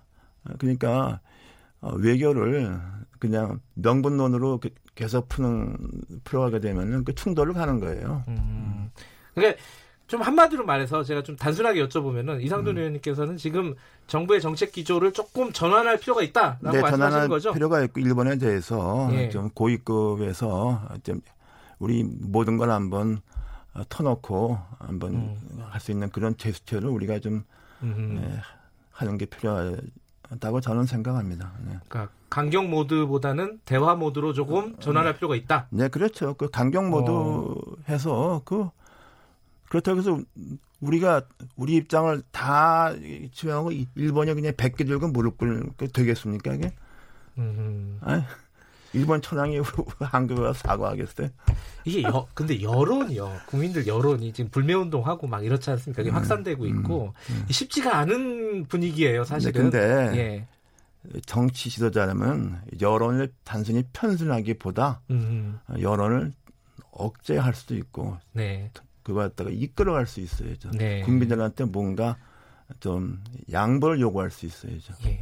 그러니까 0.58 1.20
어, 1.82 1.94
외교를 1.96 2.80
그냥 3.20 3.60
명분론으로 3.74 4.60
그 4.60 4.70
계속 4.96 5.28
푸는 5.28 5.76
풀어가게 6.24 6.60
되면은 6.60 7.04
그 7.04 7.16
충돌을 7.16 7.54
가는 7.54 7.80
거예요. 7.80 8.24
음. 8.28 8.92
그러니까 9.34 9.62
좀 10.08 10.22
한마디로 10.22 10.66
말해서 10.66 11.04
제가 11.04 11.24
좀 11.24 11.36
단순하게 11.36 11.86
여쭤보면은 11.88 12.42
이상돈 12.42 12.76
음. 12.76 12.78
의원님께서는 12.78 13.38
지금 13.38 13.74
정부의 14.08 14.42
정책 14.42 14.72
기조를 14.72 15.14
조금 15.14 15.52
전환할 15.54 15.98
필요가 15.98 16.22
있다라고 16.22 16.72
네, 16.72 16.82
말씀하시는 16.82 17.28
거죠? 17.30 17.54
필요가 17.54 17.82
있고 17.84 18.00
일본에 18.00 18.38
대해서 18.38 19.10
예. 19.14 19.30
좀 19.30 19.50
고위급에서 19.50 20.82
좀 21.04 21.22
우리 21.80 22.04
모든 22.04 22.58
걸 22.58 22.70
한번 22.70 23.22
터놓고 23.90 24.60
한번 24.80 25.14
음. 25.14 25.38
할수 25.70 25.92
있는 25.92 26.10
그런 26.10 26.38
제스처를 26.38 26.90
우리가 26.90 27.20
좀 27.20 27.44
네, 27.80 28.40
하는 28.92 29.18
게 29.18 29.26
필요하다고 29.26 30.62
저는 30.62 30.86
생각합니다. 30.86 31.54
네. 31.66 31.78
그러니까 31.88 32.14
강경 32.30 32.70
모드보다는 32.70 33.60
대화 33.66 33.96
모드로 33.96 34.34
조금 34.34 34.78
전환할 34.80 35.16
필요가 35.16 35.36
있다. 35.36 35.68
네, 35.70 35.88
그렇죠. 35.88 36.34
그 36.36 36.50
강경 36.50 36.90
모드 36.90 37.12
어. 37.12 37.56
해서 37.90 38.42
그 38.46 38.70
그렇다고 39.74 39.98
해서 39.98 40.22
우리가 40.82 41.24
우리 41.56 41.74
입장을 41.78 42.22
다 42.32 42.94
지명하고 43.34 43.72
일본이 43.96 44.32
그냥 44.36 44.54
100개 44.54 44.86
들고 44.86 45.08
무릎 45.08 45.40
꿇게 45.40 45.88
되겠습니까 45.88 46.54
이게? 46.54 46.72
음. 47.40 47.98
아 48.02 48.24
일본 48.94 49.24
천황이 49.24 49.58
한국에 49.98 50.42
와서 50.42 50.60
사과하겠어요? 50.60 51.30
이게 51.86 52.04
여, 52.04 52.28
근데 52.36 52.62
여론이요. 52.62 53.40
국민들 53.48 53.88
여론이 53.88 54.32
지금 54.34 54.52
불매운동하고 54.52 55.26
막 55.26 55.44
이렇지 55.44 55.72
않습니까? 55.72 56.04
이게 56.04 56.12
음, 56.12 56.18
확산되고 56.18 56.68
있고 56.68 57.16
음, 57.32 57.34
음. 57.34 57.46
쉽지가 57.50 57.98
않은 57.98 58.66
분위기예요, 58.66 59.24
사실은. 59.24 59.72
근데 59.72 60.48
예. 61.10 61.18
정치 61.26 61.72
지도자라면 61.72 62.62
여론을 62.80 63.34
단순히 63.44 63.84
편순하기보다 63.92 65.02
음. 65.10 65.58
여론을 65.80 66.32
억제할 66.92 67.56
수도 67.56 67.74
있고 67.74 68.18
네. 68.34 68.70
그거 69.04 69.20
갖다가 69.22 69.50
이끌어갈 69.52 70.08
수 70.08 70.20
있어야죠. 70.22 70.72
네. 70.72 71.02
국민들한테 71.02 71.66
뭔가 71.66 72.18
좀 72.80 73.22
양보를 73.52 74.00
요구할 74.00 74.32
수 74.32 74.46
있어야죠. 74.46 74.94
예. 75.06 75.20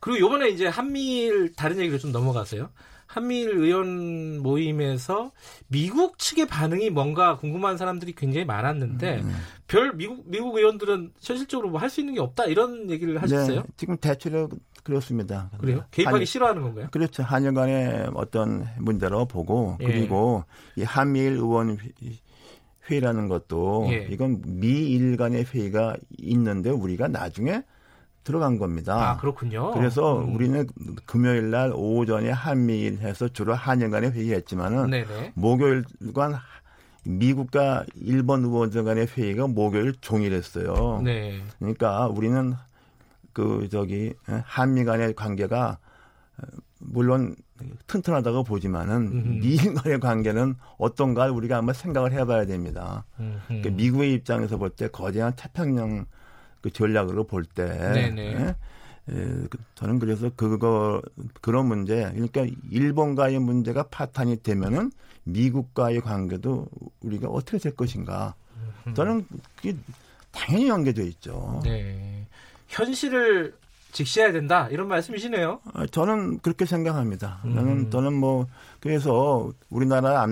그리고 0.00 0.20
요번에 0.20 0.48
이제 0.48 0.66
한미일 0.66 1.52
다른 1.54 1.78
얘기로 1.78 1.98
좀 1.98 2.12
넘어가세요. 2.12 2.70
한미일 3.06 3.50
의원 3.50 4.38
모임에서 4.38 5.32
미국 5.68 6.18
측의 6.18 6.46
반응이 6.46 6.88
뭔가 6.90 7.36
궁금한 7.36 7.76
사람들이 7.76 8.14
굉장히 8.14 8.46
많았는데 8.46 9.20
음. 9.20 9.36
별 9.68 9.92
미국 9.92 10.22
미국 10.26 10.56
의원들은 10.56 11.12
현실적으로 11.20 11.68
뭐 11.68 11.78
할 11.80 11.90
수 11.90 12.00
있는 12.00 12.14
게 12.14 12.20
없다 12.20 12.44
이런 12.46 12.88
얘기를 12.88 13.20
하셨어요? 13.20 13.60
네, 13.60 13.66
지금 13.76 13.98
대체로 13.98 14.48
그렇습니다. 14.82 15.50
그래요? 15.58 15.84
개입하기 15.90 16.16
한, 16.16 16.24
싫어하는 16.24 16.62
건가요? 16.62 16.88
그렇죠. 16.90 17.22
한일 17.22 17.52
간의 17.52 18.10
어떤 18.14 18.66
문제로 18.78 19.26
보고 19.26 19.76
예. 19.80 19.86
그리고 19.86 20.44
이 20.76 20.82
한미일 20.82 21.32
의원 21.34 21.76
회의라는 22.90 23.28
것도 23.28 23.88
예. 23.90 24.08
이건 24.10 24.42
미일 24.44 25.16
간의 25.16 25.44
회의가 25.44 25.96
있는데 26.18 26.70
우리가 26.70 27.08
나중에 27.08 27.62
들어간 28.24 28.58
겁니다. 28.58 29.10
아, 29.10 29.16
그렇군요. 29.16 29.72
그래서 29.72 30.20
음. 30.20 30.34
우리는 30.34 30.66
금요일 31.06 31.50
날 31.50 31.72
오전에 31.74 32.30
한미일 32.30 32.98
해서 32.98 33.28
주로 33.28 33.54
한일 33.54 33.90
간의 33.90 34.12
회의했지만은 34.12 34.90
네네. 34.90 35.32
목요일 35.34 35.84
간 36.14 36.34
미국과 37.04 37.84
일본 37.96 38.44
의원들 38.44 38.84
간의 38.84 39.08
회의가 39.08 39.48
목요일 39.48 39.94
종일했어요. 40.00 41.00
네. 41.02 41.40
그러니까 41.58 42.06
우리는 42.06 42.54
그 43.32 43.68
저기 43.70 44.14
한미 44.44 44.84
간의 44.84 45.14
관계가 45.14 45.78
물론 46.84 47.36
튼튼하다고 47.86 48.44
보지만은 48.44 49.40
미일 49.40 49.74
간의 49.74 50.00
관계는 50.00 50.56
어떤가 50.78 51.30
우리가 51.30 51.56
한번 51.56 51.74
생각을 51.74 52.12
해봐야 52.12 52.44
됩니다. 52.46 53.04
그러니까 53.46 53.70
미국의 53.70 54.14
입장에서 54.14 54.56
볼 54.58 54.70
때 54.70 54.88
거대한 54.88 55.32
태평양 55.36 56.06
그 56.60 56.70
전략으로 56.70 57.24
볼 57.24 57.44
때. 57.44 57.62
예? 58.18 58.54
예, 59.10 59.14
그 59.14 59.58
저는 59.74 59.98
그래서 59.98 60.30
그거 60.36 61.02
그런 61.40 61.66
문제 61.66 62.08
그러니까 62.12 62.46
일본과의 62.70 63.40
문제가 63.40 63.82
파탄이 63.84 64.42
되면은 64.42 64.92
미국과의 65.24 66.00
관계도 66.00 66.66
우리가 67.00 67.28
어떻게 67.28 67.58
될 67.58 67.74
것인가 67.74 68.34
저는 68.94 69.26
그게 69.56 69.76
당연히 70.30 70.68
연계돼 70.68 71.04
있죠. 71.06 71.60
네. 71.64 72.26
현실을 72.68 73.54
직시해야 73.92 74.32
된다 74.32 74.68
이런 74.70 74.88
말씀이시네요. 74.88 75.60
아, 75.74 75.86
저는 75.86 76.38
그렇게 76.40 76.64
생각합니다. 76.64 77.40
음. 77.44 77.54
저는 77.54 77.90
저는 77.90 78.12
뭐 78.14 78.46
그래서 78.80 79.52
우리나라 79.70 80.26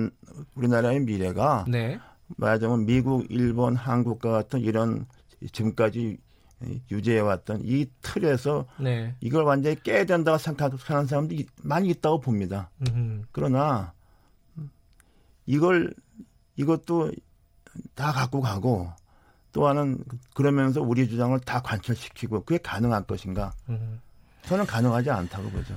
우리나라의 0.55 1.01
미래가 1.01 1.67
네. 1.69 2.01
말하자면 2.37 2.87
미국, 2.87 3.27
일본, 3.31 3.77
한국과 3.77 4.31
같은 4.31 4.61
이런 4.61 5.07
지금까지 5.53 6.19
유지해왔던 6.91 7.63
이 7.65 7.87
틀에서 8.03 8.67
네. 8.79 9.15
이걸 9.21 9.45
완전히 9.45 9.83
깨야 9.83 10.05
된다고 10.05 10.39
생각하는 10.39 11.07
사람들이 11.07 11.47
많이 11.63 11.89
있다고 11.89 12.21
봅니다. 12.21 12.71
음흠. 12.89 13.23
그러나 13.33 13.93
이걸 15.47 15.93
이것도 16.57 17.13
다 17.95 18.13
갖고 18.13 18.41
가고 18.41 18.91
또 19.53 19.67
하는 19.67 19.99
그러면서 20.35 20.81
우리 20.81 21.09
주장을 21.09 21.39
다 21.41 21.61
관철시키고 21.61 22.45
그게 22.45 22.59
가능할 22.59 23.05
것인가? 23.05 23.53
음흠. 23.69 23.81
저는 24.43 24.67
가능하지 24.67 25.11
않다고 25.11 25.51
보죠. 25.51 25.75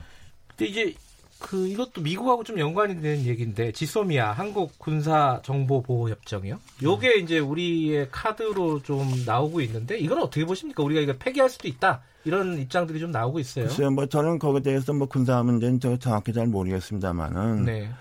근데 0.49 0.65
이제 0.65 0.95
그 1.39 1.67
이것도 1.67 2.01
미국하고 2.01 2.43
좀 2.43 2.57
연관이 2.57 2.99
되는 3.01 3.25
얘기인데 3.25 3.73
지소미아 3.73 4.31
한국 4.31 4.79
군사 4.79 5.41
정보 5.43 5.81
보호 5.81 6.09
협정이요. 6.09 6.57
요게 6.81 7.15
음. 7.15 7.19
이제 7.19 7.39
우리의 7.39 8.07
카드로 8.11 8.81
좀 8.81 9.11
나오고 9.25 9.59
있는데 9.61 9.97
이건 9.97 10.19
어떻게 10.19 10.45
보십니까? 10.45 10.83
우리가 10.83 11.01
이거 11.01 11.13
폐기할 11.19 11.49
수도 11.49 11.67
있다. 11.67 12.01
이런 12.23 12.57
입장들이 12.57 12.99
좀 12.99 13.11
나오고 13.11 13.39
있어요. 13.39 13.65
글쎄요, 13.65 13.91
뭐 13.91 14.05
저는 14.05 14.39
거기에 14.39 14.61
대해서 14.61 14.93
뭐 14.93 15.07
군사 15.07 15.43
문제는 15.43 15.81
저 15.81 15.97
정확히 15.97 16.31
잘 16.31 16.47
모르겠습니다만은 16.47 17.65
네. 17.65 17.91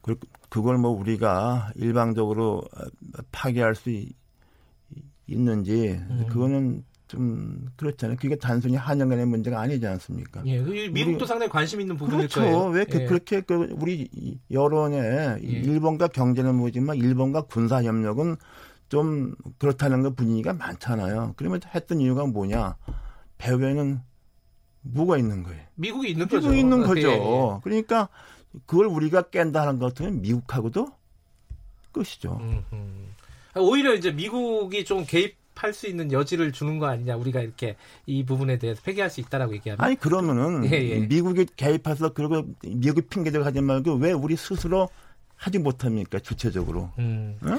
그, 0.00 0.14
그걸 0.48 0.78
뭐 0.78 0.90
우리가 0.92 1.72
일방적으로 1.74 2.62
파기할 3.32 3.74
수 3.74 3.90
있는지 5.32 6.00
음. 6.10 6.26
그거는 6.28 6.84
좀 7.12 7.66
그렇잖아요. 7.76 8.16
그게 8.18 8.36
단순히 8.36 8.76
한일 8.76 9.08
간의 9.08 9.26
문제가 9.26 9.60
아니지 9.60 9.86
않습니까? 9.86 10.42
예, 10.46 10.58
미국도 10.58 11.24
우리, 11.24 11.26
상당히 11.26 11.50
관심 11.50 11.82
있는 11.82 11.96
부분일 11.98 12.28
그렇죠. 12.28 12.40
거예요. 12.40 12.64
왜 12.68 12.84
그, 12.86 13.02
예. 13.02 13.04
그렇게 13.04 13.42
그 13.42 13.68
우리 13.72 14.08
여론에 14.50 14.96
예. 14.96 15.38
일본과 15.42 16.08
경제는 16.08 16.54
뭐지만 16.54 16.96
일본과 16.96 17.42
군사 17.42 17.82
협력은 17.82 18.36
좀 18.88 19.34
그렇다는 19.58 20.02
거 20.02 20.14
분위기가 20.14 20.54
많잖아요. 20.54 21.34
그러면 21.36 21.60
했던 21.74 22.00
이유가 22.00 22.24
뭐냐? 22.24 22.76
배후에는 23.36 24.00
뭐가 24.80 25.18
있는 25.18 25.42
거예요? 25.42 25.62
미국이 25.74 26.10
있는 26.12 26.28
거죠. 26.28 26.48
미국이 26.48 26.60
있는 26.60 26.82
거죠. 26.82 27.08
예. 27.10 27.60
그러니까 27.62 28.08
그걸 28.64 28.86
우리가 28.86 29.22
깬다는 29.22 29.78
것 29.78 29.94
같으면 29.94 30.22
미국하고도 30.22 30.88
끝이죠. 31.92 32.40
오히려 33.56 33.94
이제 33.94 34.10
미국이 34.10 34.84
좀 34.84 35.04
개입 35.06 35.36
개입할 35.54 35.74
수 35.74 35.86
있는 35.86 36.10
여지를 36.10 36.50
주는 36.50 36.78
거 36.78 36.86
아니냐 36.86 37.14
우리가 37.16 37.42
이렇게 37.42 37.76
이 38.06 38.24
부분에 38.24 38.58
대해서 38.58 38.80
폐기할 38.82 39.10
수 39.10 39.20
있다라고 39.20 39.52
얘기하면 39.54 39.84
아니 39.84 39.96
그러면은 39.96 40.64
예, 40.64 40.70
예. 40.70 40.98
미국이 41.00 41.44
개입해서 41.56 42.14
그리고 42.14 42.44
미국 42.64 43.10
핑계대고 43.10 43.44
하지 43.44 43.60
말고 43.60 43.96
왜 43.96 44.12
우리 44.12 44.34
스스로 44.34 44.88
하지 45.36 45.58
못합니까 45.58 46.20
주체적으로? 46.20 46.90
음. 46.98 47.36
어? 47.42 47.58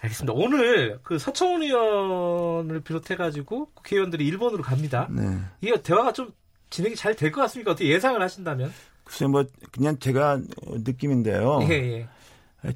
알겠습니다. 0.00 0.32
오늘 0.32 0.98
그 1.02 1.18
서청원 1.18 1.62
의원을 1.62 2.80
비롯해가지고 2.80 3.70
국회의원들이 3.74 4.26
일본으로 4.26 4.62
갑니다. 4.62 5.06
네. 5.10 5.38
이게 5.60 5.80
대화가 5.82 6.12
좀 6.14 6.32
진행이 6.70 6.96
잘 6.96 7.14
될 7.14 7.30
것 7.30 7.42
같습니까? 7.42 7.72
어떻게 7.72 7.90
예상을 7.90 8.20
하신다면? 8.20 8.72
글쎄 9.04 9.26
뭐 9.26 9.44
그냥 9.70 9.98
제가 9.98 10.40
느낌인데요. 10.66 11.60
예, 11.68 11.74
예. 11.74 12.08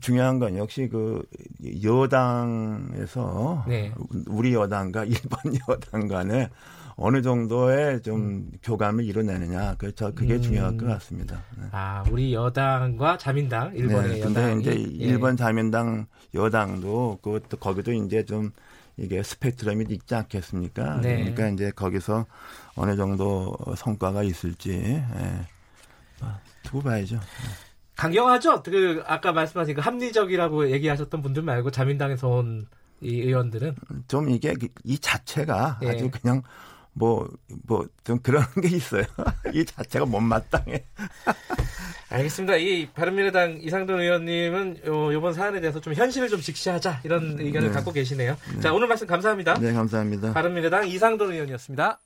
중요한 0.00 0.38
건 0.38 0.56
역시 0.56 0.88
그 0.90 1.22
여당에서 1.82 3.64
네. 3.68 3.92
우리 4.26 4.54
여당과 4.54 5.04
일본 5.06 5.58
여당 5.68 6.08
간에 6.08 6.48
어느 6.96 7.20
정도의 7.22 8.02
좀 8.02 8.20
음. 8.20 8.50
교감을 8.62 9.04
이뤄내느냐 9.04 9.74
그저 9.74 10.12
그게 10.12 10.34
음. 10.34 10.42
중요할 10.42 10.76
것 10.76 10.86
같습니다. 10.86 11.42
네. 11.56 11.66
아 11.70 12.02
우리 12.10 12.34
여당과 12.34 13.18
자민당 13.18 13.74
일본의 13.76 14.12
네, 14.14 14.20
근데 14.20 14.40
여당이 14.42 14.60
이제 14.60 14.70
예. 14.72 15.04
일본 15.06 15.36
자민당 15.36 16.06
여당도 16.34 17.18
그것도 17.22 17.58
거기도 17.58 17.92
이제 17.92 18.24
좀 18.24 18.50
이게 18.96 19.22
스펙트럼이 19.22 19.84
있지 19.90 20.14
않겠습니까? 20.14 21.00
네. 21.02 21.18
그러니까 21.18 21.48
이제 21.48 21.70
거기서 21.70 22.24
어느 22.76 22.96
정도 22.96 23.54
성과가 23.76 24.22
있을지 24.22 24.72
예. 24.72 25.46
두고 26.62 26.80
봐야죠. 26.80 27.20
강경하죠? 27.96 28.62
그 28.62 29.02
아까 29.06 29.32
말씀하신 29.32 29.74
그 29.74 29.80
합리적이라고 29.80 30.70
얘기하셨던 30.70 31.22
분들 31.22 31.42
말고 31.42 31.70
자민당에서 31.70 32.28
온 32.28 32.66
이 33.00 33.20
의원들은 33.20 33.74
좀 34.08 34.30
이게 34.30 34.54
이 34.84 34.98
자체가 34.98 35.80
예. 35.82 35.90
아주 35.90 36.10
그냥 36.10 36.42
뭐, 36.92 37.28
뭐, 37.66 37.86
좀 38.04 38.18
그런 38.20 38.42
게 38.62 38.74
있어요. 38.74 39.04
이 39.52 39.66
자체가 39.66 40.06
못마땅해. 40.06 40.86
알겠습니다. 42.08 42.56
이 42.56 42.88
바른미래당 42.94 43.58
이상돈 43.60 44.00
의원님은 44.00 44.86
요, 44.86 45.12
요번 45.12 45.34
사안에 45.34 45.60
대해서 45.60 45.78
좀 45.78 45.92
현실을 45.92 46.30
좀 46.30 46.40
직시하자 46.40 47.02
이런 47.04 47.38
의견을 47.38 47.68
네. 47.68 47.74
갖고 47.74 47.92
계시네요. 47.92 48.38
네. 48.54 48.60
자, 48.60 48.72
오늘 48.72 48.88
말씀 48.88 49.06
감사합니다. 49.06 49.54
네, 49.54 49.74
감사합니다. 49.74 50.32
바른미래당 50.32 50.88
이상돈 50.88 51.32
의원이었습니다. 51.32 52.00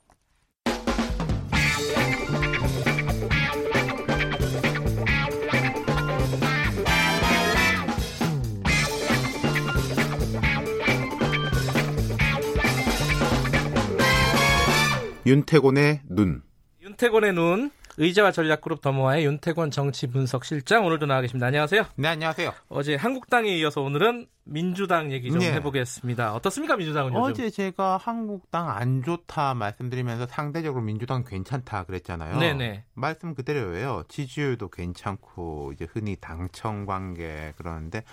윤태곤의 15.25 16.01
눈. 16.09 16.41
윤태곤의 16.81 17.33
눈. 17.33 17.71
의자와 17.97 18.31
전략그룹 18.31 18.81
더모아의 18.81 19.25
윤태곤 19.25 19.69
정치분석실장 19.69 20.85
오늘도 20.85 21.05
나와 21.05 21.21
계십니다. 21.21 21.47
안녕하세요. 21.47 21.85
네, 21.97 22.07
안녕하세요. 22.07 22.53
어제 22.69 22.95
한국당에 22.95 23.49
이어서 23.57 23.81
오늘은 23.81 24.27
민주당 24.45 25.11
얘기 25.11 25.29
좀 25.29 25.39
네. 25.39 25.51
해보겠습니다. 25.53 26.33
어떻습니까, 26.33 26.77
민주당은 26.77 27.11
요즘? 27.11 27.21
어제 27.21 27.49
제가 27.49 27.97
한국당 27.97 28.69
안 28.69 29.03
좋다 29.03 29.53
말씀드리면서 29.55 30.25
상대적으로 30.25 30.81
민주당 30.81 31.23
괜찮다 31.25 31.83
그랬잖아요. 31.83 32.39
네네. 32.39 32.85
말씀 32.93 33.35
그대로예요. 33.35 34.05
지지율도 34.07 34.69
괜찮고 34.69 35.73
이제 35.75 35.85
흔히 35.91 36.15
당청 36.15 36.85
관계 36.85 37.53
그러는데 37.57 38.03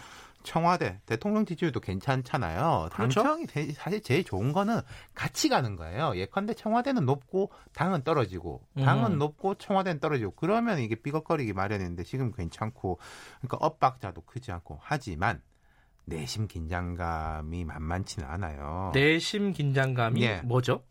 청와대 0.48 0.98
대통령 1.04 1.44
지지율도 1.44 1.80
괜찮잖아요. 1.80 2.88
그렇죠? 2.90 3.22
당청이 3.22 3.46
사실 3.74 4.02
제일 4.02 4.24
좋은 4.24 4.54
거는 4.54 4.80
같이 5.14 5.50
가는 5.50 5.76
거예요. 5.76 6.16
예컨대 6.16 6.54
청와대는 6.54 7.04
높고 7.04 7.50
당은 7.74 8.02
떨어지고 8.02 8.66
당은 8.76 9.12
음. 9.12 9.18
높고 9.18 9.56
청와대는 9.56 10.00
떨어지고 10.00 10.32
그러면 10.36 10.78
이게 10.78 10.94
삐걱거리기 10.94 11.52
마련인데 11.52 12.02
지금 12.04 12.32
괜찮고 12.32 12.98
그러니까 13.40 13.58
엇박자도 13.60 14.22
크지 14.22 14.50
않고 14.50 14.78
하지만 14.80 15.42
내심 16.06 16.48
긴장감이 16.48 17.66
만만치는 17.66 18.26
않아요. 18.26 18.90
내심 18.94 19.52
긴장감이 19.52 20.22
예. 20.22 20.40
뭐죠? 20.40 20.82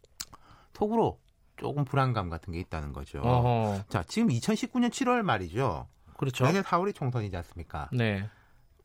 속으로 0.75 1.19
조금 1.55 1.83
불안감 1.83 2.29
같은 2.29 2.53
게 2.53 2.59
있다는 2.59 2.93
거죠. 2.93 3.21
어허. 3.21 3.85
자, 3.89 4.03
지금 4.03 4.29
2019년 4.29 4.89
7월 4.89 5.23
말이죠. 5.23 5.87
그렇죠. 6.15 6.45
내년 6.45 6.61
4월이 6.61 6.93
총선이지 6.93 7.35
않습니까? 7.35 7.89
네. 7.91 8.29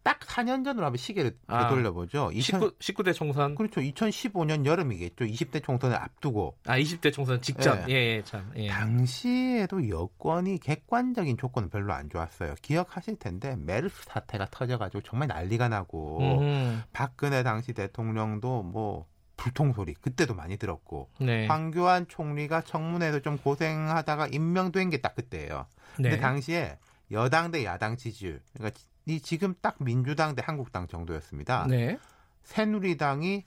딱 0.02 0.20
4년 0.20 0.64
전으로 0.64 0.84
한번 0.86 0.96
시계를 0.96 1.36
아, 1.46 1.68
되돌려보죠. 1.68 2.30
19, 2.32 2.72
19 2.80 3.02
대 3.04 3.12
총선. 3.12 3.54
그렇죠. 3.54 3.80
2015년 3.80 4.66
여름이겠죠. 4.66 5.24
20대 5.24 5.62
총선을 5.62 5.96
앞두고. 5.96 6.56
아, 6.66 6.78
20대 6.78 7.12
총선 7.12 7.40
직전. 7.40 7.88
예, 7.88 7.94
예, 7.94 8.16
예 8.16 8.22
참. 8.24 8.50
예. 8.56 8.68
당시에도 8.68 9.88
여권이 9.88 10.58
객관적인 10.58 11.36
조건은 11.36 11.70
별로 11.70 11.92
안 11.92 12.10
좋았어요. 12.10 12.54
기억하실 12.62 13.16
텐데 13.18 13.56
메르스 13.56 14.04
사태가 14.06 14.48
터져가지고 14.50 15.02
정말 15.02 15.28
난리가 15.28 15.68
나고 15.68 16.40
음. 16.40 16.82
박근혜 16.92 17.42
당시 17.42 17.72
대통령도 17.72 18.62
뭐 18.64 19.06
불통 19.36 19.72
소리 19.72 19.94
그때도 19.94 20.34
많이 20.34 20.56
들었고 20.56 21.10
네. 21.20 21.46
황교안 21.46 22.06
총리가 22.06 22.62
청문회에서 22.62 23.20
좀 23.20 23.38
고생하다가 23.38 24.28
임명된 24.28 24.90
게 24.90 24.98
딱 24.98 25.14
그때예요. 25.16 25.66
근데 25.96 26.10
네. 26.10 26.18
당시에 26.18 26.78
여당 27.10 27.50
대 27.50 27.64
야당 27.64 27.96
지지율 27.96 28.40
그러니까 28.54 28.78
이 28.78 28.82
지금 29.20 29.54
딱 29.60 29.76
민주당 29.78 30.34
대 30.34 30.42
한국당 30.44 30.86
정도였습니다. 30.86 31.66
네. 31.68 31.98
새누리당이 32.44 33.44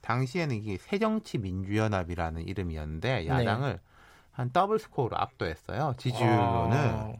당시에는 0.00 0.56
이게 0.56 0.76
새정치민주연합이라는 0.78 2.46
이름이었는데 2.46 3.20
네. 3.20 3.26
야당을 3.26 3.72
네. 3.74 3.80
한 4.30 4.50
더블 4.50 4.78
스코어로 4.78 5.16
압도했어요. 5.16 5.94
지지율로는. 5.96 6.76
아. 6.76 7.12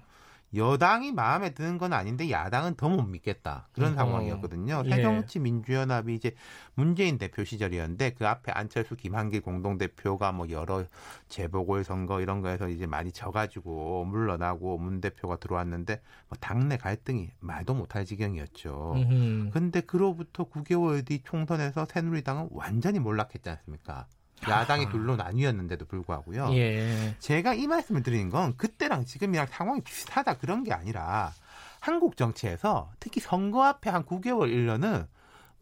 여당이 0.55 1.13
마음에 1.13 1.51
드는 1.51 1.77
건 1.79 1.93
아닌데 1.93 2.31
야당은 2.31 2.77
더 2.77 2.89
못 2.89 3.03
믿겠다 3.03 3.69
그런 3.73 3.93
음. 3.93 3.97
상황이었거든요. 3.97 4.83
예. 4.87 4.91
새정치민주연합이 4.91 6.15
이제 6.15 6.35
문재인 6.75 7.19
대표 7.19 7.45
시절이었는데 7.45 8.15
그 8.15 8.27
앞에 8.27 8.53
안철수, 8.53 8.97
김한길 8.97 9.43
공동대표가 9.43 10.33
뭐 10.33 10.49
여러 10.51 10.85
재보궐 11.29 11.85
선거 11.85 12.21
이런 12.21 12.41
거에서 12.41 12.69
이제 12.69 12.87
많이 12.87 13.13
져가지고 13.13 14.05
물러나고 14.07 14.79
문 14.79 15.01
대표가 15.01 15.37
들어왔는데 15.37 16.01
뭐 16.29 16.39
당내 16.41 16.77
갈등이 16.79 17.31
말도 17.41 17.75
못할 17.75 18.05
지경이었죠. 18.07 18.95
음. 18.97 19.51
근데 19.53 19.81
그로부터 19.81 20.45
9개월 20.49 21.05
뒤 21.05 21.21
총선에서 21.25 21.87
새누리당은 21.91 22.49
완전히 22.53 22.99
몰락했지 22.99 23.49
않습니까? 23.51 24.07
야당이 24.49 24.91
둘로 24.91 25.17
나뉘었는데도 25.17 25.87
불구하고요. 25.87 26.51
예. 26.53 27.17
제가 27.19 27.55
이 27.55 27.67
말씀을 27.67 28.03
드리는 28.03 28.29
건 28.31 28.57
그때랑 28.57 29.05
지금이랑 29.05 29.47
상황이 29.47 29.81
비슷하다 29.81 30.39
그런 30.39 30.63
게 30.63 30.73
아니라 30.73 31.33
한국 31.81 32.17
정치에서 32.17 32.91
특히 33.01 33.21
선거 33.21 33.65
앞에 33.65 33.91
한 33.91 34.05
9개월 34.05 34.53
1년은 34.53 35.07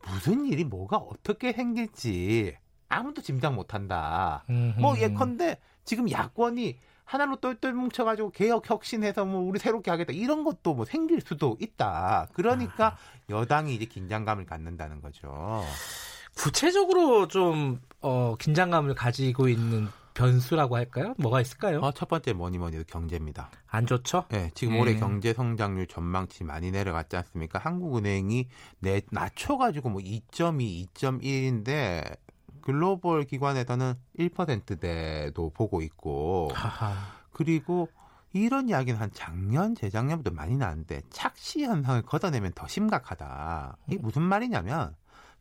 무슨 0.06 0.46
일이 0.46 0.64
뭐가 0.64 0.96
어떻게 0.96 1.52
생길지 1.52 2.56
아무도 2.88 3.22
짐작 3.22 3.54
못한다. 3.54 4.44
뭐 4.78 4.98
예컨대 4.98 5.58
지금 5.84 6.10
야권이 6.10 6.78
하나로 7.04 7.36
똘똘 7.36 7.72
뭉쳐가지고 7.74 8.30
개혁 8.30 8.68
혁신해서 8.68 9.24
뭐 9.24 9.42
우리 9.42 9.58
새롭게 9.58 9.90
하겠다 9.90 10.12
이런 10.12 10.44
것도 10.44 10.74
뭐 10.74 10.84
생길 10.84 11.20
수도 11.20 11.56
있다. 11.60 12.28
그러니까 12.32 12.86
아. 12.86 12.96
여당이 13.28 13.74
이제 13.74 13.84
긴장감을 13.84 14.46
갖는다는 14.46 15.00
거죠. 15.00 15.62
구체적으로 16.34 17.28
좀 17.28 17.80
어, 18.00 18.36
긴장감을 18.38 18.94
가지고 18.94 19.48
있는 19.48 19.88
변수라고 20.14 20.76
할까요? 20.76 21.14
뭐가 21.18 21.40
있을까요? 21.40 21.80
어, 21.80 21.92
첫 21.92 22.08
번째 22.08 22.32
뭐니 22.32 22.58
뭐니 22.58 22.78
도 22.78 22.84
경제입니다. 22.86 23.50
안 23.66 23.86
좋죠? 23.86 24.26
네, 24.28 24.50
지금 24.54 24.74
네. 24.74 24.80
올해 24.80 24.94
경제 24.96 25.32
성장률 25.32 25.88
전망치 25.88 26.44
많이 26.44 26.70
내려갔지 26.70 27.16
않습니까? 27.16 27.58
한국은행이 27.58 28.48
내 28.78 29.02
낮춰가지고 29.10 29.90
뭐 29.90 30.00
2.2, 30.00 30.88
2.1인데 30.94 32.16
글로벌 32.62 33.24
기관에서는 33.24 33.94
1%대도 34.18 35.50
보고 35.50 35.82
있고 35.82 36.50
하하. 36.54 36.94
그리고 37.32 37.88
이런 38.32 38.68
이야기는 38.68 38.98
한 38.98 39.10
작년, 39.12 39.74
재작년부터 39.74 40.30
많이 40.30 40.56
나는데 40.56 41.02
착시 41.10 41.64
현상을 41.64 42.02
걷어내면 42.02 42.52
더 42.54 42.66
심각하다. 42.66 43.76
이게 43.88 43.98
무슨 43.98 44.22
말이냐면 44.22 44.94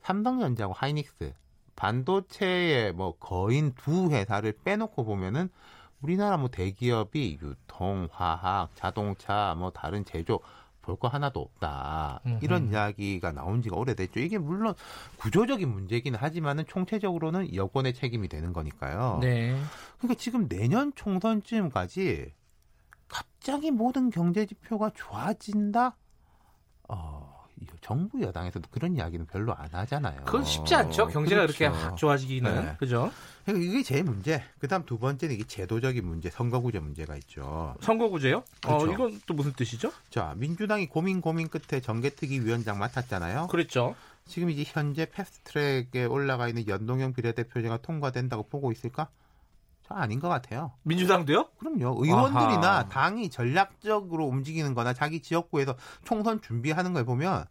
삼성전자하고 0.03 0.73
하이닉스 0.73 1.33
반도체의 1.75 2.93
뭐 2.93 3.17
거인 3.17 3.73
두 3.75 4.09
회사를 4.11 4.53
빼놓고 4.63 5.03
보면은 5.05 5.49
우리나라 6.01 6.37
뭐 6.37 6.49
대기업이 6.49 7.39
유통, 7.41 8.07
화학, 8.11 8.69
자동차, 8.75 9.55
뭐 9.57 9.71
다른 9.71 10.05
제조 10.05 10.39
볼 10.81 10.97
거 10.97 11.07
하나도 11.07 11.39
없다. 11.39 12.19
음흠. 12.25 12.39
이런 12.41 12.69
이야기가 12.69 13.31
나온 13.31 13.61
지가 13.61 13.77
오래됐죠. 13.77 14.19
이게 14.19 14.37
물론 14.37 14.73
구조적인 15.15 15.67
문제기는 15.69 16.19
하지만은 16.19 16.65
총체적으로는 16.67 17.55
여권의 17.55 17.93
책임이 17.93 18.27
되는 18.27 18.51
거니까요. 18.51 19.19
네. 19.21 19.57
그러니까 19.97 20.19
지금 20.19 20.49
내년 20.49 20.93
총선쯤까지 20.93 22.33
갑자기 23.07 23.71
모든 23.71 24.09
경제 24.09 24.45
지표가 24.45 24.91
좋아진다? 24.93 25.95
어, 26.89 27.32
정부 27.81 28.21
여당에서도 28.21 28.67
그런 28.71 28.95
이야기는 28.95 29.25
별로 29.27 29.53
안 29.55 29.67
하잖아요. 29.71 30.21
그건 30.25 30.43
쉽지 30.43 30.75
않죠. 30.75 31.07
경제가 31.07 31.47
그렇죠. 31.47 31.57
그렇게 31.57 31.95
좋아지기는 31.95 32.65
네. 32.65 32.75
그죠? 32.79 33.11
그러니까 33.45 33.65
이게 33.69 33.83
제일 33.83 34.03
문제. 34.03 34.41
그다음 34.59 34.85
두 34.85 34.97
번째는 34.97 35.35
이게 35.35 35.43
제도적인 35.43 36.05
문제, 36.05 36.29
선거구제 36.29 36.79
문제가 36.79 37.15
있죠. 37.17 37.75
선거구제요? 37.81 38.37
어, 38.37 38.77
그렇죠. 38.77 38.85
어, 38.85 38.93
이건 38.93 39.21
또 39.25 39.33
무슨 39.33 39.53
뜻이죠? 39.53 39.91
자, 40.09 40.33
민주당이 40.37 40.87
고민 40.87 41.21
고민 41.21 41.49
끝에 41.49 41.81
정개특위 41.81 42.39
위원장 42.41 42.79
맡았잖아요. 42.79 43.47
그렇죠. 43.47 43.95
지금 44.25 44.49
이제 44.49 44.63
현재 44.65 45.05
패스트트랙에 45.05 46.05
올라가 46.05 46.47
있는 46.47 46.67
연동형 46.67 47.13
비례대표제가 47.13 47.77
통과된다고 47.77 48.43
보고 48.43 48.71
있을까? 48.71 49.09
저 49.87 49.95
아닌 49.95 50.19
것 50.19 50.29
같아요. 50.29 50.71
민주당도요? 50.83 51.49
그럼요. 51.59 52.03
의원들이나 52.03 52.69
아하. 52.69 52.89
당이 52.89 53.29
전략적으로 53.29 54.25
움직이는 54.25 54.73
거나 54.73 54.93
자기 54.93 55.21
지역구에서 55.21 55.75
총선 56.03 56.41
준비하는 56.41 56.93
걸 56.93 57.05
보면 57.05 57.45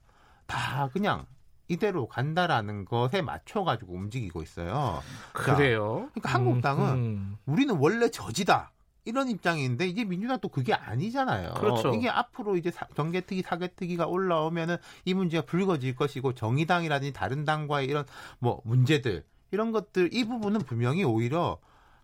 다 0.47 0.89
그냥 0.93 1.26
이대로 1.68 2.09
간다라는 2.09 2.85
것에 2.85 3.22
맞춰가지고 3.22 3.95
움직이고 3.95 4.43
있어요. 4.43 5.01
그래요? 5.33 6.07
자, 6.07 6.11
그러니까 6.12 6.28
한국당은 6.35 6.89
음, 6.89 6.97
음. 6.97 7.37
우리는 7.47 7.74
원래 7.78 8.11
저지다. 8.11 8.72
이런 9.05 9.28
입장인데 9.28 9.89
이제 9.89 10.05
민주당 10.05 10.39
또 10.41 10.49
그게 10.49 10.72
아니잖아요. 10.74 11.55
그렇죠. 11.55 11.93
이게 11.95 12.09
앞으로 12.09 12.57
이제 12.57 12.70
정개특위, 12.95 13.43
사개특위가 13.43 14.07
올라오면은 14.07 14.76
이 15.05 15.14
문제가 15.14 15.45
불거질 15.45 15.97
것이고 15.97 16.35
정의당이라든지 16.35 17.12
다른 17.12 17.45
당과의 17.45 17.89
이런 17.89 18.05
뭐 18.39 18.61
문제들 18.64 19.24
이런 19.51 19.72
것들 19.72 20.14
이 20.14 20.24
부분은 20.24 20.61
분명히 20.61 21.03
오히려 21.03 21.59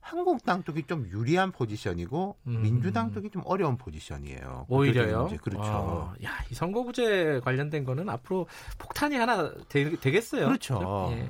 한국당 0.09 0.65
쪽이 0.65 0.85
좀 0.85 1.07
유리한 1.11 1.53
포지션이고 1.53 2.37
음. 2.47 2.63
민주당 2.63 3.13
쪽이 3.13 3.29
좀 3.29 3.43
어려운 3.45 3.77
포지션이에요. 3.77 4.65
오히려요. 4.69 5.29
그렇죠. 5.43 5.63
아, 5.63 6.15
야, 6.25 6.31
이 6.51 6.55
선거구제 6.55 7.43
관련된 7.45 7.85
거는 7.85 8.09
앞으로 8.09 8.47
폭탄이 8.79 9.17
하나 9.17 9.53
되, 9.69 9.91
겠어요 9.97 10.47
그렇죠. 10.47 11.11
예. 11.13 11.29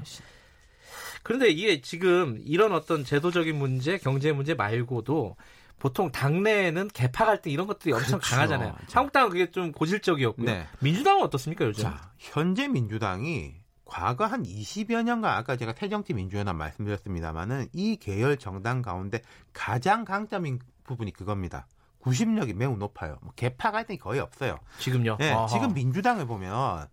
그런데 1.24 1.48
이게 1.48 1.80
지금 1.80 2.38
이런 2.44 2.72
어떤 2.72 3.04
제도적인 3.04 3.56
문제, 3.56 3.98
경제 3.98 4.30
문제 4.30 4.54
말고도 4.54 5.34
보통 5.80 6.12
당내에는 6.12 6.88
개파 6.92 7.24
갈등 7.26 7.50
이런 7.50 7.66
것들이 7.66 7.92
엄청 7.92 8.20
그렇죠. 8.20 8.30
강하잖아요. 8.30 8.76
자, 8.86 9.00
한국당은 9.00 9.30
그게 9.30 9.50
좀 9.50 9.72
고질적이었고요. 9.72 10.46
네. 10.46 10.66
민주당은 10.78 11.22
어떻습니까 11.24 11.64
요즘? 11.64 11.82
자, 11.82 12.12
현재 12.16 12.68
민주당이 12.68 13.56
과거 13.88 14.26
한 14.26 14.42
20여 14.42 15.02
년간 15.02 15.34
아까 15.34 15.56
제가 15.56 15.72
태정치 15.72 16.12
민주연합 16.12 16.54
말씀드렸습니다마는 16.56 17.68
이 17.72 17.96
계열 17.96 18.36
정당 18.36 18.82
가운데 18.82 19.22
가장 19.54 20.04
강점인 20.04 20.60
부분이 20.84 21.12
그겁니다. 21.12 21.66
구심력이 21.98 22.52
매우 22.52 22.76
높아요. 22.76 23.18
뭐 23.22 23.32
개파 23.34 23.72
갈등이 23.72 23.98
거의 23.98 24.20
없어요. 24.20 24.58
지금요? 24.78 25.16
네, 25.18 25.34
지금 25.48 25.72
민주당을 25.72 26.26
보면 26.26 26.86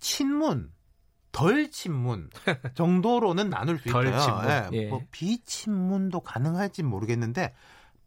친문, 0.00 0.72
덜 1.30 1.70
친문 1.70 2.30
정도로는 2.74 3.48
나눌 3.48 3.78
수 3.78 3.88
있어요. 3.88 4.18
친문. 4.18 4.46
네, 4.46 4.68
예. 4.72 4.88
뭐 4.88 5.02
비친문도 5.12 6.20
가능할지 6.20 6.82
모르겠는데 6.82 7.54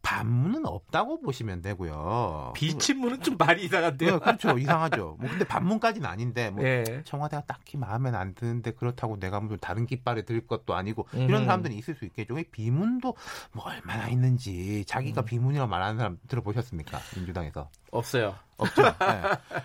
반문은 0.05 0.67
없다고 0.67 1.19
보시면 1.21 1.63
되고요. 1.63 2.53
비친문은 2.55 3.21
좀 3.21 3.37
말이 3.37 3.65
이상한데요. 3.65 4.11
네, 4.11 4.19
그렇죠. 4.19 4.55
이상하죠. 4.55 5.17
뭐 5.19 5.27
근데 5.27 5.43
반문까지는 5.43 6.07
아닌데 6.07 6.51
뭐 6.51 6.63
네. 6.63 7.01
청와대가 7.05 7.43
딱히 7.47 7.75
마음에 7.75 8.11
안 8.11 8.35
드는데 8.35 8.71
그렇다고 8.71 9.19
내가 9.19 9.39
무슨 9.39 9.57
다른 9.59 9.87
깃발에 9.87 10.21
들 10.21 10.45
것도 10.45 10.75
아니고 10.75 11.07
음. 11.15 11.21
이런 11.21 11.45
사람들이 11.45 11.75
있을 11.75 11.95
수 11.95 12.05
있겠죠. 12.05 12.35
비문도 12.51 13.15
뭐 13.51 13.65
얼마나 13.65 14.07
있는지 14.07 14.85
자기가 14.85 15.21
음. 15.21 15.25
비문이라고 15.25 15.67
말하는 15.67 15.97
사람 15.97 16.19
들어보셨습니까? 16.27 16.99
민주당에서. 17.15 17.69
없어요. 17.89 18.35
없죠. 18.57 18.83
네. 18.83 19.21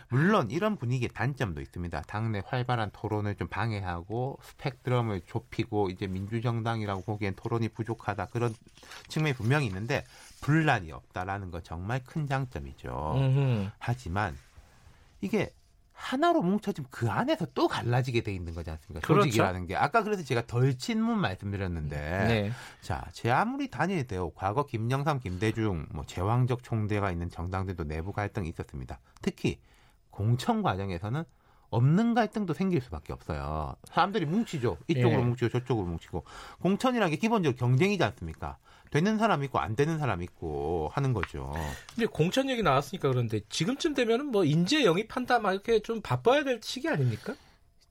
물론 0.09 0.51
이런 0.51 0.77
분위기의 0.77 1.11
단점도 1.11 1.61
있습니다. 1.61 2.03
당내 2.03 2.43
활발한 2.47 2.91
토론을 2.93 3.37
좀 3.37 3.49
방해하고 3.49 4.39
스펙트럼을 4.43 5.23
좁히고 5.27 5.91
이제 5.91 6.07
민주정당이라고 6.07 7.03
보기엔 7.03 7.35
토론이 7.35 7.69
부족하다 7.71 8.27
그런 8.27 8.55
측면이 9.09 9.35
분명히 9.35 9.67
있는데 9.67 10.05
분란이 10.41 10.91
없다라는 10.93 11.51
거 11.51 11.61
정말 11.61 12.03
큰 12.05 12.27
장점이죠. 12.27 13.15
음흠. 13.17 13.71
하지만 13.79 14.37
이게 15.21 15.53
하나로 16.01 16.41
뭉쳐지면 16.41 16.89
그 16.91 17.11
안에서 17.11 17.47
또 17.55 17.69
갈라지게 17.69 18.23
돼 18.23 18.33
있는 18.33 18.55
거지 18.55 18.71
않습니까? 18.71 19.07
그렇죠. 19.07 19.25
조직이라는 19.25 19.67
게. 19.67 19.77
아까 19.77 20.03
그래서 20.03 20.25
제가 20.25 20.47
덜 20.47 20.77
친문 20.79 21.19
말씀드렸는데. 21.21 21.97
네. 21.97 22.53
자, 22.81 23.05
제 23.13 23.31
아무리 23.31 23.71
단일돼요. 23.71 24.31
과거 24.31 24.65
김영삼, 24.65 25.21
김대중, 25.21 25.87
뭐 25.93 26.05
제왕적 26.07 26.63
총대가 26.63 27.13
있는 27.13 27.29
정당들도 27.29 27.85
내부 27.85 28.13
갈등이 28.13 28.49
있었습니다. 28.49 28.99
특히 29.21 29.61
공천 30.11 30.63
과정에서는 30.63 31.23
없는 31.71 32.15
갈등도 32.15 32.53
생길 32.53 32.81
수밖에 32.81 33.13
없어요. 33.13 33.75
사람들이 33.85 34.27
뭉치죠. 34.27 34.77
이쪽으로 34.89 35.21
예. 35.21 35.25
뭉치고 35.25 35.49
저쪽으로 35.51 35.87
뭉치고. 35.87 36.25
공천이라는 36.61 37.11
게 37.11 37.17
기본적으로 37.17 37.57
경쟁이지 37.57 38.03
않습니까? 38.03 38.59
되는 38.91 39.19
사람 39.19 39.45
있고 39.45 39.61
안 39.61 39.77
되는 39.77 39.99
사람 39.99 40.21
있고 40.23 40.91
하는 40.93 41.13
거죠. 41.13 41.53
근데 41.95 42.07
공천 42.07 42.51
얘기 42.51 42.63
나왔으니까 42.63 43.09
그런데 43.09 43.41
지금쯤 43.49 43.95
되면은 43.95 44.27
뭐 44.27 44.45
인재 44.45 44.85
영입한다 44.85 45.39
막 45.39 45.53
이렇게 45.53 45.81
좀 45.81 46.01
바빠야 46.01 46.43
될 46.43 46.61
시기 46.63 46.89
아닙니까? 46.89 47.35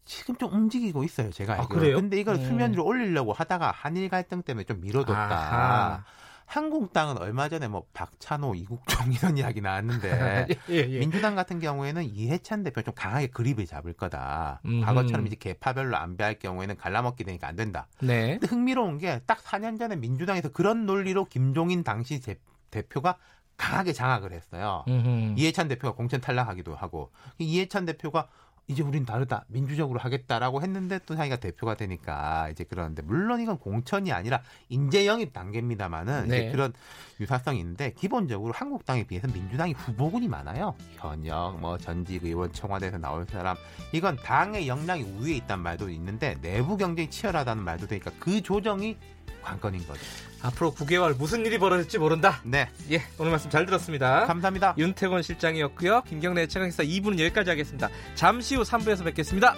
지금 0.03 0.35
좀 0.35 0.51
움직이고 0.51 1.03
있어요, 1.03 1.29
제가 1.29 1.53
아, 1.53 1.67
그래요? 1.67 1.95
근데 1.95 2.19
이걸 2.19 2.35
음. 2.35 2.45
수면 2.45 2.73
위로 2.73 2.83
올리려고 2.83 3.31
하다가 3.31 3.71
한일 3.71 4.09
갈등 4.09 4.41
때문에 4.41 4.65
좀 4.65 4.81
미뤄뒀다. 4.81 5.13
아하. 5.13 6.03
한국당은 6.49 7.19
얼마 7.19 7.47
전에 7.47 7.67
뭐 7.67 7.85
박찬호, 7.93 8.55
이국종 8.55 9.13
이런 9.13 9.37
이야기 9.37 9.61
나왔는데 9.61 10.47
예, 10.69 10.75
예. 10.75 10.99
민주당 10.99 11.35
같은 11.35 11.59
경우에는 11.59 12.03
이해찬 12.03 12.63
대표 12.63 12.81
좀 12.81 12.95
강하게 12.95 13.27
그립을 13.27 13.67
잡을 13.67 13.93
거다. 13.93 14.59
음흠. 14.65 14.83
과거처럼 14.83 15.27
이제 15.27 15.35
개파별로 15.35 15.95
안배할 15.95 16.39
경우에는 16.39 16.75
갈라먹기 16.75 17.23
되니까 17.23 17.47
안 17.47 17.55
된다. 17.55 17.87
네. 18.01 18.39
근데 18.39 18.47
흥미로운 18.47 18.97
게 18.97 19.19
딱 19.29 19.43
4년 19.43 19.77
전에 19.77 19.95
민주당에서 19.95 20.49
그런 20.49 20.87
논리로 20.87 21.25
김종인 21.25 21.83
당시 21.83 22.19
제, 22.19 22.39
대표가 22.71 23.17
강하게 23.57 23.93
장악을 23.93 24.31
했어요. 24.31 24.85
음흠. 24.87 25.35
이해찬 25.37 25.67
대표가 25.67 25.93
공천 25.93 26.19
탈락하기도 26.19 26.75
하고 26.75 27.11
이해찬 27.37 27.85
대표가 27.85 28.27
이제 28.69 28.83
우린 28.83 29.03
다르다 29.03 29.45
민주적으로 29.47 29.99
하겠다라고 29.99 30.61
했는데 30.61 30.99
또 31.07 31.15
자기가 31.15 31.37
대표가 31.37 31.73
되니까 31.73 32.49
이제 32.49 32.63
그러는데 32.63 33.01
물론 33.01 33.41
이건 33.41 33.57
공천이 33.57 34.11
아니라 34.13 34.43
인재 34.69 35.07
영입 35.07 35.33
단계입니다만은 35.33 36.27
네. 36.27 36.51
그런 36.51 36.71
유사성이 37.19 37.59
있는데 37.59 37.91
기본적으로 37.93 38.53
한국당에 38.53 39.05
비해서 39.05 39.27
민주당이 39.27 39.73
후보군이 39.73 40.27
많아요 40.27 40.75
현역 40.97 41.59
뭐 41.59 41.79
전직 41.79 42.23
의원 42.23 42.53
청와대에서 42.53 42.99
나올 42.99 43.25
사람 43.25 43.57
이건 43.91 44.17
당의 44.17 44.67
역량이 44.67 45.01
우위에 45.01 45.33
있단 45.37 45.59
말도 45.61 45.89
있는데 45.89 46.39
내부 46.39 46.77
경쟁이 46.77 47.09
치열하다는 47.09 47.63
말도 47.63 47.87
되니까 47.87 48.11
그 48.19 48.39
조정이 48.39 48.95
관건인 49.41 49.85
거죠. 49.87 50.28
앞으로 50.41 50.73
9개월 50.73 51.17
무슨 51.17 51.45
일이 51.45 51.57
벌어질지 51.57 51.97
모른다. 51.97 52.41
네. 52.43 52.69
예, 52.91 53.01
오늘 53.17 53.31
말씀 53.31 53.49
잘 53.49 53.65
들었습니다. 53.65 54.25
감사합니다. 54.25 54.75
윤태곤 54.77 55.21
실장이었고요. 55.21 56.03
김경래 56.03 56.47
최강기사 56.47 56.83
2부는 56.83 57.19
여기까지 57.19 57.49
하겠습니다. 57.49 57.89
잠시 58.15 58.55
후 58.55 58.63
3부에서 58.63 59.03
뵙겠습니다. 59.03 59.55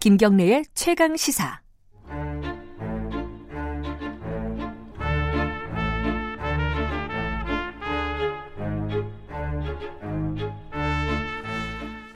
김경래의 0.00 0.64
최강 0.74 1.14
시사. 1.14 1.60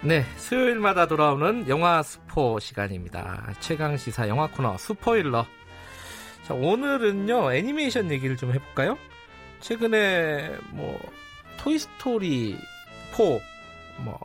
네, 0.04 0.22
수요일마다 0.36 1.06
돌아오는 1.06 1.66
영화 1.66 2.02
스포 2.02 2.58
시간입니다. 2.60 3.54
최강 3.60 3.96
시사 3.96 4.28
영화 4.28 4.46
코너 4.46 4.76
스포일러. 4.76 5.46
자, 6.42 6.52
오늘은요 6.52 7.54
애니메이션 7.54 8.10
얘기를 8.10 8.36
좀 8.36 8.52
해볼까요? 8.52 8.98
최근에 9.60 10.58
뭐 10.72 11.00
토이 11.56 11.78
스토리 11.78 12.58
4, 13.12 13.22
뭐 14.04 14.20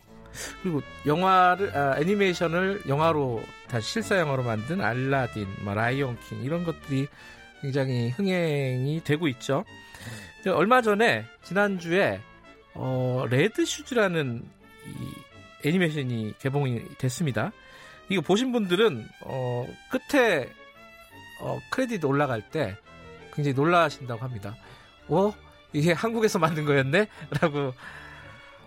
그리고 0.61 0.82
영화를 1.05 1.73
아, 1.73 1.97
애니메이션을 1.97 2.82
영화로 2.89 3.41
다시 3.69 3.93
실사 3.93 4.19
영화로 4.19 4.43
만든 4.43 4.82
알라딘, 4.82 5.47
뭐 5.61 5.75
라이온 5.75 6.17
킹 6.27 6.43
이런 6.43 6.65
것들이 6.65 7.07
굉장히 7.61 8.09
흥행이 8.09 9.01
되고 9.05 9.30
있죠. 9.30 9.63
얼마 10.45 10.82
전에 10.82 11.23
지난주에 11.43 12.19
어, 12.73 13.25
레드 13.30 13.63
슈즈라는 13.63 14.43
이 14.86 15.18
애니메이션이 15.64 16.34
개봉이 16.39 16.97
됐습니다. 16.97 17.51
이거 18.10 18.22
보신 18.22 18.51
분들은 18.51 19.07
어, 19.22 19.68
끝에 19.89 20.49
어, 21.41 21.60
크레딧 21.70 22.03
올라갈 22.05 22.41
때 22.49 22.76
굉장히 23.34 23.53
놀라신다고 23.55 24.22
합니다. 24.24 24.55
어? 25.07 25.34
이게 25.74 25.91
한국에서 25.93 26.39
만든 26.39 26.66
거였네? 26.66 27.07
라고 27.41 27.74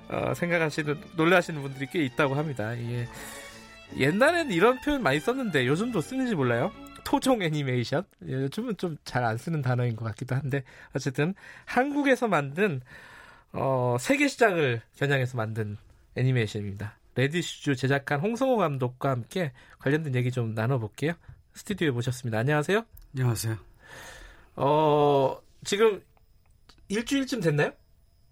어, 0.08 0.34
생각하시는 0.34 1.00
놀라시는 1.16 1.60
분들이 1.62 1.86
꽤 1.90 2.04
있다고 2.04 2.34
합니다. 2.34 2.76
예. 2.78 3.08
옛날에는 3.96 4.52
이런 4.52 4.80
표현 4.80 5.02
많이 5.02 5.20
썼는데 5.20 5.66
요즘도 5.66 6.00
쓰는지 6.00 6.34
몰라요. 6.34 6.72
토종 7.04 7.42
애니메이션 7.42 8.04
예, 8.28 8.32
요즘은 8.34 8.76
좀 8.76 8.96
잘 9.04 9.24
안 9.24 9.36
쓰는 9.36 9.60
단어인 9.60 9.96
것 9.96 10.04
같기도 10.04 10.34
한데 10.36 10.62
어쨌든 10.94 11.34
한국에서 11.64 12.28
만든 12.28 12.80
어, 13.52 13.96
세계 14.00 14.28
시장을 14.28 14.80
겨냥해서 14.96 15.36
만든 15.36 15.76
애니메이션입니다. 16.16 16.98
레드 17.14 17.43
슈즈 17.43 17.76
제작한 17.76 18.20
홍성호 18.20 18.56
감독과 18.56 19.10
함께 19.10 19.52
관련된 19.78 20.14
얘기 20.14 20.30
좀 20.30 20.54
나눠볼게요. 20.54 21.12
스튜디오에 21.54 21.90
모셨습니다. 21.90 22.38
안녕하세요. 22.38 22.84
안녕하세요. 23.14 23.56
어, 24.56 25.38
지금 25.64 26.02
일주일쯤 26.88 27.40
됐나요? 27.40 27.72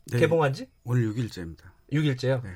네, 0.06 0.18
개봉한 0.18 0.52
지? 0.52 0.68
오늘 0.84 1.12
6일째입니다. 1.12 1.64
6일째요? 1.92 2.42
네. 2.42 2.50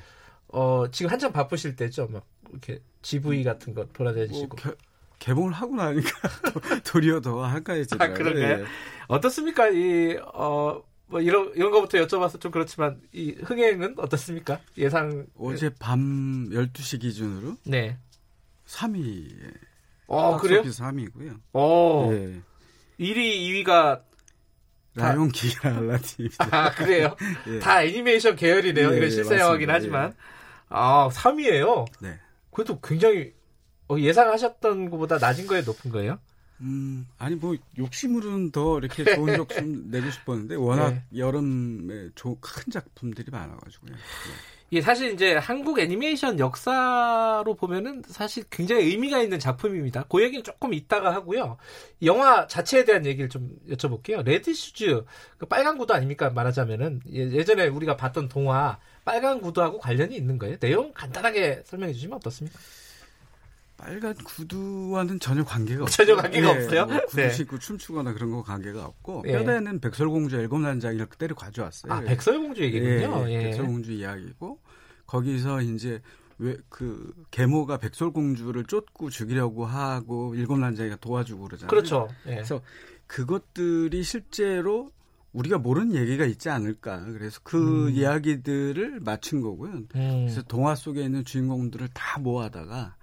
어, 0.49 0.85
지금 0.91 1.11
한참 1.11 1.31
바쁘실 1.31 1.75
때죠? 1.75 2.07
막 2.07 2.25
이렇게 2.49 2.79
GV 3.01 3.43
같은 3.43 3.73
거 3.73 3.85
돌아다니시고. 3.87 4.57
뭐, 4.63 4.75
개, 5.19 5.33
봉을 5.33 5.53
하고 5.53 5.75
나니까 5.75 6.09
도리어 6.85 7.21
더 7.21 7.43
한가해지더요 7.43 8.09
아, 8.09 8.13
그런가요? 8.13 8.57
네. 8.57 8.63
어떻습니까? 9.07 9.69
이, 9.69 10.17
어, 10.33 10.81
뭐 11.07 11.21
이런 11.21 11.51
이런 11.55 11.71
거부터 11.71 11.97
여쭤봐서 11.99 12.39
좀 12.39 12.51
그렇지만 12.51 12.99
이 13.11 13.35
흥행은 13.43 13.95
어떻습니까? 13.97 14.59
예상 14.77 15.27
어제 15.37 15.69
밤 15.79 16.49
12시 16.49 17.01
기준으로 17.01 17.57
네. 17.63 17.97
3위. 18.67 19.31
어, 20.07 20.37
그래요? 20.37 20.61
3위고요. 20.61 21.39
어. 21.53 22.09
네. 22.11 22.41
1위, 22.99 23.65
2위가 23.65 24.01
라이온 24.95 25.29
킹이랑 25.29 25.77
알라딘. 25.77 26.29
아, 26.51 26.71
그래요? 26.71 27.15
예. 27.47 27.59
다 27.59 27.83
애니메이션 27.83 28.35
계열이네요. 28.35 28.93
예, 28.93 28.97
이건 28.97 29.09
실사 29.09 29.37
영화긴 29.37 29.69
하지만. 29.69 30.11
예. 30.11 30.15
아, 30.69 31.09
3위예요. 31.11 31.85
네. 31.99 32.19
그래도 32.51 32.79
굉장히 32.79 33.33
어, 33.87 33.97
예상하셨던 33.99 34.89
것보다 34.89 35.17
낮은 35.17 35.47
거에 35.47 35.61
높은 35.61 35.91
거예요? 35.91 36.17
음, 36.61 37.07
아니 37.17 37.35
뭐 37.35 37.55
욕심으로는 37.77 38.51
더 38.51 38.79
이렇게 38.79 39.03
좋은 39.03 39.35
욕심 39.37 39.89
내고 39.89 40.09
싶었는데 40.09 40.55
워낙 40.55 40.91
네. 40.91 41.03
여름에 41.17 42.09
큰 42.15 42.71
작품들이 42.71 43.29
많아가지고요. 43.31 43.91
네. 43.91 43.97
이게 44.71 44.81
사실 44.81 45.13
이제 45.13 45.35
한국 45.35 45.79
애니메이션 45.79 46.39
역사로 46.39 47.55
보면은 47.55 48.01
사실 48.07 48.43
굉장히 48.49 48.85
의미가 48.85 49.21
있는 49.21 49.37
작품입니다. 49.37 50.05
그 50.09 50.23
얘기는 50.23 50.43
조금 50.43 50.73
이따가 50.73 51.13
하고요. 51.13 51.57
영화 52.01 52.47
자체에 52.47 52.83
대한 52.83 53.05
얘기를 53.05 53.29
좀 53.29 53.51
여쭤볼게요. 53.69 54.23
레드 54.23 54.53
슈즈, 54.53 55.05
그 55.37 55.45
빨간 55.45 55.77
구두 55.77 55.93
아닙니까? 55.93 56.31
말하자면은 56.31 57.01
예, 57.13 57.31
예전에 57.31 57.67
우리가 57.67 57.95
봤던 57.95 58.27
동화 58.27 58.79
빨간 59.03 59.39
구두하고 59.39 59.77
관련이 59.77 60.15
있는 60.15 60.39
거예요. 60.39 60.57
내용 60.57 60.91
간단하게 60.93 61.61
설명해 61.65 61.93
주시면 61.93 62.15
어떻습니까? 62.17 62.57
빨간 63.77 64.13
구두와는 64.15 65.19
전혀 65.19 65.43
관계가 65.43 65.83
없어요. 65.83 66.05
전혀 66.07 66.21
관계가 66.21 66.53
네, 66.53 66.63
없어요. 66.63 66.85
뭐 66.85 66.99
구두 67.05 67.15
네. 67.17 67.29
신고 67.29 67.59
춤추거나 67.59 68.13
그런 68.13 68.31
거 68.31 68.41
관계가 68.43 68.85
없고 68.85 69.23
네. 69.25 69.33
뼈대는 69.33 69.79
백설공주 69.79 70.37
일곱 70.37 70.59
난장이를 70.59 71.07
그대로 71.07 71.35
가져왔어요. 71.35 71.91
아 71.91 72.01
백설공주 72.01 72.63
얘기군요. 72.63 73.29
예, 73.29 73.33
예. 73.33 73.39
백설공주 73.43 73.91
이야기고 73.91 74.59
거기서 75.05 75.61
이제 75.61 76.01
왜 76.37 76.57
그 76.69 77.13
계모가 77.31 77.77
백설공주를 77.77 78.65
쫓고 78.65 79.09
죽이려고 79.09 79.65
하고 79.65 80.35
일곱 80.35 80.57
난장이가 80.59 80.97
도와주고 80.97 81.43
그러잖아요. 81.45 81.69
그렇죠. 81.69 82.07
예. 82.27 82.35
그래서 82.35 82.61
그것들이 83.07 84.03
실제로 84.03 84.91
우리가 85.31 85.57
모르는 85.57 85.95
얘기가 85.95 86.25
있지 86.25 86.49
않을까. 86.49 87.03
그래서 87.05 87.39
그 87.43 87.87
음. 87.87 87.91
이야기들을 87.91 89.01
맞춘 89.01 89.41
거고요. 89.41 89.71
음. 89.71 89.87
그래서 89.91 90.41
동화 90.43 90.75
속에 90.75 91.03
있는 91.03 91.23
주인공들을 91.23 91.89
다 91.93 92.19
모아다가 92.19 92.95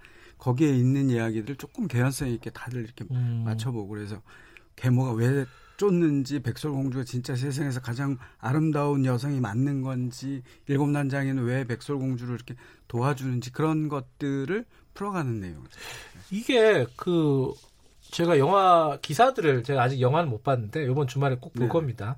거기에 0.43 0.71
있는 0.71 1.09
이야기들을 1.09 1.55
조금 1.55 1.87
개연성 1.87 2.27
있게 2.31 2.51
다들 2.51 2.83
이렇게 2.83 3.05
음. 3.13 3.43
맞춰보고 3.45 3.87
그래서 3.87 4.21
계모가 4.75 5.13
왜 5.13 5.47
쫓는지 5.77 6.41
백설공주가 6.41 7.05
진짜 7.05 7.37
세상에서 7.37 7.81
가장 7.81 8.19
아름다운 8.39 9.05
여성이 9.05 9.39
맞는 9.39 9.83
건지 9.83 10.43
일곱 10.67 10.91
난장이는 10.91 11.45
왜 11.45 11.65
백설공주를 11.65 12.35
이렇게 12.35 12.57
도와주는지 12.89 13.53
그런 13.53 13.89
것들을 13.89 14.65
풀어가는 14.95 15.41
내용이죠. 15.41 15.79
이게 16.33 16.87
그 16.97 17.53
제가 18.01 18.41
영화 18.41 18.99
기사들을 19.01 19.63
제가 19.63 19.81
아직 19.81 20.01
영화는 20.01 20.29
못 20.29 20.43
봤는데 20.43 20.83
이번 20.91 21.07
주말에 21.07 21.37
꼭볼 21.37 21.67
네. 21.67 21.69
겁니다. 21.69 22.17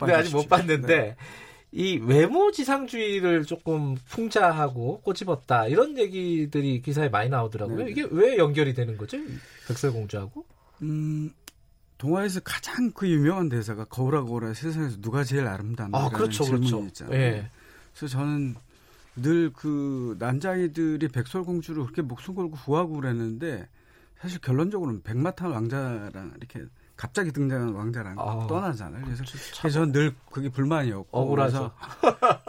근데 0.00 0.14
아직 0.18 0.34
못 0.34 0.48
봤는데 0.48 0.86
네. 0.86 1.16
이 1.70 1.98
외모 1.98 2.50
지상주의를 2.50 3.44
조금 3.44 3.94
풍자하고 4.08 5.00
꼬집었다 5.02 5.66
이런 5.66 5.98
얘기들이 5.98 6.80
기사에 6.80 7.08
많이 7.08 7.28
나오더라고요. 7.28 7.84
네. 7.84 7.90
이게 7.90 8.06
왜 8.10 8.38
연결이 8.38 8.72
되는 8.72 8.96
거죠? 8.96 9.18
백설공주하고? 9.68 10.46
음, 10.82 11.30
동화에서 11.98 12.40
가장 12.40 12.92
그 12.92 13.08
유명한 13.08 13.48
대사가 13.48 13.84
거울아 13.84 14.22
거울아 14.22 14.54
세상에서 14.54 15.00
누가 15.00 15.24
제일 15.24 15.46
아름답나 15.46 15.98
아, 15.98 16.08
그렇죠, 16.08 16.44
질문이 16.44 16.70
그렇죠. 16.70 16.86
있잖아요. 16.86 17.14
예. 17.14 17.50
그래서 17.94 18.16
저는 18.16 18.54
늘그 19.16 20.16
난장이들이 20.18 21.08
백설공주를 21.08 21.82
그렇게 21.82 22.02
목숨 22.02 22.34
걸고 22.34 22.52
구하고 22.52 22.94
그랬는데 22.94 23.68
사실 24.20 24.40
결론적으로는 24.40 25.02
백마탄 25.02 25.50
왕자랑 25.50 26.34
이렇게 26.38 26.64
갑자기 26.98 27.30
등장하는 27.30 27.74
왕자랑 27.74 28.16
아, 28.18 28.44
떠나잖아요. 28.48 29.04
그래서, 29.04 29.22
그래서 29.60 29.86
늘 29.86 30.16
그게 30.32 30.48
불만이었고 30.48 31.16
억울하죠. 31.16 31.70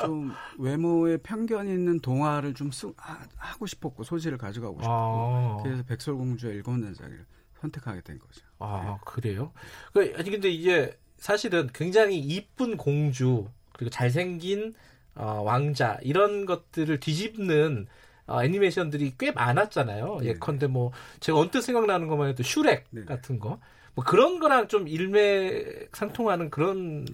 좀 0.01 0.33
외모에 0.57 1.17
편견이 1.17 1.71
있는 1.71 1.99
동화를 1.99 2.55
좀 2.55 2.71
쓰, 2.71 2.91
하, 2.97 3.55
고 3.57 3.67
싶었고 3.67 4.03
소지를 4.03 4.39
가져가고 4.39 4.81
싶었고 4.81 4.91
아. 4.91 5.57
그래서 5.61 5.83
백설공주의 5.83 6.55
일곱 6.55 6.79
난자기를 6.79 7.27
선택하게 7.61 8.01
된 8.01 8.17
거죠. 8.17 8.41
아 8.57 8.81
네. 8.85 8.97
그래요? 9.05 9.51
그, 9.93 10.11
아니 10.17 10.31
근데 10.31 10.49
이제 10.49 10.97
사실은 11.17 11.69
굉장히 11.71 12.17
이쁜 12.17 12.75
공주 12.75 13.47
그리고 13.73 13.91
잘생긴 13.91 14.73
어, 15.13 15.43
왕자 15.45 15.99
이런 16.01 16.47
것들을 16.47 16.99
뒤집는 16.99 17.85
어, 18.25 18.43
애니메이션들이 18.43 19.13
꽤 19.19 19.31
많았잖아요. 19.31 20.17
네. 20.21 20.29
예컨대 20.29 20.65
뭐 20.65 20.91
제가 21.19 21.37
언뜻 21.37 21.61
생각나는 21.61 22.07
것만 22.07 22.29
해도 22.29 22.41
슈렉 22.41 22.85
네. 22.89 23.05
같은 23.05 23.37
거. 23.37 23.59
뭐 23.99 24.03
그런 24.05 24.39
거랑 24.39 24.69
좀 24.69 24.87
일맥상통하는 24.87 26.49
그런 26.49 27.05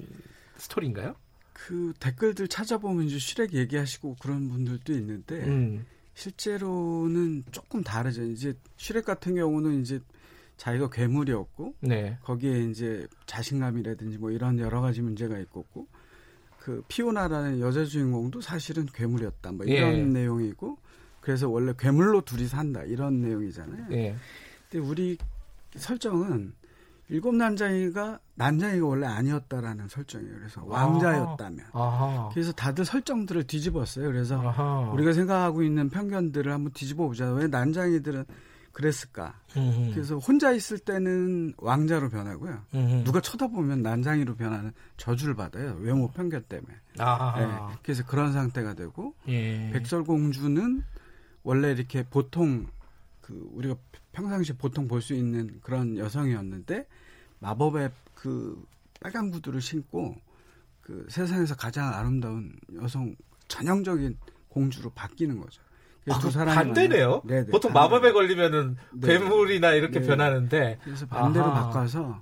스토리인가요? 0.58 1.16
그 1.52 1.94
댓글들 2.00 2.48
찾아보면 2.48 3.06
이제 3.06 3.18
슈렉 3.18 3.54
얘기하시고 3.54 4.18
그런 4.20 4.50
분들도 4.50 4.94
있는데 4.94 5.36
음. 5.46 5.86
실제로는 6.14 7.44
조금 7.52 7.82
다르죠. 7.82 8.24
이제 8.24 8.54
슈렉 8.78 9.04
같은 9.04 9.34
경우는 9.34 9.82
이제 9.82 10.00
자기가 10.58 10.92
괴물이었고 10.92 11.74
네. 11.80 12.20
거기에 12.22 12.70
이제 12.70 13.08
자신감이라든지 13.26 14.20
뭐 14.20 14.30
이런 14.30 14.60
여러 14.60 14.80
가지 14.80 15.02
문제가 15.02 15.40
있었고 15.40 15.88
그 16.60 16.84
피오나라는 16.88 17.62
여자 17.62 17.84
주인공도 17.84 18.42
사실은 18.42 18.86
괴물이었다 18.86 19.54
뭐 19.54 19.66
이런 19.66 19.94
예. 19.94 20.04
내용이고 20.04 20.78
그래서 21.20 21.50
원래 21.50 21.74
괴물로 21.78 22.22
둘이 22.22 22.46
산다 22.46 22.84
이런 22.84 23.22
내용이잖아요. 23.22 23.88
예. 23.92 24.16
근데 24.70 24.88
우리 24.88 25.18
설정은 25.76 26.54
일곱 27.10 27.36
난장이가 27.36 28.20
난장이가 28.36 28.86
원래 28.86 29.06
아니었다라는 29.06 29.88
설정이에요. 29.88 30.36
그래서 30.38 30.64
왕자였다면. 30.66 31.66
아하. 31.72 32.30
그래서 32.34 32.52
다들 32.52 32.84
설정들을 32.84 33.44
뒤집었어요. 33.46 34.08
그래서 34.08 34.40
아하. 34.42 34.90
우리가 34.92 35.14
생각하고 35.14 35.64
있는 35.64 35.90
편견들을 35.90 36.52
한번 36.52 36.72
뒤집어 36.74 37.08
보자. 37.08 37.32
왜 37.32 37.48
난장이들은 37.48 38.26
그랬을까? 38.72 39.40
음흠. 39.56 39.92
그래서 39.94 40.18
혼자 40.18 40.52
있을 40.52 40.80
때는 40.80 41.54
왕자로 41.58 42.10
변하고요. 42.10 42.60
음흠. 42.74 43.04
누가 43.06 43.22
쳐다보면 43.22 43.82
난장이로 43.84 44.36
변하는 44.36 44.74
저주를 44.98 45.34
받아요. 45.36 45.78
외모 45.80 46.10
편견 46.10 46.44
때문에. 46.50 46.74
네, 47.38 47.78
그래서 47.84 48.04
그런 48.06 48.34
상태가 48.34 48.74
되고 48.74 49.14
예. 49.30 49.70
백설공주는 49.72 50.84
원래 51.44 51.72
이렇게 51.72 52.04
보통 52.04 52.68
그 53.26 53.50
우리가 53.54 53.76
평상시 54.12 54.54
보통 54.54 54.88
볼 54.88 55.02
수 55.02 55.14
있는 55.16 55.60
그런 55.62 55.98
여성이었는데 55.98 56.88
마법의 57.40 57.90
그 58.14 58.64
빨간 59.02 59.32
구두를 59.32 59.62
신고 59.62 60.16
그 60.82 61.08
세상에서 61.10 61.56
가장 61.56 61.92
아름다운 61.94 62.54
여성 62.76 63.16
전형적인 63.48 64.18
공주로 64.48 64.92
바뀌는 64.92 65.40
거죠. 65.40 65.62
아, 66.08 66.20
두 66.20 66.30
사람이 66.30 66.56
반대네요. 66.56 67.24
네네, 67.26 67.46
보통 67.48 67.74
반대. 67.74 67.80
마법에 67.96 68.12
걸리면은 68.12 68.78
네. 68.94 69.08
괴물이나 69.08 69.72
이렇게 69.74 70.00
네. 70.02 70.06
변하는데 70.08 70.80
그래서 70.84 71.08
반대로 71.08 71.46
아하. 71.46 71.64
바꿔서 71.72 72.22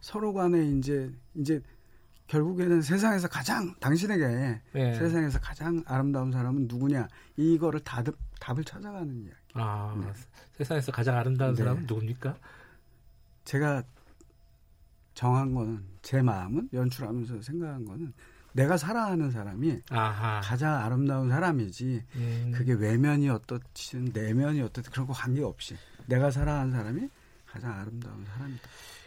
서로 0.00 0.32
간에 0.32 0.66
이제 0.66 1.12
이제 1.36 1.62
결국에는 2.26 2.82
세상에서 2.82 3.28
가장 3.28 3.74
당신에게 3.78 4.60
네. 4.72 4.94
세상에서 4.94 5.38
가장 5.40 5.82
아름다운 5.86 6.32
사람은 6.32 6.66
누구냐 6.68 7.06
이거를 7.36 7.80
답, 7.80 8.04
답을 8.40 8.64
찾아가는 8.64 9.22
이야기. 9.22 9.39
아 9.54 9.94
네. 10.00 10.12
세상에서 10.52 10.92
가장 10.92 11.16
아름다운 11.16 11.54
네. 11.54 11.58
사람은 11.58 11.86
누굽니까? 11.86 12.36
제가 13.44 13.82
정한 15.14 15.54
거는 15.54 15.84
제 16.02 16.22
마음은 16.22 16.70
연출하면서 16.72 17.42
생각한 17.42 17.84
거는 17.84 18.12
내가 18.52 18.76
사랑하는 18.76 19.30
사람이 19.30 19.80
아하. 19.90 20.40
가장 20.42 20.74
아름다운 20.84 21.28
사람이지 21.28 22.02
음. 22.16 22.52
그게 22.54 22.72
외면이 22.72 23.28
어떻든 23.28 24.10
내면이 24.12 24.60
어떻든 24.62 24.90
그런 24.90 25.06
거 25.06 25.12
관계없이 25.12 25.76
내가 26.06 26.30
사랑하는 26.30 26.72
사람이 26.72 27.08
가장 27.46 27.72
아름다운 27.72 28.24
사람이다. 28.24 28.62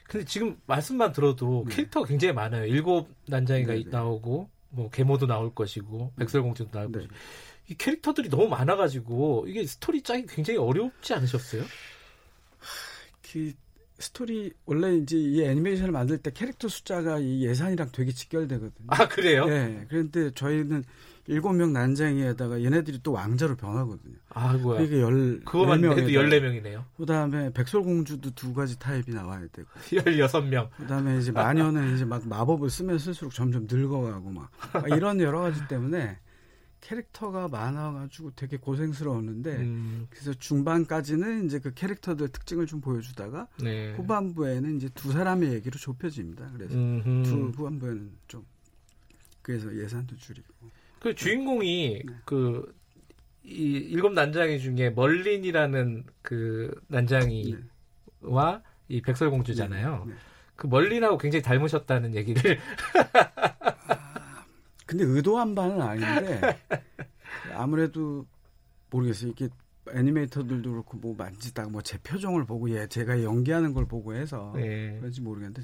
근데 0.08 0.26
지금 0.26 0.58
말씀만 0.66 1.12
들어도 1.12 1.66
네. 1.68 1.76
캐릭터가 1.76 2.08
굉장히 2.08 2.34
많아요. 2.34 2.66
일곱 2.66 3.10
난장이가 3.28 3.74
네네. 3.74 3.90
나오고 3.90 4.50
뭐 4.70 4.90
계모도 4.90 5.28
나올 5.28 5.54
것이고 5.54 6.14
백설공주도 6.18 6.72
나올 6.72 6.92
네. 6.92 7.00
것이고 7.00 7.14
이 7.70 7.76
캐릭터들이 7.76 8.30
너무 8.30 8.48
많아가지고 8.48 9.46
이게 9.48 9.66
스토리 9.66 10.02
짜기 10.02 10.26
굉장히 10.26 10.60
어렵지 10.60 11.14
않으셨어요? 11.14 11.64
그 13.32 13.54
스토리 14.00 14.52
원래 14.66 14.96
이제 14.96 15.18
이 15.18 15.44
애니메이션을 15.44 15.92
만들 15.92 16.18
때 16.18 16.32
캐릭터 16.32 16.68
숫자가 16.68 17.20
이 17.20 17.46
예산이랑 17.46 17.90
되게 17.92 18.12
직결되거든요. 18.12 18.88
아 18.88 19.08
그래요? 19.08 19.46
네. 19.46 19.86
그런데 19.88 20.32
저희는 20.32 20.84
일곱 21.28 21.54
명 21.54 21.72
난장이에다가 21.72 22.62
얘네들이 22.64 23.00
또 23.02 23.14
왕자로 23.14 23.56
변하거든요. 23.56 24.16
아, 24.30 24.54
뭐야. 24.54 24.82
그게 24.82 25.00
열 25.00 25.40
그거만 25.46 25.82
해도 25.86 25.96
14명이네요. 25.96 26.84
그다음에 26.98 27.54
백설공주도 27.54 28.32
두 28.32 28.54
가지 28.54 28.78
타입이 28.78 29.14
나와야 29.14 29.48
되고. 29.54 29.70
16명. 29.90 30.70
그다음에 30.72 31.20
이제 31.20 31.32
마녀는 31.32 31.96
이제 31.96 32.04
막 32.04 32.28
마법을 32.28 32.70
쓰면 32.70 33.00
쓸수록 33.00 33.34
점점 33.34 33.68
늙어가고 33.72 34.32
막, 34.32 34.52
막 34.74 34.90
이런 34.90 35.22
여러 35.22 35.40
가지 35.40 35.66
때문에 35.70 36.18
캐릭터가 36.84 37.48
많아가지고 37.48 38.32
되게 38.36 38.58
고생스러웠는데 38.58 39.56
음. 39.56 40.08
그래서 40.10 40.34
중반까지는 40.34 41.46
이제 41.46 41.60
그 41.60 41.74
캐릭터들 41.74 42.28
특징을 42.28 42.68
좀 42.68 42.82
보여주다가 42.82 43.48
네. 43.64 43.94
후반부에는 43.94 44.76
이제 44.76 44.90
두 44.94 45.14
사람의 45.14 45.54
얘기로 45.54 45.80
좁혀집니다. 45.80 46.52
그래서 46.52 46.76
음흠. 46.76 47.24
두 47.24 47.36
후반부에는 47.56 48.12
좀 48.28 48.46
그래서 49.42 49.74
예산도 49.74 50.18
줄이고. 50.18 50.48
그 51.00 51.16
주인공이 51.16 52.04
네. 52.06 52.14
그이 52.26 52.52
일곱 53.46 54.12
난장이 54.12 54.60
중에 54.60 54.90
멀린이라는 54.90 56.04
그 56.22 56.82
난장이와 56.88 57.56
네. 58.22 58.62
이 58.90 59.02
백설공주잖아요. 59.02 60.04
네. 60.06 60.12
네. 60.12 60.20
그 60.58 60.68
멀린하고 60.68 61.18
굉장히 61.18 61.44
닮으셨다는 61.44 62.14
얘기를 62.16 62.60
근데 64.86 65.04
의도한 65.06 65.56
바는 65.56 65.82
아닌데 65.82 66.60
아무래도 67.54 68.26
모르겠어요. 68.90 69.32
이게 69.32 69.50
애니메이터들도 69.92 70.72
그렇고 70.72 70.98
뭐 70.98 71.16
만지다가 71.16 71.70
뭐 71.70 71.82
제 71.82 71.98
표정을 72.00 72.46
보고 72.46 72.70
얘 72.70 72.88
제가 72.88 73.22
연기하는 73.24 73.74
걸 73.74 73.86
보고 73.86 74.14
해서 74.14 74.54
네. 74.56 74.98
그런지 75.00 75.22
모르겠는데 75.22 75.64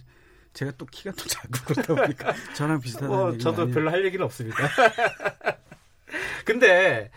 제가 0.54 0.72
또 0.78 0.86
키가 0.86 1.12
또 1.12 1.24
작고 1.26 1.74
그렇다 1.74 1.96
보니까 1.96 2.34
저랑 2.56 2.82
비슷하다는 2.82 3.16
어, 3.16 3.30
얘기 3.32 3.40
저도 3.44 3.68
별로 3.70 3.92
할 3.92 4.04
얘기는 4.06 4.24
없습니다. 4.26 4.58
근데 6.46 7.12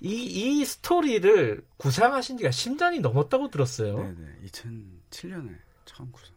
이, 0.00 0.14
이 0.60 0.64
스토리를 0.64 1.62
구상하신 1.76 2.38
지가 2.38 2.50
10년이 2.50 3.00
넘었다고 3.00 3.50
들었어요. 3.50 3.98
네 3.98 4.14
네. 4.18 4.46
2007년에 4.46 5.56
처음 5.84 6.10
구상. 6.12 6.34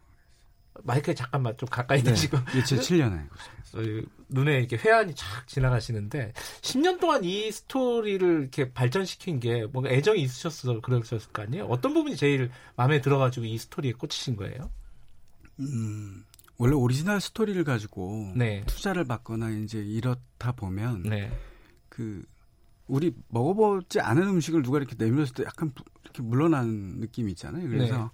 마이크에 0.82 1.14
잠깐만 1.14 1.56
좀 1.56 1.68
가까이 1.68 2.02
네, 2.02 2.10
대시고. 2.10 2.36
2007년에 2.36 3.28
구상했어요. 3.30 4.02
눈에 4.28 4.58
이렇게 4.58 4.76
회한이 4.76 5.14
쫙 5.14 5.46
지나가시는데 5.46 6.32
10년 6.62 7.00
동안 7.00 7.24
이 7.24 7.50
스토리를 7.50 8.40
이렇게 8.40 8.72
발전시킨 8.72 9.40
게 9.40 9.66
뭔가 9.66 9.90
애정이 9.90 10.20
있으셨어 10.22 10.80
그러셨을 10.80 11.32
거 11.32 11.42
아니에요? 11.42 11.66
어떤 11.66 11.94
부분이 11.94 12.16
제일 12.16 12.50
마음에 12.76 13.00
들어가지고 13.00 13.46
이 13.46 13.56
스토리에 13.58 13.92
꽂히신 13.92 14.36
거예요? 14.36 14.70
음, 15.60 16.24
원래 16.56 16.74
오리지널 16.74 17.20
스토리를 17.20 17.62
가지고 17.64 18.32
네. 18.34 18.62
투자를 18.66 19.04
받거나 19.04 19.50
이제 19.50 19.78
이렇다 19.78 20.52
보면 20.52 21.04
네. 21.04 21.30
그 21.88 22.24
우리 22.86 23.12
먹어보지 23.28 24.00
않은 24.00 24.22
음식을 24.28 24.62
누가 24.62 24.78
이렇게 24.78 24.94
내밀었을 24.98 25.34
때 25.34 25.44
약간 25.44 25.72
이렇게 26.02 26.22
물러나는 26.22 26.98
느낌이 27.00 27.30
있잖아요. 27.32 27.68
그래서 27.68 27.96
네. 27.96 28.08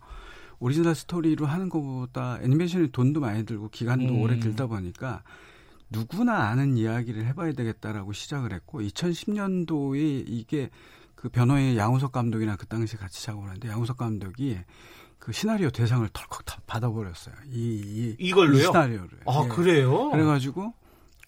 오리지널 0.61 0.95
스토리로 0.95 1.47
하는 1.47 1.69
것보다 1.69 2.39
애니메이션이 2.43 2.93
돈도 2.93 3.21
많이 3.21 3.45
들고 3.45 3.71
기간도 3.71 4.15
음. 4.15 4.21
오래 4.21 4.39
들다 4.39 4.67
보니까 4.67 5.23
누구나 5.89 6.49
아는 6.49 6.77
이야기를 6.77 7.27
해봐야 7.27 7.53
되겠다라고 7.53 8.13
시작을 8.13 8.53
했고 8.53 8.81
2010년도에 8.81 10.25
이게 10.27 10.71
그 11.15 11.29
변호의 11.29 11.77
양우석 11.77 12.13
감독이나 12.13 12.57
그 12.57 12.67
당시에 12.67 12.99
같이 12.99 13.25
작업을 13.25 13.49
했는데 13.49 13.69
양우석 13.69 13.97
감독이 13.97 14.59
그 15.19 15.33
시나리오 15.33 15.71
대상을 15.71 16.09
털컥 16.13 16.45
다 16.47 16.61
받아버렸어요. 16.67 17.35
이, 17.53 17.83
이 17.85 18.17
이걸로요? 18.19 18.61
이 18.61 18.63
시나리오를. 18.63 19.11
아 19.27 19.43
예. 19.45 19.49
그래요? 19.49 20.11
그래가지고 20.11 20.73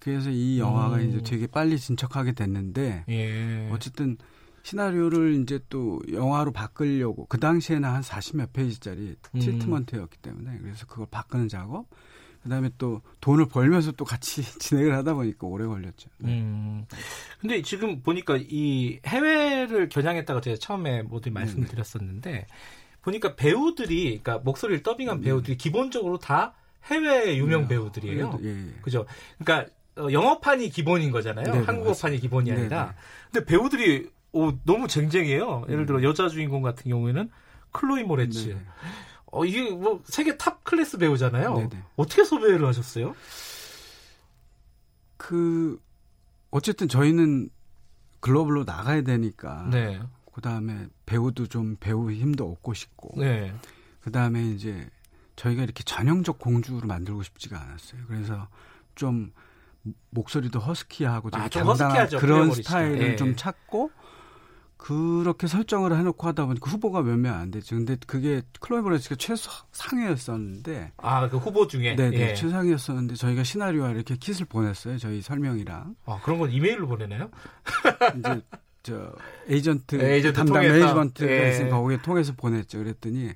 그래서 0.01 0.31
이 0.31 0.59
영화가 0.59 0.97
오. 0.97 1.01
이제 1.01 1.23
되게 1.23 1.47
빨리 1.47 1.79
진척하게 1.79 2.33
됐는데 2.33 3.05
예. 3.09 3.71
어쨌든 3.73 4.17
시나리오를 4.63 5.41
이제 5.43 5.61
또 5.69 6.01
영화로 6.11 6.53
바꾸려고 6.53 7.27
그 7.27 7.39
당시에는 7.39 7.89
한 7.89 8.03
40몇 8.03 8.53
페이지짜리 8.53 9.17
음. 9.35 9.41
트리트먼트였기 9.41 10.19
때문에 10.19 10.59
그래서 10.63 10.87
그걸 10.87 11.07
바꾸는 11.11 11.49
작업 11.49 11.87
그다음에 12.43 12.71
또 12.77 13.03
돈을 13.21 13.47
벌면서 13.47 13.93
또 13.93 14.05
같이 14.05 14.43
진행을 14.59 14.95
하다 14.97 15.15
보니까 15.15 15.47
오래 15.47 15.65
걸렸죠. 15.67 16.11
네. 16.19 16.41
음. 16.41 16.87
근데 17.41 17.63
지금 17.63 18.03
보니까 18.03 18.39
이 18.41 18.99
해외를 19.07 19.89
겨냥했다고 19.89 20.41
제가 20.41 20.57
처음에 20.59 21.03
모두 21.03 21.31
말씀을 21.31 21.69
드렸었는데 21.69 22.47
보니까 23.03 23.35
배우들이 23.37 24.21
그러니까 24.23 24.39
목소리를 24.39 24.83
더빙한 24.83 25.21
네. 25.21 25.27
배우들이 25.27 25.57
기본적으로 25.57 26.19
다 26.19 26.55
해외 26.87 27.37
유명 27.37 27.63
네. 27.63 27.69
배우들이에요. 27.69 28.41
예, 28.43 28.49
예. 28.49 28.75
그죠? 28.83 29.07
그러니까 29.39 29.73
어, 29.97 30.11
영어판이 30.11 30.71
기본인 30.71 31.11
거잖아요. 31.11 31.53
네, 31.53 31.59
한국어판이 31.61 32.19
기본이 32.19 32.51
아니라. 32.51 32.87
네, 32.87 32.93
근데 33.31 33.47
배우들이 33.47 34.11
오, 34.33 34.53
너무 34.65 34.89
쟁쟁해요. 34.89 35.65
예를 35.69 35.87
들어 35.87 36.03
여자 36.03 36.29
주인공 36.29 36.63
같은 36.63 36.91
경우에는 36.91 37.31
클로이 37.71 38.05
모레츠. 38.05 38.59
어, 39.27 39.45
이게 39.45 39.71
뭐 39.71 40.03
세계 40.05 40.37
탑 40.37 40.65
클래스 40.65 40.99
배우잖아요. 40.99 41.55
네네. 41.57 41.83
어떻게 41.97 42.25
섭외를 42.25 42.67
하셨어요? 42.67 43.15
그 45.17 45.81
어쨌든 46.51 46.89
저희는 46.89 47.51
글로벌로 48.21 48.65
나가야 48.65 49.03
되니까. 49.03 49.69
네. 49.71 50.01
그 50.33 50.41
다음에 50.41 50.87
배우도 51.07 51.47
좀 51.47 51.77
배우 51.79 52.11
힘도 52.11 52.51
얻고 52.51 52.75
싶고. 52.75 53.21
네. 53.21 53.55
그 54.01 54.11
다음에 54.11 54.43
이제 54.51 54.89
저희가 55.37 55.63
이렇게 55.63 55.83
전형적 55.83 56.39
공주로 56.39 56.87
만들고 56.87 57.23
싶지가 57.23 57.61
않았어요. 57.61 58.03
그래서 58.07 58.49
좀 58.95 59.33
목소리도 60.11 60.59
허스키하고 60.59 61.31
좀 61.31 61.41
아, 61.41 61.49
당당한 61.49 62.09
그런 62.19 62.53
스타일을 62.53 62.99
네. 62.99 63.17
좀 63.17 63.35
찾고 63.37 63.91
그렇게 64.83 65.47
설정을 65.47 65.97
해놓고 65.97 66.27
하다 66.27 66.47
보니까 66.47 66.69
후보가 66.69 67.03
몇 67.03 67.17
명안 67.17 67.53
됐죠. 67.53 67.77
근데 67.77 67.97
그게 68.05 68.43
클로이 68.59 68.83
브레츠가 68.83 69.15
최상이었었는데. 69.15 70.91
아, 70.97 71.29
그 71.29 71.37
후보 71.37 71.69
중에? 71.69 71.95
네네. 71.95 72.17
예. 72.19 72.35
최상이었었는데 72.35 73.15
저희가 73.15 73.45
시나리오와 73.45 73.91
이렇게 73.91 74.17
kit을 74.17 74.45
보냈어요. 74.49 74.99
저희 74.99 75.23
설명이랑. 75.23 75.95
아, 76.05 76.19
그런 76.25 76.41
건 76.41 76.51
이메일로 76.51 76.89
보내나요? 76.89 77.31
이제, 78.19 78.41
저, 78.83 79.13
에이전트, 79.49 79.95
네, 79.95 80.15
에이전트 80.15 80.37
담당 80.37 80.63
매니지먼트가 80.65 81.31
예. 81.31 81.51
있으니까 81.51 81.79
거기에 81.79 82.03
통해서 82.03 82.33
보냈죠. 82.37 82.79
그랬더니 82.79 83.31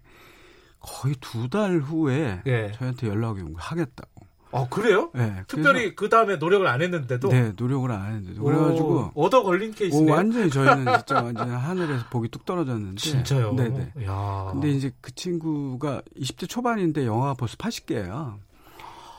거의 0.81 1.15
두 1.21 1.49
달 1.49 1.79
후에 1.79 2.43
예. 2.47 2.73
저희한테 2.73 3.07
연락이 3.07 3.43
온 3.43 3.53
거예요. 3.53 3.59
하겠다고. 3.61 4.16
아 4.57 4.69
그래요? 4.69 5.11
네. 5.15 5.43
특별히 5.47 5.95
그 5.95 6.09
다음에 6.09 6.37
노력을 6.37 6.67
안 6.67 6.83
했는데도. 6.83 7.29
네, 7.29 7.53
노력을 7.57 7.91
안 7.91 8.07
했는데도. 8.07 8.43
그래가지고 8.43 9.13
얻어 9.15 9.43
걸린 9.43 9.73
케이스네요. 9.75 10.13
오, 10.13 10.17
완전히 10.17 10.51
저희는 10.51 10.85
진짜 11.07 11.23
완전 11.23 11.51
하늘에서 11.51 12.05
복이 12.11 12.29
뚝 12.29 12.45
떨어졌는데. 12.45 12.97
진짜요? 13.01 13.55
네네. 13.55 13.93
야. 14.07 14.49
근데 14.53 14.71
이제 14.71 14.91
그 15.01 15.15
친구가 15.15 16.03
20대 16.19 16.49
초반인데 16.49 17.07
영화가 17.07 17.35
벌써 17.35 17.57
80개예요. 17.57 18.35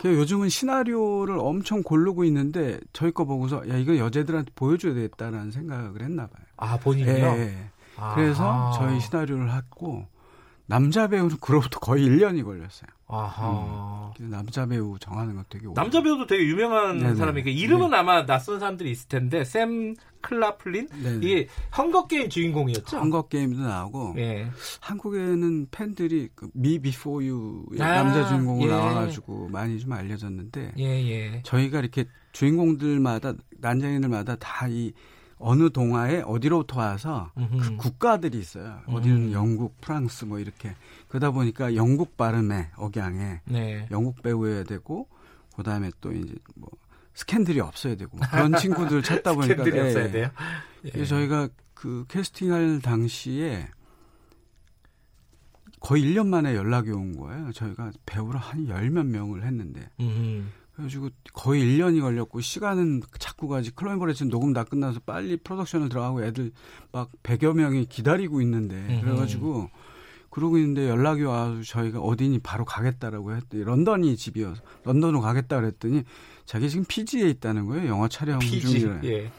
그 0.01 0.15
요즘은 0.15 0.49
시나리오를 0.49 1.37
엄청 1.39 1.81
고르고 1.81 2.23
있는데 2.25 2.79
저희 2.93 3.11
거 3.11 3.25
보고서 3.25 3.67
야 3.67 3.77
이거 3.77 3.97
여자들한테 3.97 4.51
보여줘야 4.55 4.93
되겠다라는 4.93 5.51
생각을 5.51 6.01
했나 6.01 6.27
봐요. 6.27 6.45
아 6.57 6.77
본인이요? 6.77 7.35
네. 7.35 7.69
아. 7.97 8.13
그래서 8.13 8.71
저희 8.77 8.99
시나리오를 8.99 9.51
했고 9.55 10.05
남자 10.67 11.07
배우는 11.07 11.37
그로부터 11.39 11.79
거의 11.79 12.05
1년이 12.05 12.43
걸렸어요. 12.43 12.89
아하. 13.07 14.11
음. 14.19 14.29
남자 14.29 14.65
배우 14.65 14.99
정하는 14.99 15.37
거 15.37 15.43
되게 15.47 15.65
남자 15.73 16.03
배우도 16.03 16.27
되게 16.27 16.43
유명한 16.45 16.97
네네. 16.97 17.15
사람이니까 17.15 17.49
이름은 17.51 17.91
네. 17.91 17.97
아마 17.97 18.25
낯선 18.25 18.59
사람들이 18.59 18.91
있을 18.91 19.07
텐데 19.07 19.45
샘 19.45 19.95
클라플린 20.21 20.89
네네. 21.03 21.25
이게 21.25 21.47
헝거 21.77 22.07
게임 22.07 22.29
주인공이었죠. 22.29 22.97
헝거 22.97 23.29
게임도 23.29 23.61
나오고 23.61 24.13
네. 24.17 24.51
한국에는 24.81 25.67
팬들이 25.71 26.27
그 26.35 26.62
미 26.62 26.79
비포 26.79 27.23
유 27.23 27.65
아, 27.79 28.03
남자 28.03 28.27
주인공으로 28.27 28.69
예. 28.69 28.75
나와가지고 28.75 29.47
많이 29.49 29.79
좀 29.79 29.93
알려졌는데 29.93 30.73
예, 30.77 30.83
예. 30.83 31.41
저희가 31.45 31.79
이렇게 31.79 32.05
주인공들마다 32.33 33.33
난장인들마다 33.59 34.35
다 34.35 34.67
이 34.67 34.91
어느 35.39 35.69
동화에 35.71 36.21
어디로부터 36.25 36.79
와서 36.79 37.31
그 37.35 37.75
국가들이 37.77 38.39
있어요. 38.39 38.81
어디는 38.87 39.17
음. 39.29 39.31
영국, 39.33 39.79
프랑스 39.81 40.25
뭐 40.25 40.39
이렇게 40.39 40.73
그러다 41.09 41.31
보니까 41.31 41.75
영국 41.75 42.17
발음에 42.17 42.71
억양에 42.75 43.41
네. 43.45 43.87
영국 43.91 44.21
배우여야 44.23 44.63
되고 44.63 45.07
그다음에 45.55 45.91
또 46.01 46.11
이제 46.11 46.33
뭐 46.55 46.69
스캔들이 47.13 47.59
없어야 47.59 47.95
되고 47.95 48.17
그런 48.31 48.55
친구들 48.57 49.03
찾다 49.03 49.33
보니까 49.33 49.63
스캔들이 49.63 49.75
네. 49.81 49.87
없어야 49.87 50.11
돼요. 50.11 50.29
예. 50.95 51.05
저희가 51.05 51.49
그 51.73 52.05
캐스팅할 52.07 52.81
당시에 52.81 53.67
거의 55.79 56.03
1년 56.03 56.27
만에 56.27 56.55
연락이 56.55 56.89
온 56.91 57.15
거예요. 57.17 57.51
저희가 57.53 57.91
배우를 58.05 58.39
한 58.39 58.67
열 58.67 58.89
몇 58.89 59.05
명을 59.05 59.43
했는데. 59.43 59.87
음. 59.99 60.51
그래가지고 60.77 61.09
거의 61.33 61.63
1년이 61.63 62.01
걸렸고 62.01 62.39
시간은 62.39 63.01
자꾸 63.17 63.47
가지 63.47 63.71
클로인버레츠 63.71 64.25
녹음 64.25 64.53
다 64.53 64.63
끝나서 64.63 64.99
빨리 65.05 65.35
프로덕션을 65.37 65.89
들어가고 65.89 66.23
애들 66.23 66.51
막 66.91 67.09
100여 67.23 67.53
명이 67.53 67.87
기다리고 67.87 68.41
있는데 68.41 68.75
음. 68.75 69.01
그래가지고 69.01 69.71
그러고 70.29 70.59
있는데 70.59 70.87
연락이 70.87 71.23
와서 71.23 71.63
저희가 71.63 71.99
어디니 71.99 72.39
바로 72.39 72.63
가겠다라고 72.63 73.35
했더니 73.35 73.63
런던이 73.63 74.15
집이어서 74.15 74.61
런던으로 74.83 75.19
가겠다 75.19 75.59
그랬더니 75.59 76.03
자기 76.45 76.69
지금 76.69 76.85
피지에 76.87 77.27
있다는 77.29 77.65
거예요. 77.65 77.89
영화 77.89 78.07
촬영 78.07 78.39
중이래. 78.39 78.99
예. 79.05 79.31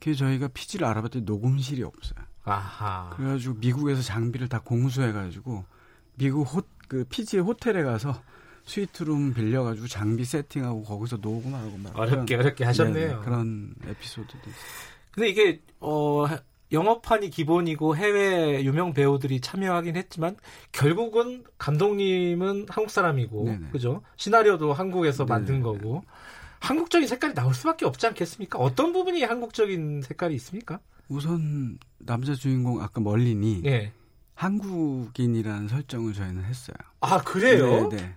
그래서 0.00 0.20
저희가 0.20 0.48
피지를 0.48 0.86
알아봤더니 0.86 1.26
녹음실이 1.26 1.82
없어요. 1.82 2.24
아하. 2.44 3.10
그래가지고 3.14 3.56
미국에서 3.56 4.00
장비를 4.00 4.48
다 4.48 4.60
공수해가지고 4.60 5.66
미국 6.14 6.44
호, 6.44 6.62
그 6.88 7.04
피지의 7.04 7.42
호텔에 7.42 7.82
가서 7.82 8.22
스위트룸 8.68 9.34
빌려가지고 9.34 9.88
장비 9.88 10.24
세팅하고 10.24 10.84
거기서 10.84 11.16
녹음하고 11.16 11.78
막 11.78 11.98
어렵게 11.98 12.36
그런, 12.36 12.46
어렵게 12.46 12.64
하셨네요. 12.64 13.08
네네, 13.08 13.24
그런 13.24 13.74
에피소드도. 13.86 14.50
근데 15.10 15.28
이게 15.28 15.60
어 15.80 16.26
영업판이 16.70 17.30
기본이고 17.30 17.96
해외 17.96 18.62
유명 18.62 18.92
배우들이 18.92 19.40
참여하긴 19.40 19.96
했지만 19.96 20.36
결국은 20.70 21.44
감독님은 21.56 22.66
한국 22.68 22.90
사람이고 22.90 23.44
네네. 23.44 23.68
그죠? 23.72 24.02
시나리오도 24.16 24.74
한국에서 24.74 25.24
네네. 25.24 25.38
만든 25.38 25.62
거고 25.62 26.04
한국적인 26.60 27.08
색깔이 27.08 27.34
나올 27.34 27.54
수밖에 27.54 27.86
없지 27.86 28.06
않겠습니까? 28.06 28.58
어떤 28.58 28.92
부분이 28.92 29.22
한국적인 29.22 30.02
색깔이 30.02 30.34
있습니까? 30.34 30.80
우선 31.08 31.78
남자 31.96 32.34
주인공 32.34 32.82
아까 32.82 33.00
멀린이 33.00 33.62
네. 33.62 33.92
한국인이라는 34.34 35.68
설정을 35.68 36.12
저희는 36.12 36.44
했어요. 36.44 36.76
아 37.00 37.22
그래요? 37.22 37.88
네. 37.88 38.14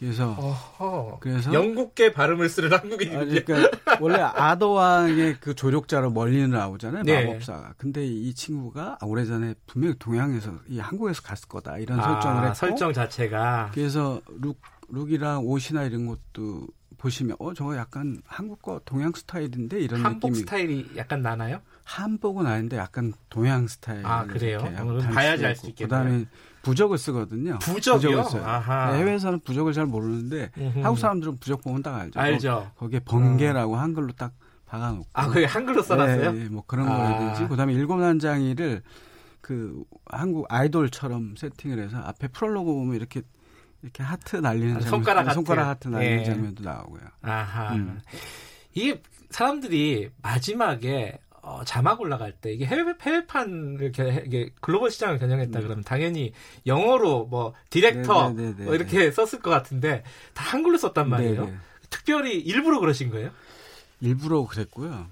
네. 0.00 0.06
그래서 0.06 0.30
어허. 0.30 1.18
그래서 1.20 1.52
영국계 1.52 2.12
발음을 2.12 2.48
쓰는 2.48 2.72
한국인 2.72 3.16
아, 3.16 3.24
그러니까 3.24 3.70
원래 4.00 4.18
아더왕의 4.20 5.38
그 5.40 5.54
조력자로 5.54 6.10
멀리는 6.10 6.50
나오잖아요 6.50 7.02
네. 7.02 7.24
마법사가 7.26 7.74
근데 7.76 8.06
이 8.06 8.32
친구가 8.34 8.98
오래전에 9.02 9.54
분명히 9.66 9.94
동양에서 9.98 10.52
이 10.68 10.78
한국에서 10.78 11.22
갔을 11.22 11.48
거다 11.48 11.78
이런 11.78 12.00
아, 12.00 12.02
설정을 12.02 12.42
했고 12.44 12.54
설정 12.54 12.92
자체가 12.92 13.70
그래서 13.74 14.20
룩 14.40 14.60
룩이랑 14.90 15.44
옷이나 15.44 15.82
이런 15.84 16.06
것도 16.06 16.66
보시면 16.96 17.36
어 17.38 17.54
저거 17.54 17.76
약간 17.76 18.20
한국과 18.26 18.80
동양 18.84 19.12
스타일인데 19.14 19.80
이런 19.80 20.04
한복 20.04 20.30
느낌이 20.30 20.40
스타일이 20.40 20.90
약간 20.96 21.22
나나요? 21.22 21.60
한복은 21.84 22.46
아닌데 22.46 22.76
약간 22.76 23.12
동양 23.30 23.66
스타일. 23.66 24.04
아 24.04 24.26
그래요? 24.26 24.58
봐야지 25.12 25.46
알 25.46 25.56
수 25.56 25.68
있겠네요. 25.68 25.88
그다음에 25.88 26.24
부적을 26.68 26.98
쓰거든요. 26.98 27.58
부적이요? 27.60 28.24
부적을. 28.24 28.46
네, 28.46 28.98
해외에서는 28.98 29.40
부적을 29.40 29.72
잘 29.72 29.86
모르는데 29.86 30.50
음흠. 30.58 30.80
한국 30.80 30.98
사람들은 30.98 31.38
부적 31.38 31.62
보면 31.62 31.82
딱 31.82 31.94
알죠. 31.94 32.20
알죠. 32.20 32.70
거, 32.76 32.88
기에 32.88 33.00
번개라고 33.00 33.72
음. 33.72 33.78
한글로 33.78 34.12
딱 34.12 34.32
박아놓고. 34.66 35.06
아 35.14 35.28
그게 35.28 35.46
한글로 35.46 35.82
써놨어요? 35.82 36.32
네, 36.32 36.48
뭐 36.50 36.62
그런 36.66 36.86
아. 36.88 36.96
거라든지. 36.96 37.48
그다음에 37.48 37.72
일곱 37.72 37.98
난장이를 38.00 38.82
그 39.40 39.82
한국 40.10 40.44
아이돌처럼 40.50 41.36
세팅을 41.38 41.78
해서 41.78 41.96
앞에 41.98 42.28
프롤로그 42.28 42.70
보면 42.70 42.96
이렇게 42.96 43.22
이렇게 43.82 44.02
하트 44.02 44.36
날리는 44.36 44.76
아, 44.76 44.80
장면, 44.80 44.90
손가락 44.90 45.20
하트, 45.26 45.34
손가락 45.34 45.68
하트 45.68 45.88
날리는 45.88 46.16
네. 46.18 46.24
장면도 46.24 46.64
나오고요. 46.64 47.02
아하. 47.22 47.74
음. 47.76 48.00
이게 48.74 49.00
사람들이 49.30 50.10
마지막에 50.20 51.18
어, 51.48 51.64
자막 51.64 51.98
올라갈 52.02 52.32
때 52.32 52.52
이게 52.52 52.66
해외 52.66 52.84
해외판을 53.00 53.92
이게 54.26 54.50
글로벌 54.60 54.90
시장을 54.90 55.18
겨냥했다 55.18 55.58
네. 55.58 55.64
그러면 55.64 55.82
당연히 55.82 56.32
영어로 56.66 57.24
뭐 57.24 57.54
디렉터 57.70 58.30
네, 58.34 58.42
네, 58.42 58.54
네, 58.58 58.64
뭐 58.64 58.74
이렇게 58.74 59.10
썼을 59.10 59.40
것 59.40 59.48
같은데 59.48 60.04
다 60.34 60.44
한글로 60.44 60.76
썼단 60.76 61.08
말이에요. 61.08 61.50
특별히 61.88 62.38
일부러 62.38 62.80
그러신 62.80 63.08
거예요? 63.10 63.30
일부러 64.00 64.44
그랬고요. 64.46 65.06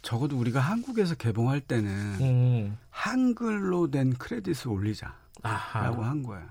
적어도 0.00 0.38
우리가 0.38 0.60
한국에서 0.60 1.14
개봉할 1.14 1.60
때는 1.60 1.90
음. 2.22 2.78
한글로 2.88 3.90
된 3.90 4.14
크레딧을 4.14 4.68
올리자라고 4.72 5.14
아하. 5.42 5.90
한 5.90 6.22
거예요. 6.22 6.46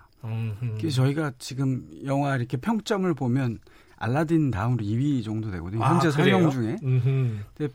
그래서 0.78 0.98
저희가 0.98 1.34
지금 1.40 1.84
영화 2.06 2.36
이렇게 2.36 2.58
평점을 2.58 3.12
보면 3.16 3.58
알라딘 3.98 4.52
다음으로 4.52 4.84
2위 4.84 5.24
정도 5.24 5.50
되거든요. 5.50 5.84
현재 5.84 6.10
아, 6.10 6.12
상영 6.12 6.52
중에. 6.52 6.78
근데 6.80 7.74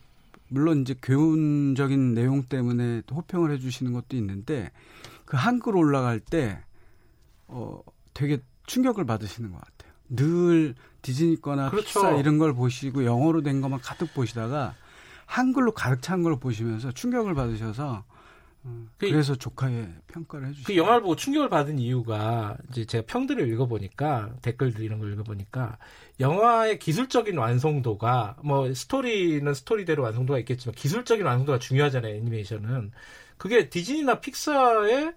물론 0.49 0.83
이제 0.83 0.95
교훈적인 1.03 2.15
내용 2.15 2.43
때문에 2.45 3.03
호평을 3.11 3.51
해주시는 3.53 3.93
것도 3.93 4.17
있는데 4.17 4.71
그 5.25 5.37
한글 5.37 5.77
올라갈 5.77 6.21
때 6.21 6.61
어, 7.49 7.81
되게 8.15 8.39
충격을 8.67 9.05
받으시는 9.07 9.51
것 9.53 9.59
같아요. 9.61 9.93
늘 10.09 10.75
디즈니 11.03 11.41
거나 11.41 11.71
그렇죠. 11.71 11.87
픽사 11.87 12.13
이런 12.17 12.39
걸 12.39 12.55
보시고 12.55 13.05
영어로 13.05 13.43
된 13.43 13.61
것만 13.61 13.81
가득 13.81 14.13
보시다가 14.15 14.75
한글로 15.27 15.73
가득 15.73 16.03
찬 16.03 16.23
걸 16.23 16.39
보시면서 16.39 16.93
충격을 16.93 17.35
받으셔서 17.35 18.05
어, 18.67 18.87
그, 18.99 19.07
래서 19.07 19.37
조카의 19.37 19.95
평가를 20.09 20.49
해주시그 20.49 20.77
영화를 20.77 21.03
보고 21.03 21.15
충격을 21.15 21.49
받은 21.49 21.79
이유가 21.79 22.57
이제 22.71 22.85
제가 22.85 23.05
평들을 23.07 23.49
읽어보니까 23.49 24.35
댓글들 24.43 24.83
이런 24.83 24.99
걸 24.99 25.13
읽어보니까 25.13 25.79
영화의 26.19 26.81
기술적인 26.81 27.39
완성도가 27.39 28.37
뭐 28.43 28.73
스토리는 28.75 29.55
스토리대로 29.55 30.03
완성도가 30.03 30.41
있겠지만 30.41 30.75
기술적인 30.75 31.25
완성도가 31.25 31.61
중요하잖아요 31.61 32.17
애니메이션은 32.17 32.91
그게 33.37 33.69
디즈니나 33.69 34.21
픽사에 34.21 35.13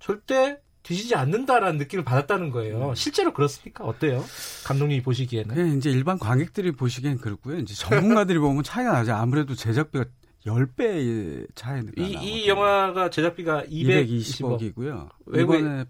절대 0.00 0.60
뒤지지 0.82 1.14
않는다라는 1.14 1.76
느낌을 1.76 2.02
받았다는 2.02 2.50
거예요. 2.50 2.90
음. 2.90 2.94
실제로 2.94 3.34
그렇습니까? 3.34 3.84
어때요? 3.84 4.24
감독님이 4.64 5.02
보시기에는? 5.02 5.54
그냥 5.54 5.76
이제 5.76 5.90
일반 5.90 6.18
관객들이 6.18 6.72
보시기엔 6.72 7.18
그렇고요. 7.18 7.58
이제 7.58 7.74
전문가들이 7.74 8.38
보면 8.40 8.62
차이가 8.62 8.92
나죠. 8.92 9.12
아무래도 9.12 9.54
제작비가 9.54 10.06
10배의 10.48 11.46
차이 11.54 11.84
가 11.84 11.92
이, 11.96 12.12
이 12.22 12.48
영화가 12.48 13.10
제작비가 13.10 13.64
220억 13.64 14.62
이고요. 14.62 15.08
이번에 15.34 15.84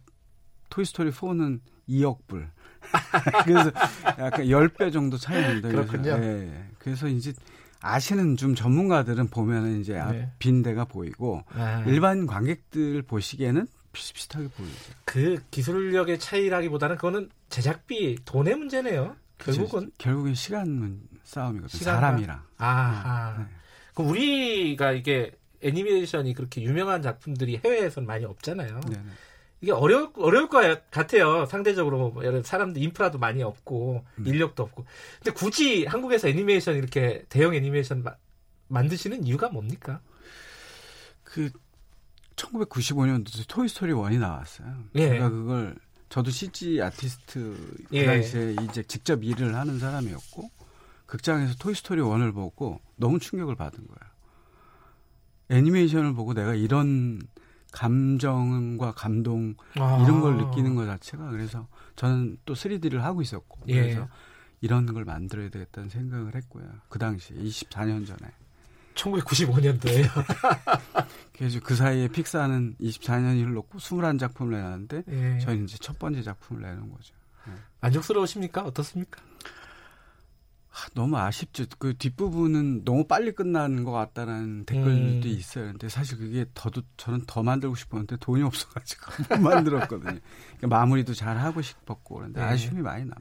토이스토리 0.71 1.11
4는 1.11 1.61
2억 1.89 2.19
불. 2.27 2.51
그래서 3.45 3.71
약간 4.19 4.47
10배 4.47 4.93
정도 4.93 5.17
차이입니다. 5.17 5.69
그렇군요. 5.69 6.19
네. 6.19 6.69
그래서 6.79 7.09
이제 7.09 7.33
아시는 7.81 8.37
좀 8.37 8.55
전문가들은 8.55 9.29
보면은 9.29 9.81
이제 9.81 9.95
네. 9.95 10.31
빈대가 10.39 10.85
보이고 10.85 11.45
아. 11.51 11.85
일반 11.87 12.27
관객들 12.27 13.03
보시기에는 13.03 13.67
비슷비슷하게 13.93 14.49
보이죠. 14.49 14.93
그 15.05 15.43
기술력의 15.51 16.19
차이라기보다는 16.19 16.97
그거는 16.97 17.31
제작비 17.49 18.17
돈의 18.25 18.57
문제네요. 18.57 19.17
결국은 19.39 19.91
결국엔 19.99 20.35
시간 20.35 21.01
싸움이거든요. 21.23 21.79
시간과? 21.79 22.01
사람이랑. 22.01 22.43
아. 22.59 23.37
네. 23.39 23.45
그 23.99 24.05
우리가 24.05 24.93
이게 24.93 25.33
애니메이션이 25.61 26.33
그렇게 26.33 26.63
유명한 26.63 27.03
작품들이 27.03 27.61
해외에서는 27.65 28.07
많이 28.07 28.25
없잖아요. 28.25 28.79
네네. 28.79 29.03
이게 29.61 29.73
어려울, 29.73 30.11
어려울 30.15 30.49
것 30.49 30.61
같아요. 30.93 31.47
상대적으로 31.47 32.11
뭐 32.11 32.25
여러 32.25 32.41
사람들 32.41 32.81
인프라도 32.81 33.19
많이 33.19 33.43
없고 33.43 34.05
음. 34.21 34.25
인력도 34.25 34.63
없고. 34.63 34.87
근데 35.17 35.33
굳이 35.33 35.85
한국에서 35.85 36.29
애니메이션 36.29 36.77
이렇게 36.77 37.25
대형 37.29 37.57
애니메이션 37.57 38.05
마, 38.05 38.15
만드시는 38.69 39.25
이유가 39.25 39.49
뭡니까? 39.49 40.01
그 41.25 41.51
1995년도 42.37 43.49
토이 43.49 43.67
스토리 43.67 43.93
1이 43.93 44.21
나왔어요. 44.21 44.77
예. 44.95 45.09
제가 45.09 45.29
그걸 45.29 45.75
저도 46.09 46.31
CG 46.31 46.81
아티스트 46.81 47.41
그 47.89 47.97
예. 47.97 48.07
당시에 48.07 48.55
이제 48.63 48.85
직접 48.85 49.25
일을 49.25 49.57
하는 49.57 49.81
사람이었고 49.81 50.58
극장에서 51.09 51.55
토이스토리 51.59 52.01
1을 52.01 52.33
보고 52.33 52.81
너무 52.97 53.19
충격을 53.19 53.57
받은 53.57 53.79
거예요. 53.79 54.13
애니메이션을 55.49 56.13
보고 56.13 56.35
내가 56.35 56.55
이런 56.55 57.21
감정과 57.73 58.93
감동 58.93 59.55
아. 59.77 60.03
이런 60.05 60.21
걸 60.21 60.37
느끼는 60.37 60.75
것 60.75 60.85
자체가 60.85 61.31
그래서 61.31 61.67
저는 61.97 62.37
또 62.45 62.55
3D를 62.55 62.99
하고 62.99 63.23
있었고 63.23 63.61
예. 63.69 63.81
그래서 63.81 64.09
이런 64.61 64.87
걸 64.87 65.05
만들어야 65.05 65.49
되겠다는 65.49 65.89
생각을 65.89 66.35
했고요. 66.35 66.65
그 66.89 66.99
당시 66.99 67.35
24년 67.35 68.07
전에. 68.07 68.31
1995년도에요. 68.95 70.09
그래서 71.33 71.61
그 71.63 71.75
사이에 71.75 72.09
픽사는 72.09 72.77
24년이 72.81 73.47
흘렀고 73.47 73.79
21작품을 73.79 74.51
내놨는데 74.51 75.03
예. 75.09 75.39
저희는 75.39 75.65
이제 75.65 75.79
첫 75.81 75.99
번째 75.99 76.23
작품을 76.23 76.63
내는 76.63 76.91
거죠. 76.91 77.15
네. 77.47 77.53
만족스러우십니까? 77.81 78.63
어떻습니까? 78.63 79.23
너무 80.95 81.17
아쉽죠. 81.17 81.65
그 81.79 81.97
뒷부분은 81.97 82.85
너무 82.85 83.07
빨리 83.07 83.33
끝나는 83.33 83.85
것 83.85 83.93
같다는 83.93 84.65
댓글도 84.65 84.91
음. 84.91 85.23
있어요. 85.25 85.67
근데 85.67 85.89
사실 85.89 86.19
그게 86.19 86.47
더도 86.55 86.83
저는 86.97 87.25
더 87.27 87.43
만들고 87.43 87.75
싶었는데 87.75 88.17
돈이 88.21 88.43
없어가지고 88.43 89.07
못 89.37 89.41
만들었거든요. 89.41 90.19
그러니까 90.57 90.67
마무리도 90.67 91.15
잘 91.15 91.39
하고 91.39 91.63
싶었고 91.63 92.17
그런데 92.17 92.41
네. 92.41 92.47
아쉬움이 92.47 92.83
많이 92.83 93.05
남죠. 93.05 93.21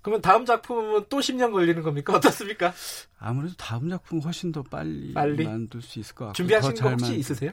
그러면 0.00 0.22
다음 0.22 0.44
작품은 0.44 1.06
또 1.08 1.18
10년 1.18 1.52
걸리는 1.52 1.82
겁니까? 1.82 2.14
어떻습니까? 2.14 2.72
아무래도 3.18 3.54
다음 3.56 3.88
작품 3.90 4.20
훨씬 4.20 4.52
더 4.52 4.62
빨리, 4.62 5.12
빨리? 5.12 5.44
만들 5.44 5.82
수 5.82 5.98
있을 5.98 6.14
것 6.14 6.26
같고 6.26 6.34
준비하신 6.36 6.74
거 6.76 6.90
혹시 6.90 7.16
있으세요? 7.16 7.50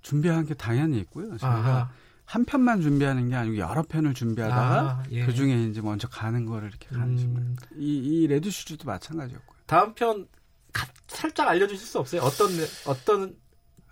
준비한 0.00 0.46
게 0.46 0.54
당연히 0.54 0.98
있고요. 1.00 1.36
저희가 1.38 1.48
아하. 1.48 1.90
한 2.32 2.46
편만 2.46 2.80
준비하는 2.80 3.28
게 3.28 3.36
아니고 3.36 3.58
여러 3.58 3.82
편을 3.82 4.14
준비하다가 4.14 4.62
아, 4.62 5.02
예. 5.10 5.26
그 5.26 5.34
중에 5.34 5.64
이제 5.64 5.82
먼저 5.82 6.08
가는 6.08 6.46
거를 6.46 6.70
이렇게 6.70 6.88
가는 6.88 7.18
음. 7.18 7.56
이, 7.76 7.98
이 7.98 8.26
레드 8.26 8.50
슈즈도 8.50 8.86
마찬가지였고요. 8.86 9.58
다음 9.66 9.92
편 9.92 10.26
가, 10.72 10.86
살짝 11.08 11.48
알려주실 11.48 11.86
수 11.86 11.98
없어요? 11.98 12.22
어떤 12.22 12.48
어떤 12.86 13.36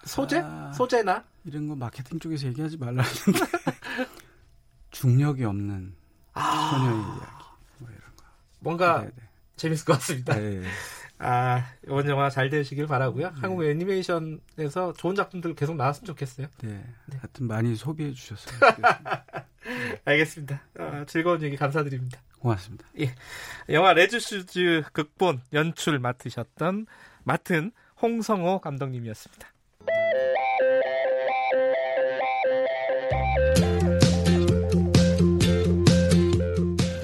소재 0.07 0.41
아, 0.43 0.73
소재나 0.73 1.23
이런 1.45 1.69
거 1.69 1.77
마케팅 1.77 2.19
쪽에서 2.19 2.47
얘기하지 2.47 2.79
말라 2.79 3.03
했는데 3.03 3.41
중력이 4.91 5.45
없는 5.45 5.95
아, 6.33 6.71
소녀의 6.71 6.97
이야기 6.99 7.45
뭐 7.77 7.91
이런 7.91 8.17
거 8.17 8.25
뭔가 8.61 9.01
네네. 9.01 9.13
네. 9.17 9.23
재밌을 9.57 9.85
것 9.85 9.93
같습니다. 9.93 10.35
네. 10.35 10.63
아, 11.23 11.67
이번 11.85 12.09
영화 12.09 12.31
잘 12.31 12.49
되시길 12.49 12.87
바라고요. 12.87 13.29
네. 13.29 13.35
한국 13.41 13.65
애니메이션에서 13.65 14.95
좋은 14.97 15.15
작품들 15.15 15.55
계속 15.55 15.77
나왔으면 15.77 16.07
좋겠어요. 16.07 16.47
네. 16.63 16.83
네. 17.07 17.19
하여튼 17.19 17.47
많이 17.47 17.77
소비해 17.77 18.13
주셨어요. 18.13 18.57
알겠습니다. 20.07 20.63
아, 20.79 21.05
즐거운 21.07 21.43
얘기 21.43 21.57
감사드립니다. 21.57 22.19
고맙습니다. 22.39 22.87
예. 22.99 23.15
영화 23.69 23.93
레드 23.93 24.35
슈즈 24.35 24.85
극본 24.93 25.43
연출 25.53 25.99
맡으셨던 25.99 26.87
맡은 27.25 27.73
홍성호 28.01 28.61
감독님이었습니다. 28.61 29.47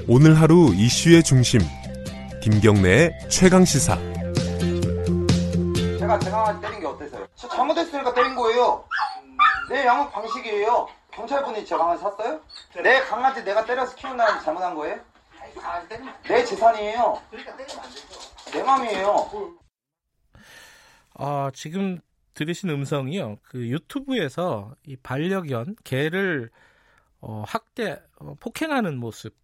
오늘 0.08 0.40
하루 0.40 0.72
이슈의 0.74 1.22
중심 1.22 1.60
김경래의 2.46 3.18
최강 3.28 3.64
시사. 3.64 3.96
제가 5.98 6.16
제 6.20 6.30
강아지 6.30 6.60
때린 6.60 6.78
게 6.78 6.86
어때서요? 6.86 7.26
저 7.34 7.48
잘못했으니까 7.48 8.14
때린 8.14 8.36
거예요. 8.36 8.84
내 9.68 9.84
양육 9.84 10.12
방식이에요. 10.12 10.86
경찰분이 11.10 11.66
저 11.66 11.76
강아지 11.76 12.02
샀어요? 12.04 12.40
내 12.84 13.00
강아지 13.00 13.42
내가 13.42 13.64
때려서 13.64 13.96
키운다는 13.96 14.40
잘못한 14.42 14.76
거예요? 14.76 15.00
내 16.28 16.44
재산이에요. 16.44 17.20
그러니까 17.30 17.56
때리면 17.56 17.84
안 17.84 17.90
되죠. 17.90 18.52
내 18.52 18.62
맘이에요. 18.62 19.30
아, 21.14 21.50
지금 21.52 21.98
들으신 22.34 22.70
음성이요. 22.70 23.38
그 23.42 23.66
유튜브에서 23.66 24.72
이 24.86 24.94
반려견 24.94 25.74
개를 25.82 26.52
어, 27.20 27.42
학대, 27.44 28.00
어, 28.20 28.34
폭행하는 28.38 28.98
모습 28.98 29.34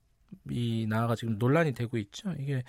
이 0.51 0.87
나와가 0.89 1.15
지금 1.17 1.39
논란이 1.39 1.73
되고 1.75 1.97
있죠. 1.99 2.33
이게 2.39 2.63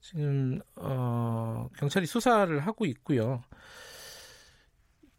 지금 0.00 0.60
어 0.76 1.68
경찰이 1.78 2.06
수사를 2.06 2.58
하고 2.60 2.86
있고요. 2.86 3.42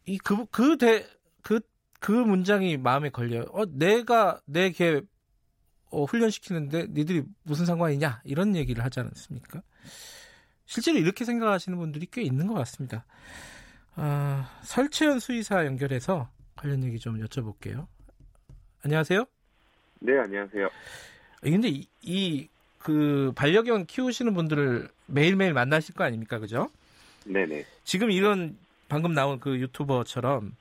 이 0.05 0.18
그 0.19 0.45
그 0.47 0.77
대 0.77 1.05
그 1.43 1.59
그 1.99 2.11
문장이 2.11 2.77
마음에 2.77 3.09
걸려요. 3.09 3.45
어 3.51 3.65
내가 3.68 4.41
내걔 4.45 5.01
어, 5.91 6.05
훈련시키는데 6.05 6.88
니들이 6.91 7.23
무슨 7.43 7.65
상관이냐 7.65 8.22
이런 8.26 8.55
얘기를 8.55 8.84
하지 8.84 8.99
않았습니까? 9.01 9.61
실제로 10.65 10.97
이렇게 10.99 11.26
생각하시는 11.26 11.77
분들이 11.77 12.07
꽤 12.11 12.22
있는 12.23 12.47
것 12.47 12.53
같습니다. 12.55 13.05
아, 13.95 14.49
설채연 14.63 15.19
수의사 15.19 15.65
연결해서 15.65 16.31
관련 16.55 16.84
얘기 16.84 16.97
좀 16.97 17.19
여쭤볼게요. 17.19 17.88
안녕하세요. 18.84 19.26
네, 19.99 20.18
안녕하세요. 20.19 20.69
근데 21.41 21.69
이, 21.69 21.88
이, 22.01 22.47
그, 22.77 23.31
반려견 23.35 23.85
키우시는 23.85 24.34
분들을 24.34 24.88
매일매일 25.07 25.53
만나실 25.53 25.95
거 25.95 26.03
아닙니까? 26.03 26.39
그죠? 26.39 26.69
네네. 27.26 27.65
지금 27.84 28.11
이런 28.11 28.55
방금 28.88 29.13
나온 29.13 29.39
그 29.39 29.57
유튜버처럼 29.59 30.51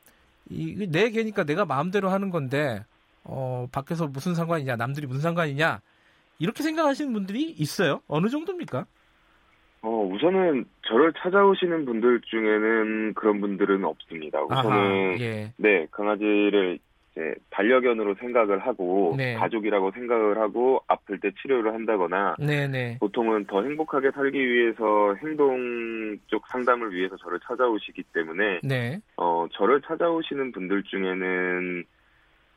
이, 0.48 0.88
내 0.90 1.10
개니까 1.10 1.44
내가 1.44 1.64
마음대로 1.64 2.08
하는 2.08 2.30
건데, 2.30 2.84
어, 3.24 3.68
밖에서 3.72 4.06
무슨 4.06 4.34
상관이냐, 4.34 4.76
남들이 4.76 5.06
무슨 5.06 5.20
상관이냐, 5.20 5.80
이렇게 6.38 6.62
생각하시는 6.62 7.12
분들이 7.12 7.50
있어요. 7.50 8.00
어느 8.08 8.28
정도입니까? 8.28 8.86
어, 9.82 10.10
우선은 10.12 10.66
저를 10.82 11.12
찾아오시는 11.18 11.84
분들 11.84 12.20
중에는 12.22 13.14
그런 13.14 13.40
분들은 13.40 13.84
없습니다. 13.84 14.42
우선은, 14.42 14.70
아하, 14.70 15.16
예. 15.20 15.52
네, 15.56 15.86
강아지를 15.90 16.78
이제 17.20 17.34
반려견으로 17.50 18.14
생각을 18.14 18.60
하고 18.60 19.14
네. 19.16 19.34
가족이라고 19.34 19.90
생각을 19.92 20.38
하고 20.38 20.82
아플 20.88 21.20
때 21.20 21.30
치료를 21.42 21.74
한다거나 21.74 22.36
네네. 22.38 22.68
네. 22.68 22.96
보통은 22.98 23.44
더 23.44 23.62
행복하게 23.62 24.10
살기 24.12 24.38
위해서 24.38 25.14
행동 25.22 26.16
쪽 26.28 26.46
상담을 26.48 26.92
위해서 26.94 27.16
저를 27.18 27.38
찾아오시기 27.46 28.04
때문에 28.14 28.60
네. 28.62 29.00
어 29.16 29.46
저를 29.52 29.82
찾아오시는 29.82 30.52
분들 30.52 30.82
중에는 30.84 31.84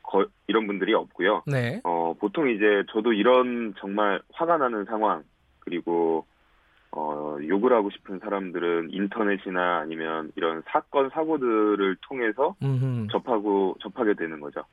거, 0.02 0.26
이런 0.46 0.66
분들이 0.66 0.94
없고요. 0.94 1.42
네. 1.46 1.80
어 1.84 2.14
보통 2.18 2.48
이제 2.48 2.64
저도 2.90 3.12
이런 3.12 3.74
정말 3.78 4.20
화가 4.32 4.56
나는 4.56 4.84
상황 4.86 5.22
그리고 5.60 6.26
어, 6.96 7.36
욕을 7.48 7.72
하고 7.72 7.90
싶은 7.90 8.20
사람들은 8.20 8.90
인터넷이나 8.90 9.80
아니면 9.80 10.30
이런 10.36 10.62
사건 10.68 11.10
사고들을 11.10 11.96
통해서 12.02 12.54
음흠. 12.62 13.08
접하고 13.10 13.76
접하게 13.80 14.14
되는 14.14 14.38
거죠. 14.40 14.64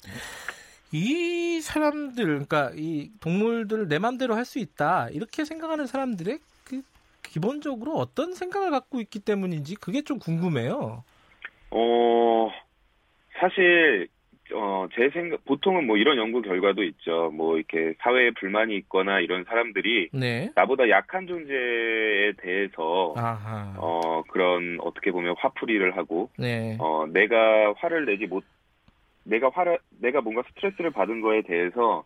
이 0.92 1.62
사람들, 1.62 2.26
그러니까 2.26 2.72
이 2.76 3.10
동물들을 3.22 3.88
내 3.88 3.98
마음대로 3.98 4.36
할 4.36 4.46
수 4.46 4.60
있다 4.60 5.10
이렇게 5.10 5.46
생각하는 5.46 5.88
사람들의 5.88 6.40
그 6.66 6.82
기본적으로 7.24 7.94
어떤 7.96 8.34
생각을 8.34 8.70
갖고 8.72 9.00
있기 9.00 9.20
때문인지 9.20 9.76
그게 9.76 10.02
좀 10.02 10.20
궁금해요. 10.20 11.04
어, 11.72 12.50
사실 13.40 14.10
어, 14.54 14.88
제 14.96 15.10
생각, 15.10 15.44
보통은 15.46 15.88
뭐 15.88 15.98
이런 15.98 16.18
연구 16.18 16.42
결과도 16.42 16.84
있죠. 16.84 17.32
뭐 17.34 17.58
이렇게 17.58 17.94
사회에 18.00 18.32
불만이 18.40 18.76
있거나 18.78 19.20
이런 19.20 19.44
사람들이 19.46 20.10
네. 20.14 20.52
나보다 20.56 20.90
약한 20.90 21.28
존재에 21.28 22.34
대해서 22.38 23.14
아하. 23.18 23.74
어, 23.78 24.24
그런 24.30 24.78
어떻게 24.82 25.12
보면 25.12 25.36
화풀이를 25.38 25.98
하고 25.98 26.30
네. 26.38 26.78
어, 26.80 27.06
내가 27.08 27.74
화를 27.78 28.06
내지 28.06 28.28
못 28.28 28.44
내가 29.24 29.50
화를 29.54 29.78
내가 30.02 30.22
뭔가 30.22 30.44
스트레스를 30.50 30.92
받은 30.92 31.22
거에 31.22 31.42
대해서 31.44 32.04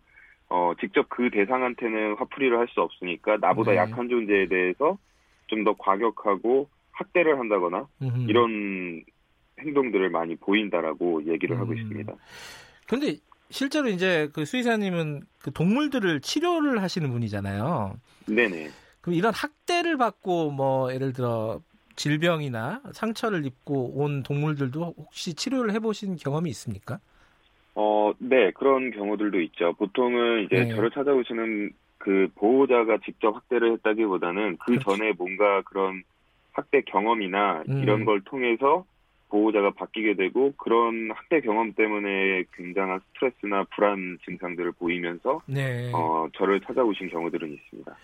어, 0.50 0.74
직접 0.80 1.08
그 1.10 1.30
대상한테는 1.32 2.16
화풀이를 2.18 2.60
할 2.60 2.68
수 2.68 2.82
없으니까 2.82 3.38
나보다 3.42 3.72
네. 3.72 3.78
약한 3.78 4.10
존재에 4.10 4.48
대해서 4.48 4.98
좀 5.48 5.64
더 5.64 5.74
과격하고 5.74 6.68
학대를 6.92 7.38
한다거나 7.40 7.88
음흠. 8.02 8.26
이런 8.30 9.04
행동들을 9.60 10.10
많이 10.10 10.36
보인다라고 10.36 11.26
얘기를 11.26 11.56
음. 11.56 11.62
하고 11.62 11.74
있습니다. 11.74 12.14
그런데 12.88 13.18
실제로 13.50 13.88
이제 13.90 14.30
그 14.34 14.46
수의사님은 14.46 15.24
그 15.40 15.52
동물들을 15.52 16.22
치료를 16.22 16.82
하시는 16.82 17.10
분이잖아요. 17.10 17.96
네네. 18.28 18.70
그럼 19.02 19.16
이런 19.16 19.34
학대를 19.34 19.98
받고 19.98 20.52
뭐 20.52 20.92
예를 20.94 21.14
들어 21.14 21.62
질병이나 21.96 22.82
상처를 22.92 23.46
입고 23.46 23.94
온 23.96 24.24
동물들도 24.24 24.96
혹시 24.98 25.34
치료를 25.34 25.74
해보신 25.74 26.18
경험이 26.18 26.50
있습니까? 26.50 27.00
어, 27.76 28.14
네, 28.20 28.52
그런 28.52 28.92
경우들도 28.92 29.40
있죠. 29.42 29.74
보통은 29.74 30.46
이제 30.46 30.56
네. 30.56 30.70
저를 30.76 30.92
찾아오시는 30.92 31.72
그 31.98 32.28
보호자가 32.36 32.98
직접 33.06 33.36
학대를 33.36 33.74
했다기보다는 33.74 34.58
그 34.58 34.78
그렇지. 34.78 34.86
전에 34.86 35.14
뭔가 35.14 35.62
그런 35.64 36.04
학대 36.52 36.82
경험이나 36.82 37.64
음. 37.68 37.82
이런 37.82 38.06
걸 38.06 38.22
통해서 38.22 38.86
보호자가 39.36 39.72
바뀌게 39.72 40.16
되고 40.16 40.54
그런 40.56 41.12
학대 41.12 41.42
경험 41.42 41.74
때문에 41.74 42.46
굉장한 42.54 43.02
스트레스나 43.08 43.66
불안 43.76 44.18
증상들을 44.24 44.72
보이면서 44.74 45.42
네. 45.46 45.92
어, 45.94 46.30
저를 46.38 46.62
찾아오신 46.62 47.10
경우들은 47.10 47.52
있습니다. 47.52 47.98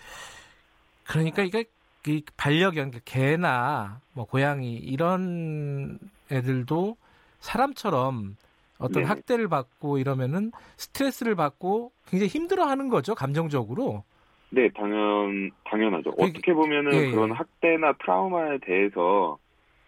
그러니까 1.08 1.44
이게 1.44 1.64
이 2.06 2.22
반려견 2.36 2.92
개나 3.06 4.02
뭐 4.14 4.26
고양이 4.26 4.76
이런 4.76 6.00
애들도 6.30 6.98
사람처럼 7.40 8.36
어떤 8.78 9.04
네. 9.04 9.08
학대를 9.08 9.48
받고 9.48 10.00
이러면은 10.00 10.52
스트레스를 10.76 11.36
받고 11.36 11.94
굉장히 12.08 12.28
힘들어하는 12.28 12.90
거죠 12.90 13.16
감정적으로. 13.16 14.04
네, 14.50 14.68
당연 14.76 15.52
당연하죠. 15.64 16.12
그, 16.12 16.24
어떻게 16.24 16.54
보면은 16.54 16.94
예, 16.94 17.06
예. 17.06 17.12
그런 17.12 17.32
학대나 17.32 17.94
트라우마에 17.94 18.58
대해서 18.66 19.38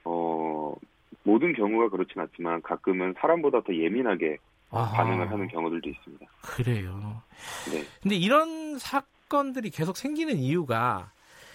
어 0.06 0.74
모든 1.24 1.54
경우가 1.54 1.90
그렇진 1.90 2.22
않지만 2.22 2.62
가끔은 2.62 3.14
사람보다 3.18 3.62
더 3.62 3.74
예민하게 3.74 4.38
아하. 4.70 5.04
반응을 5.04 5.30
하는 5.30 5.48
경우들도 5.48 5.90
있습니다. 5.90 6.26
그래요. 6.42 7.22
네. 7.72 7.84
근데 8.02 8.16
이런 8.16 8.78
사건들이 8.80 9.70
계속 9.70 9.98
생기는 9.98 10.36
이유가 10.36 11.12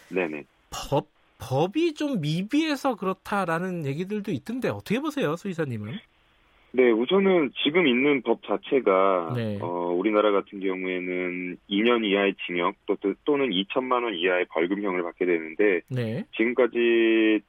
네네. 0.09 0.45
법 0.71 1.09
법이 1.39 1.95
좀 1.95 2.21
미비해서 2.21 2.97
그렇다라는 2.97 3.87
얘기들도 3.87 4.33
있던데 4.33 4.69
어떻게 4.69 4.99
보세요, 5.01 5.37
수의사님은? 5.37 5.99
네, 6.73 6.91
우선은 6.91 7.53
지금 7.65 7.87
있는 7.87 8.23
법 8.23 8.43
자체가 8.43 9.33
네. 9.35 9.59
어, 9.61 9.95
우리나라 9.97 10.33
같은 10.33 10.61
경우에는 10.61 11.57
2년 11.71 12.05
이하의 12.05 12.35
징역 12.47 12.75
또, 12.87 12.97
또는 13.25 13.51
2천만 13.51 14.05
원 14.05 14.15
이하의 14.15 14.47
벌금형을 14.51 15.03
받게 15.03 15.25
되는데 15.25 15.81
네. 15.89 16.25
지금까지 16.37 17.41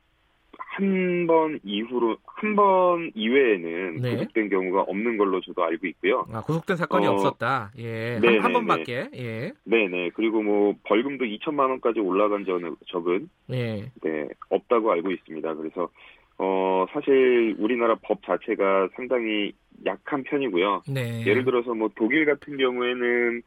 한 0.79 1.27
번 1.27 1.59
이후로 1.63 2.17
한 2.25 2.55
번 2.55 3.11
이외에는 3.13 3.95
네. 3.97 4.15
구속된 4.15 4.49
경우가 4.49 4.81
없는 4.83 5.17
걸로 5.17 5.41
저도 5.41 5.63
알고 5.63 5.85
있고요. 5.87 6.25
아, 6.31 6.41
구속된 6.41 6.77
사건이 6.77 7.05
어, 7.07 7.11
없었다. 7.11 7.71
예, 7.77 8.19
네, 8.19 8.37
한, 8.37 8.45
한 8.45 8.53
번밖에. 8.53 9.09
예. 9.13 9.51
네네. 9.65 10.11
그리고 10.15 10.41
뭐 10.41 10.73
벌금도 10.83 11.25
2천만 11.25 11.69
원까지 11.69 11.99
올라간 11.99 12.45
적은 12.87 13.29
네. 13.47 13.91
네 14.01 14.27
없다고 14.49 14.91
알고 14.91 15.11
있습니다. 15.11 15.53
그래서 15.55 15.89
어, 16.37 16.85
사실 16.93 17.55
우리나라 17.59 17.95
법 18.01 18.23
자체가 18.23 18.89
상당히 18.95 19.51
약한 19.85 20.23
편이고요. 20.23 20.83
네. 20.93 21.25
예를 21.25 21.43
들어서 21.45 21.73
뭐 21.73 21.89
독일 21.95 22.25
같은 22.25 22.57
경우에는 22.57 23.41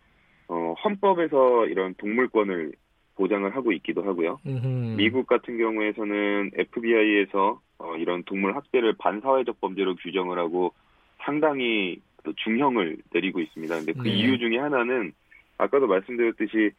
어, 0.48 0.74
헌법에서 0.84 1.66
이런 1.66 1.94
동물권을 1.94 2.72
보장을 3.16 3.54
하고 3.54 3.72
있기도 3.72 4.02
하고요. 4.02 4.40
음흠. 4.46 4.96
미국 4.96 5.26
같은 5.26 5.58
경우에서는 5.58 6.52
FBI에서 6.56 7.60
어, 7.78 7.96
이런 7.96 8.22
동물 8.24 8.56
학대를 8.56 8.94
반사회적 8.98 9.60
범죄로 9.60 9.96
규정을 9.96 10.38
하고 10.38 10.72
상당히 11.18 12.00
또 12.24 12.32
중형을 12.32 12.98
내리고 13.12 13.40
있습니다. 13.40 13.76
근데 13.76 13.92
그 13.92 14.02
네. 14.02 14.10
이유 14.10 14.38
중에 14.38 14.58
하나는 14.58 15.12
아까도 15.58 15.86
말씀드렸듯이 15.86 16.70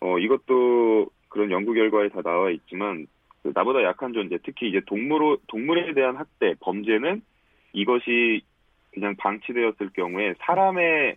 어, 0.00 0.18
이것도 0.18 1.10
그런 1.28 1.50
연구 1.50 1.72
결과에 1.74 2.08
다 2.08 2.22
나와 2.22 2.50
있지만 2.50 3.06
그 3.42 3.52
나보다 3.54 3.82
약한 3.82 4.12
존재, 4.12 4.38
특히 4.42 4.68
이제 4.68 4.80
동물 4.86 5.38
동물에 5.46 5.94
대한 5.94 6.16
학대 6.16 6.54
범죄는 6.60 7.22
이것이 7.72 8.42
그냥 8.92 9.14
방치되었을 9.16 9.90
경우에 9.92 10.34
사람의 10.38 11.16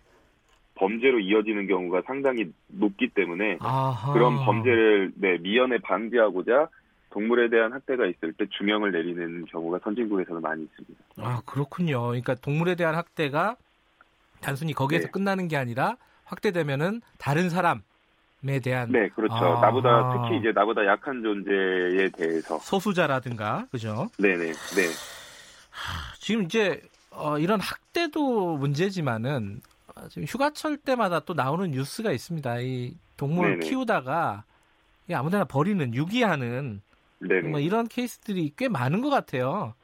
범죄로 0.74 1.20
이어지는 1.20 1.66
경우가 1.66 2.02
상당히 2.06 2.52
높기 2.68 3.08
때문에 3.08 3.58
아하. 3.60 4.12
그런 4.12 4.36
범죄를 4.44 5.12
네, 5.16 5.38
미연에 5.38 5.78
방지하고자 5.78 6.68
동물에 7.10 7.50
대한 7.50 7.72
학대가 7.72 8.06
있을 8.06 8.32
때 8.32 8.46
중형을 8.58 8.90
내리는 8.92 9.44
경우가 9.46 9.80
선진국에서는 9.84 10.40
많이 10.40 10.62
있습니다. 10.62 11.04
아 11.18 11.42
그렇군요. 11.44 12.00
그러니까 12.06 12.34
동물에 12.34 12.74
대한 12.74 12.94
학대가 12.94 13.56
단순히 14.40 14.72
거기에서 14.72 15.06
네. 15.06 15.10
끝나는 15.10 15.48
게 15.48 15.56
아니라 15.56 15.96
확대되면은 16.24 17.02
다른 17.18 17.50
사람 17.50 17.82
에 18.44 18.58
대한 18.58 18.90
네 18.90 19.08
그렇죠 19.10 19.34
아. 19.36 19.60
나보다 19.60 20.24
특히 20.24 20.38
이제 20.40 20.50
나보다 20.50 20.84
약한 20.84 21.22
존재에 21.22 22.08
대해서 22.08 22.58
소수자라든가 22.58 23.66
그죠 23.70 24.08
네네 24.18 24.46
네 24.46 24.82
지금 26.18 26.42
이제 26.42 26.82
어, 27.12 27.38
이런 27.38 27.60
학대도 27.60 28.56
문제지만은 28.56 29.60
어, 29.64 29.71
지금 30.08 30.26
휴가철 30.26 30.76
때마다 30.76 31.20
또 31.20 31.34
나오는 31.34 31.70
뉴스가 31.70 32.12
있습니다 32.12 32.60
이 32.60 32.96
동물 33.16 33.58
네네. 33.58 33.68
키우다가 33.68 34.44
아무데나 35.12 35.44
버리는 35.44 35.94
유기하는 35.94 36.82
뭐 37.50 37.60
이런 37.60 37.86
케이스들이 37.88 38.52
꽤 38.56 38.68
많은 38.68 39.00
것 39.00 39.10
같아요. 39.10 39.74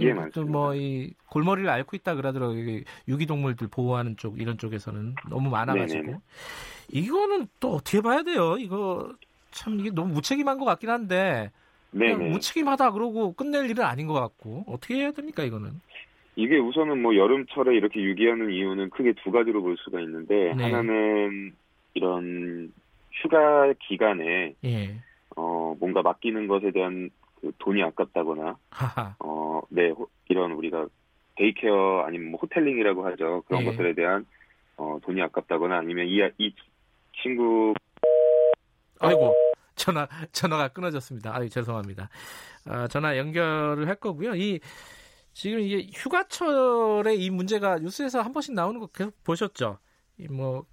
예, 0.00 0.12
그, 0.32 0.40
뭐이 0.40 1.12
골머리를 1.28 1.68
앓고 1.68 1.96
있다 1.96 2.14
그러더라고요. 2.14 2.80
유기동물들 3.08 3.68
보호하는 3.68 4.16
쪽 4.16 4.40
이런 4.40 4.56
쪽에서는 4.56 5.14
너무 5.28 5.50
많아가지고 5.50 6.00
네네네. 6.00 6.18
이거는 6.90 7.48
또 7.60 7.74
어떻게 7.74 8.00
봐야 8.00 8.22
돼요? 8.22 8.56
이거 8.56 9.12
참 9.50 9.78
이게 9.78 9.90
너무 9.90 10.14
무책임한 10.14 10.58
것 10.58 10.64
같긴 10.64 10.90
한데 10.90 11.50
무책임하다 11.92 12.92
그러고 12.92 13.32
끝낼 13.34 13.68
일은 13.68 13.84
아닌 13.84 14.06
것 14.06 14.14
같고 14.14 14.64
어떻게 14.66 14.96
해야 14.96 15.12
됩니까 15.12 15.42
이거는? 15.42 15.80
이게 16.34 16.58
우선은 16.58 17.02
뭐 17.02 17.14
여름철에 17.14 17.74
이렇게 17.76 18.00
유기하는 18.00 18.50
이유는 18.50 18.90
크게 18.90 19.12
두 19.22 19.30
가지로 19.30 19.62
볼 19.62 19.76
수가 19.78 20.00
있는데 20.00 20.54
네. 20.54 20.62
하나는 20.62 21.54
이런 21.94 22.72
휴가 23.12 23.72
기간에 23.88 24.54
예. 24.64 24.96
어 25.36 25.76
뭔가 25.78 26.02
맡기는 26.02 26.46
것에 26.46 26.70
대한 26.70 27.10
그 27.40 27.52
돈이 27.58 27.82
아깝다거나 27.82 28.56
어네 29.18 29.92
이런 30.28 30.52
우리가 30.52 30.86
day 31.36 31.65
care 31.65 32.04
아니면 32.06 32.30
뭐 32.30 32.40
hoteling이라고 32.40 33.06
하죠 33.06 33.42
그런 33.46 33.62
예. 33.62 33.66
것들에 33.66 33.94
대한 33.94 34.24
어 34.76 34.98
돈이 35.02 35.20
아깝다거나 35.20 35.78
아니면 35.78 36.06
이, 36.06 36.20
이 36.38 36.54
친구 37.22 37.74
아이고 39.00 39.34
전화 39.74 40.06
전화가 40.32 40.68
끊어졌습니다. 40.68 41.34
아유 41.34 41.48
죄송합니다. 41.48 42.08
아, 42.66 42.86
전화 42.88 43.16
연결을 43.18 43.88
할 43.88 43.96
거고요. 43.96 44.34
이 44.34 44.60
지금 45.32 45.60
이게 45.60 45.88
휴가철에 45.92 47.14
이 47.14 47.30
문제가 47.30 47.78
뉴스에서 47.78 48.20
한 48.20 48.32
번씩 48.32 48.54
나오는 48.54 48.78
거 48.80 48.86
계속 48.88 49.22
보셨죠? 49.24 49.78
이뭐 50.18 50.66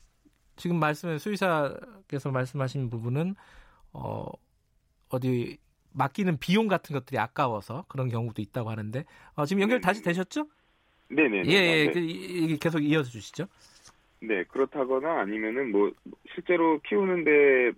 지금 0.55 0.77
말씀해 0.79 1.17
수의사께서 1.17 2.31
말씀하신 2.31 2.89
부분은 2.89 3.35
어 3.93 4.25
어디 5.09 5.57
맡기는 5.91 6.37
비용 6.37 6.67
같은 6.67 6.93
것들이 6.93 7.17
아까워서 7.17 7.85
그런 7.87 8.09
경우도 8.09 8.41
있다고 8.41 8.69
하는데 8.69 9.05
어, 9.35 9.45
지금 9.45 9.61
연결 9.61 9.81
다시 9.81 10.03
되셨죠? 10.03 10.47
네네. 11.09 11.45
예, 11.47 11.51
예, 11.51 11.87
네. 11.87 11.91
그, 11.91 12.57
계속 12.59 12.83
이어서 12.83 13.09
주시죠. 13.09 13.47
네, 14.21 14.43
그렇다거나 14.43 15.21
아니면은 15.21 15.71
뭐 15.71 15.91
실제로 16.33 16.79
키우는데 16.81 17.71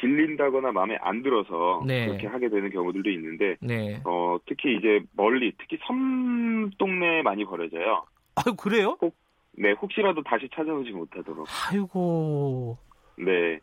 질린다거나 0.00 0.72
마음에 0.72 0.96
안 1.00 1.22
들어서 1.22 1.82
네. 1.86 2.06
그렇게 2.06 2.26
하게 2.26 2.48
되는 2.48 2.70
경우들도 2.70 3.10
있는데 3.10 3.56
네. 3.60 4.00
어 4.04 4.38
특히 4.46 4.76
이제 4.76 5.00
멀리 5.16 5.52
특히 5.58 5.78
섬 5.86 6.70
동네에 6.78 7.22
많이 7.22 7.44
버려져요. 7.44 8.04
아 8.36 8.42
그래요? 8.58 8.96
혹, 9.00 9.14
네 9.52 9.72
혹시라도 9.72 10.22
다시 10.22 10.48
찾아오지 10.54 10.90
못하도록. 10.92 11.46
아이고. 11.70 12.78
네. 13.16 13.60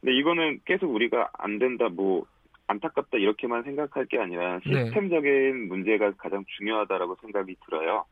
근데 0.00 0.14
이거는 0.18 0.60
계속 0.64 0.92
우리가 0.92 1.30
안 1.32 1.58
된다 1.58 1.88
뭐 1.88 2.26
안타깝다 2.66 3.18
이렇게만 3.18 3.62
생각할 3.62 4.06
게 4.06 4.18
아니라 4.18 4.60
네. 4.66 4.84
시스템적인 4.84 5.30
네. 5.62 5.66
문제가 5.68 6.12
가장 6.12 6.44
중요하다라고 6.58 7.16
생각이 7.22 7.56
들어요. 7.64 8.04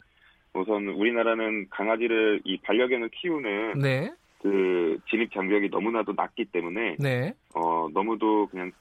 우선 0.55 0.87
우리나라는 0.87 1.69
강아지를 1.71 2.43
이 2.45 2.59
반려견을 2.59 3.09
키우는 3.11 3.79
네. 3.81 4.13
그 4.45 4.99
진입 5.09 5.33
장벽이 5.33 5.71
너무나도 5.71 6.13
낮기 6.15 6.45
때문에 6.45 6.97
네. 6.99 7.33
어 7.55 7.89
너무도 7.95 8.49
그냥 8.49 8.73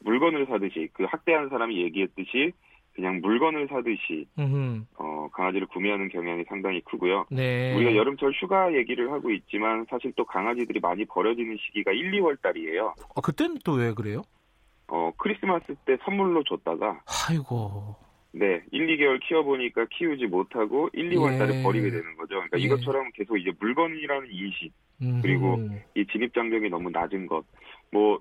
물건을 0.00 0.46
사듯이 0.46 0.88
그 0.92 1.04
학대하는 1.04 1.48
사람이 1.48 1.80
얘기했듯이 1.80 2.50
그냥 2.92 3.20
물건을 3.22 3.68
사듯이 3.68 4.26
음흠. 4.36 4.82
어 4.98 5.28
강아지를 5.32 5.68
구매하는 5.68 6.08
경향이 6.08 6.42
상당히 6.48 6.80
크고요. 6.80 7.26
네. 7.30 7.72
우리가 7.76 7.94
여름철 7.94 8.32
휴가 8.32 8.74
얘기를 8.74 9.12
하고 9.12 9.30
있지만 9.30 9.86
사실 9.88 10.12
또 10.16 10.24
강아지들이 10.24 10.80
많이 10.80 11.04
버려지는 11.04 11.56
시기가 11.66 11.92
1, 11.92 12.10
2월 12.20 12.42
달이에요. 12.42 12.92
어 13.14 13.20
그때는 13.20 13.58
또 13.64 13.74
왜 13.74 13.92
그래요? 13.94 14.22
어 14.88 15.12
크리스마스 15.16 15.72
때 15.86 15.96
선물로 16.04 16.42
줬다가 16.42 17.00
아이고 17.28 17.94
네, 18.32 18.62
1, 18.70 18.86
2개월 18.86 19.20
키워보니까 19.20 19.86
키우지 19.90 20.26
못하고 20.26 20.88
1, 20.94 21.10
2월 21.10 21.38
달에 21.38 21.58
예. 21.58 21.62
버리게 21.62 21.90
되는 21.90 22.16
거죠. 22.16 22.36
그러니까 22.36 22.58
예. 22.58 22.62
이것처럼 22.62 23.10
계속 23.14 23.36
이제 23.36 23.52
물건이라는 23.60 24.28
인식, 24.30 24.72
그리고 25.20 25.58
이 25.94 26.06
진입 26.06 26.32
장벽이 26.32 26.70
너무 26.70 26.90
낮은 26.90 27.26
것. 27.26 27.44
뭐, 27.90 28.20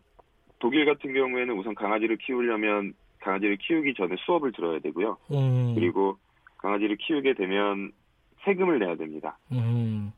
독일 0.60 0.86
같은 0.86 1.14
경우에는 1.14 1.58
우선 1.58 1.74
강아지를 1.76 2.18
키우려면 2.18 2.94
강아지를 3.20 3.58
키우기 3.58 3.94
전에 3.94 4.16
수업을 4.20 4.52
들어야 4.52 4.80
되고요. 4.80 5.18
음. 5.32 5.74
그리고 5.76 6.18
강아지를 6.58 6.98
키우게 6.98 7.34
되면 7.34 7.92
세금을 8.44 8.80
내야 8.80 8.96
됩니다. 8.96 9.38
음. 9.52 10.12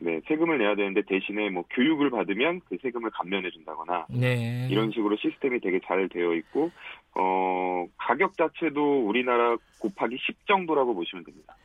네, 0.00 0.20
세금을 0.28 0.58
내야 0.58 0.76
되는데 0.76 1.02
대신에 1.02 1.50
뭐 1.50 1.64
교육을 1.70 2.10
받으면 2.10 2.60
그 2.68 2.76
세금을 2.80 3.10
감면해 3.10 3.50
준다거나 3.50 4.06
네. 4.10 4.68
이런 4.70 4.92
식으로 4.92 5.16
시스템이 5.16 5.60
되게 5.60 5.80
잘 5.84 6.08
되어 6.08 6.34
있고 6.34 6.70
어 7.16 7.86
가격 7.96 8.36
자체도 8.36 9.06
우리나라 9.06 9.56
곱하기 9.80 10.16
10 10.18 10.46
정도라고 10.46 10.94
보시면 10.94 11.24
됩니다. 11.24 11.56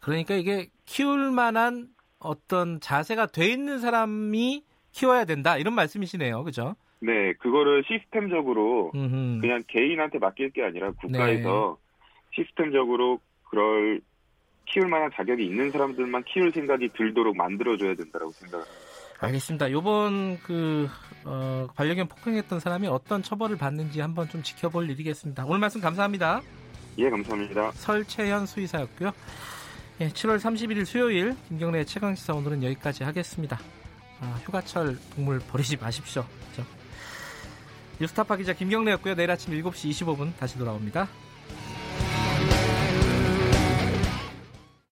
그러니까 0.00 0.34
이게 0.34 0.68
키울 0.84 1.30
만한 1.30 1.88
어떤 2.18 2.80
자세가 2.80 3.26
돼 3.26 3.46
있는 3.46 3.78
사람이 3.78 4.64
키워야 4.92 5.24
된다 5.24 5.56
이런 5.56 5.74
말씀이시네요. 5.74 6.44
그죠? 6.44 6.76
네, 7.00 7.32
그거를 7.34 7.82
시스템적으로 7.86 8.92
음흠. 8.94 9.40
그냥 9.40 9.62
개인한테 9.66 10.18
맡길 10.18 10.50
게 10.50 10.62
아니라 10.62 10.92
국가에서 10.92 11.78
네. 11.78 12.42
시스템적으로 12.42 13.18
그럴 13.50 14.00
키울 14.66 14.88
만한 14.88 15.10
자격이 15.12 15.44
있는 15.44 15.70
사람들만 15.70 16.24
키울 16.24 16.52
생각이 16.52 16.90
들도록 16.90 17.36
만들어줘야 17.36 17.94
된다고 17.94 18.30
생각합니다. 18.30 18.81
알겠습니다. 19.22 19.70
요번 19.70 20.38
그 20.40 20.88
어, 21.24 21.68
반려견 21.76 22.08
폭행했던 22.08 22.58
사람이 22.58 22.88
어떤 22.88 23.22
처벌을 23.22 23.56
받는지 23.56 24.00
한번 24.00 24.28
좀 24.28 24.42
지켜볼 24.42 24.90
일이겠습니다. 24.90 25.44
오늘 25.46 25.60
말씀 25.60 25.80
감사합니다. 25.80 26.42
예, 26.98 27.08
감사합니다. 27.08 27.70
설채현 27.72 28.46
수의사였고요. 28.46 29.12
예, 30.00 30.08
7월 30.08 30.38
31일 30.38 30.84
수요일 30.84 31.36
김경래 31.48 31.84
최강 31.84 32.16
시사 32.16 32.34
오늘은 32.34 32.64
여기까지 32.64 33.04
하겠습니다. 33.04 33.60
아, 34.20 34.40
휴가철 34.44 34.98
동물 35.14 35.38
버리지 35.38 35.76
마십시오. 35.76 36.24
그렇죠? 36.52 36.68
뉴스타파 38.00 38.36
기자 38.36 38.52
김경래였고요. 38.52 39.14
내일 39.14 39.30
아침 39.30 39.54
7시 39.54 39.90
25분 39.90 40.36
다시 40.36 40.58
돌아옵니다. 40.58 41.08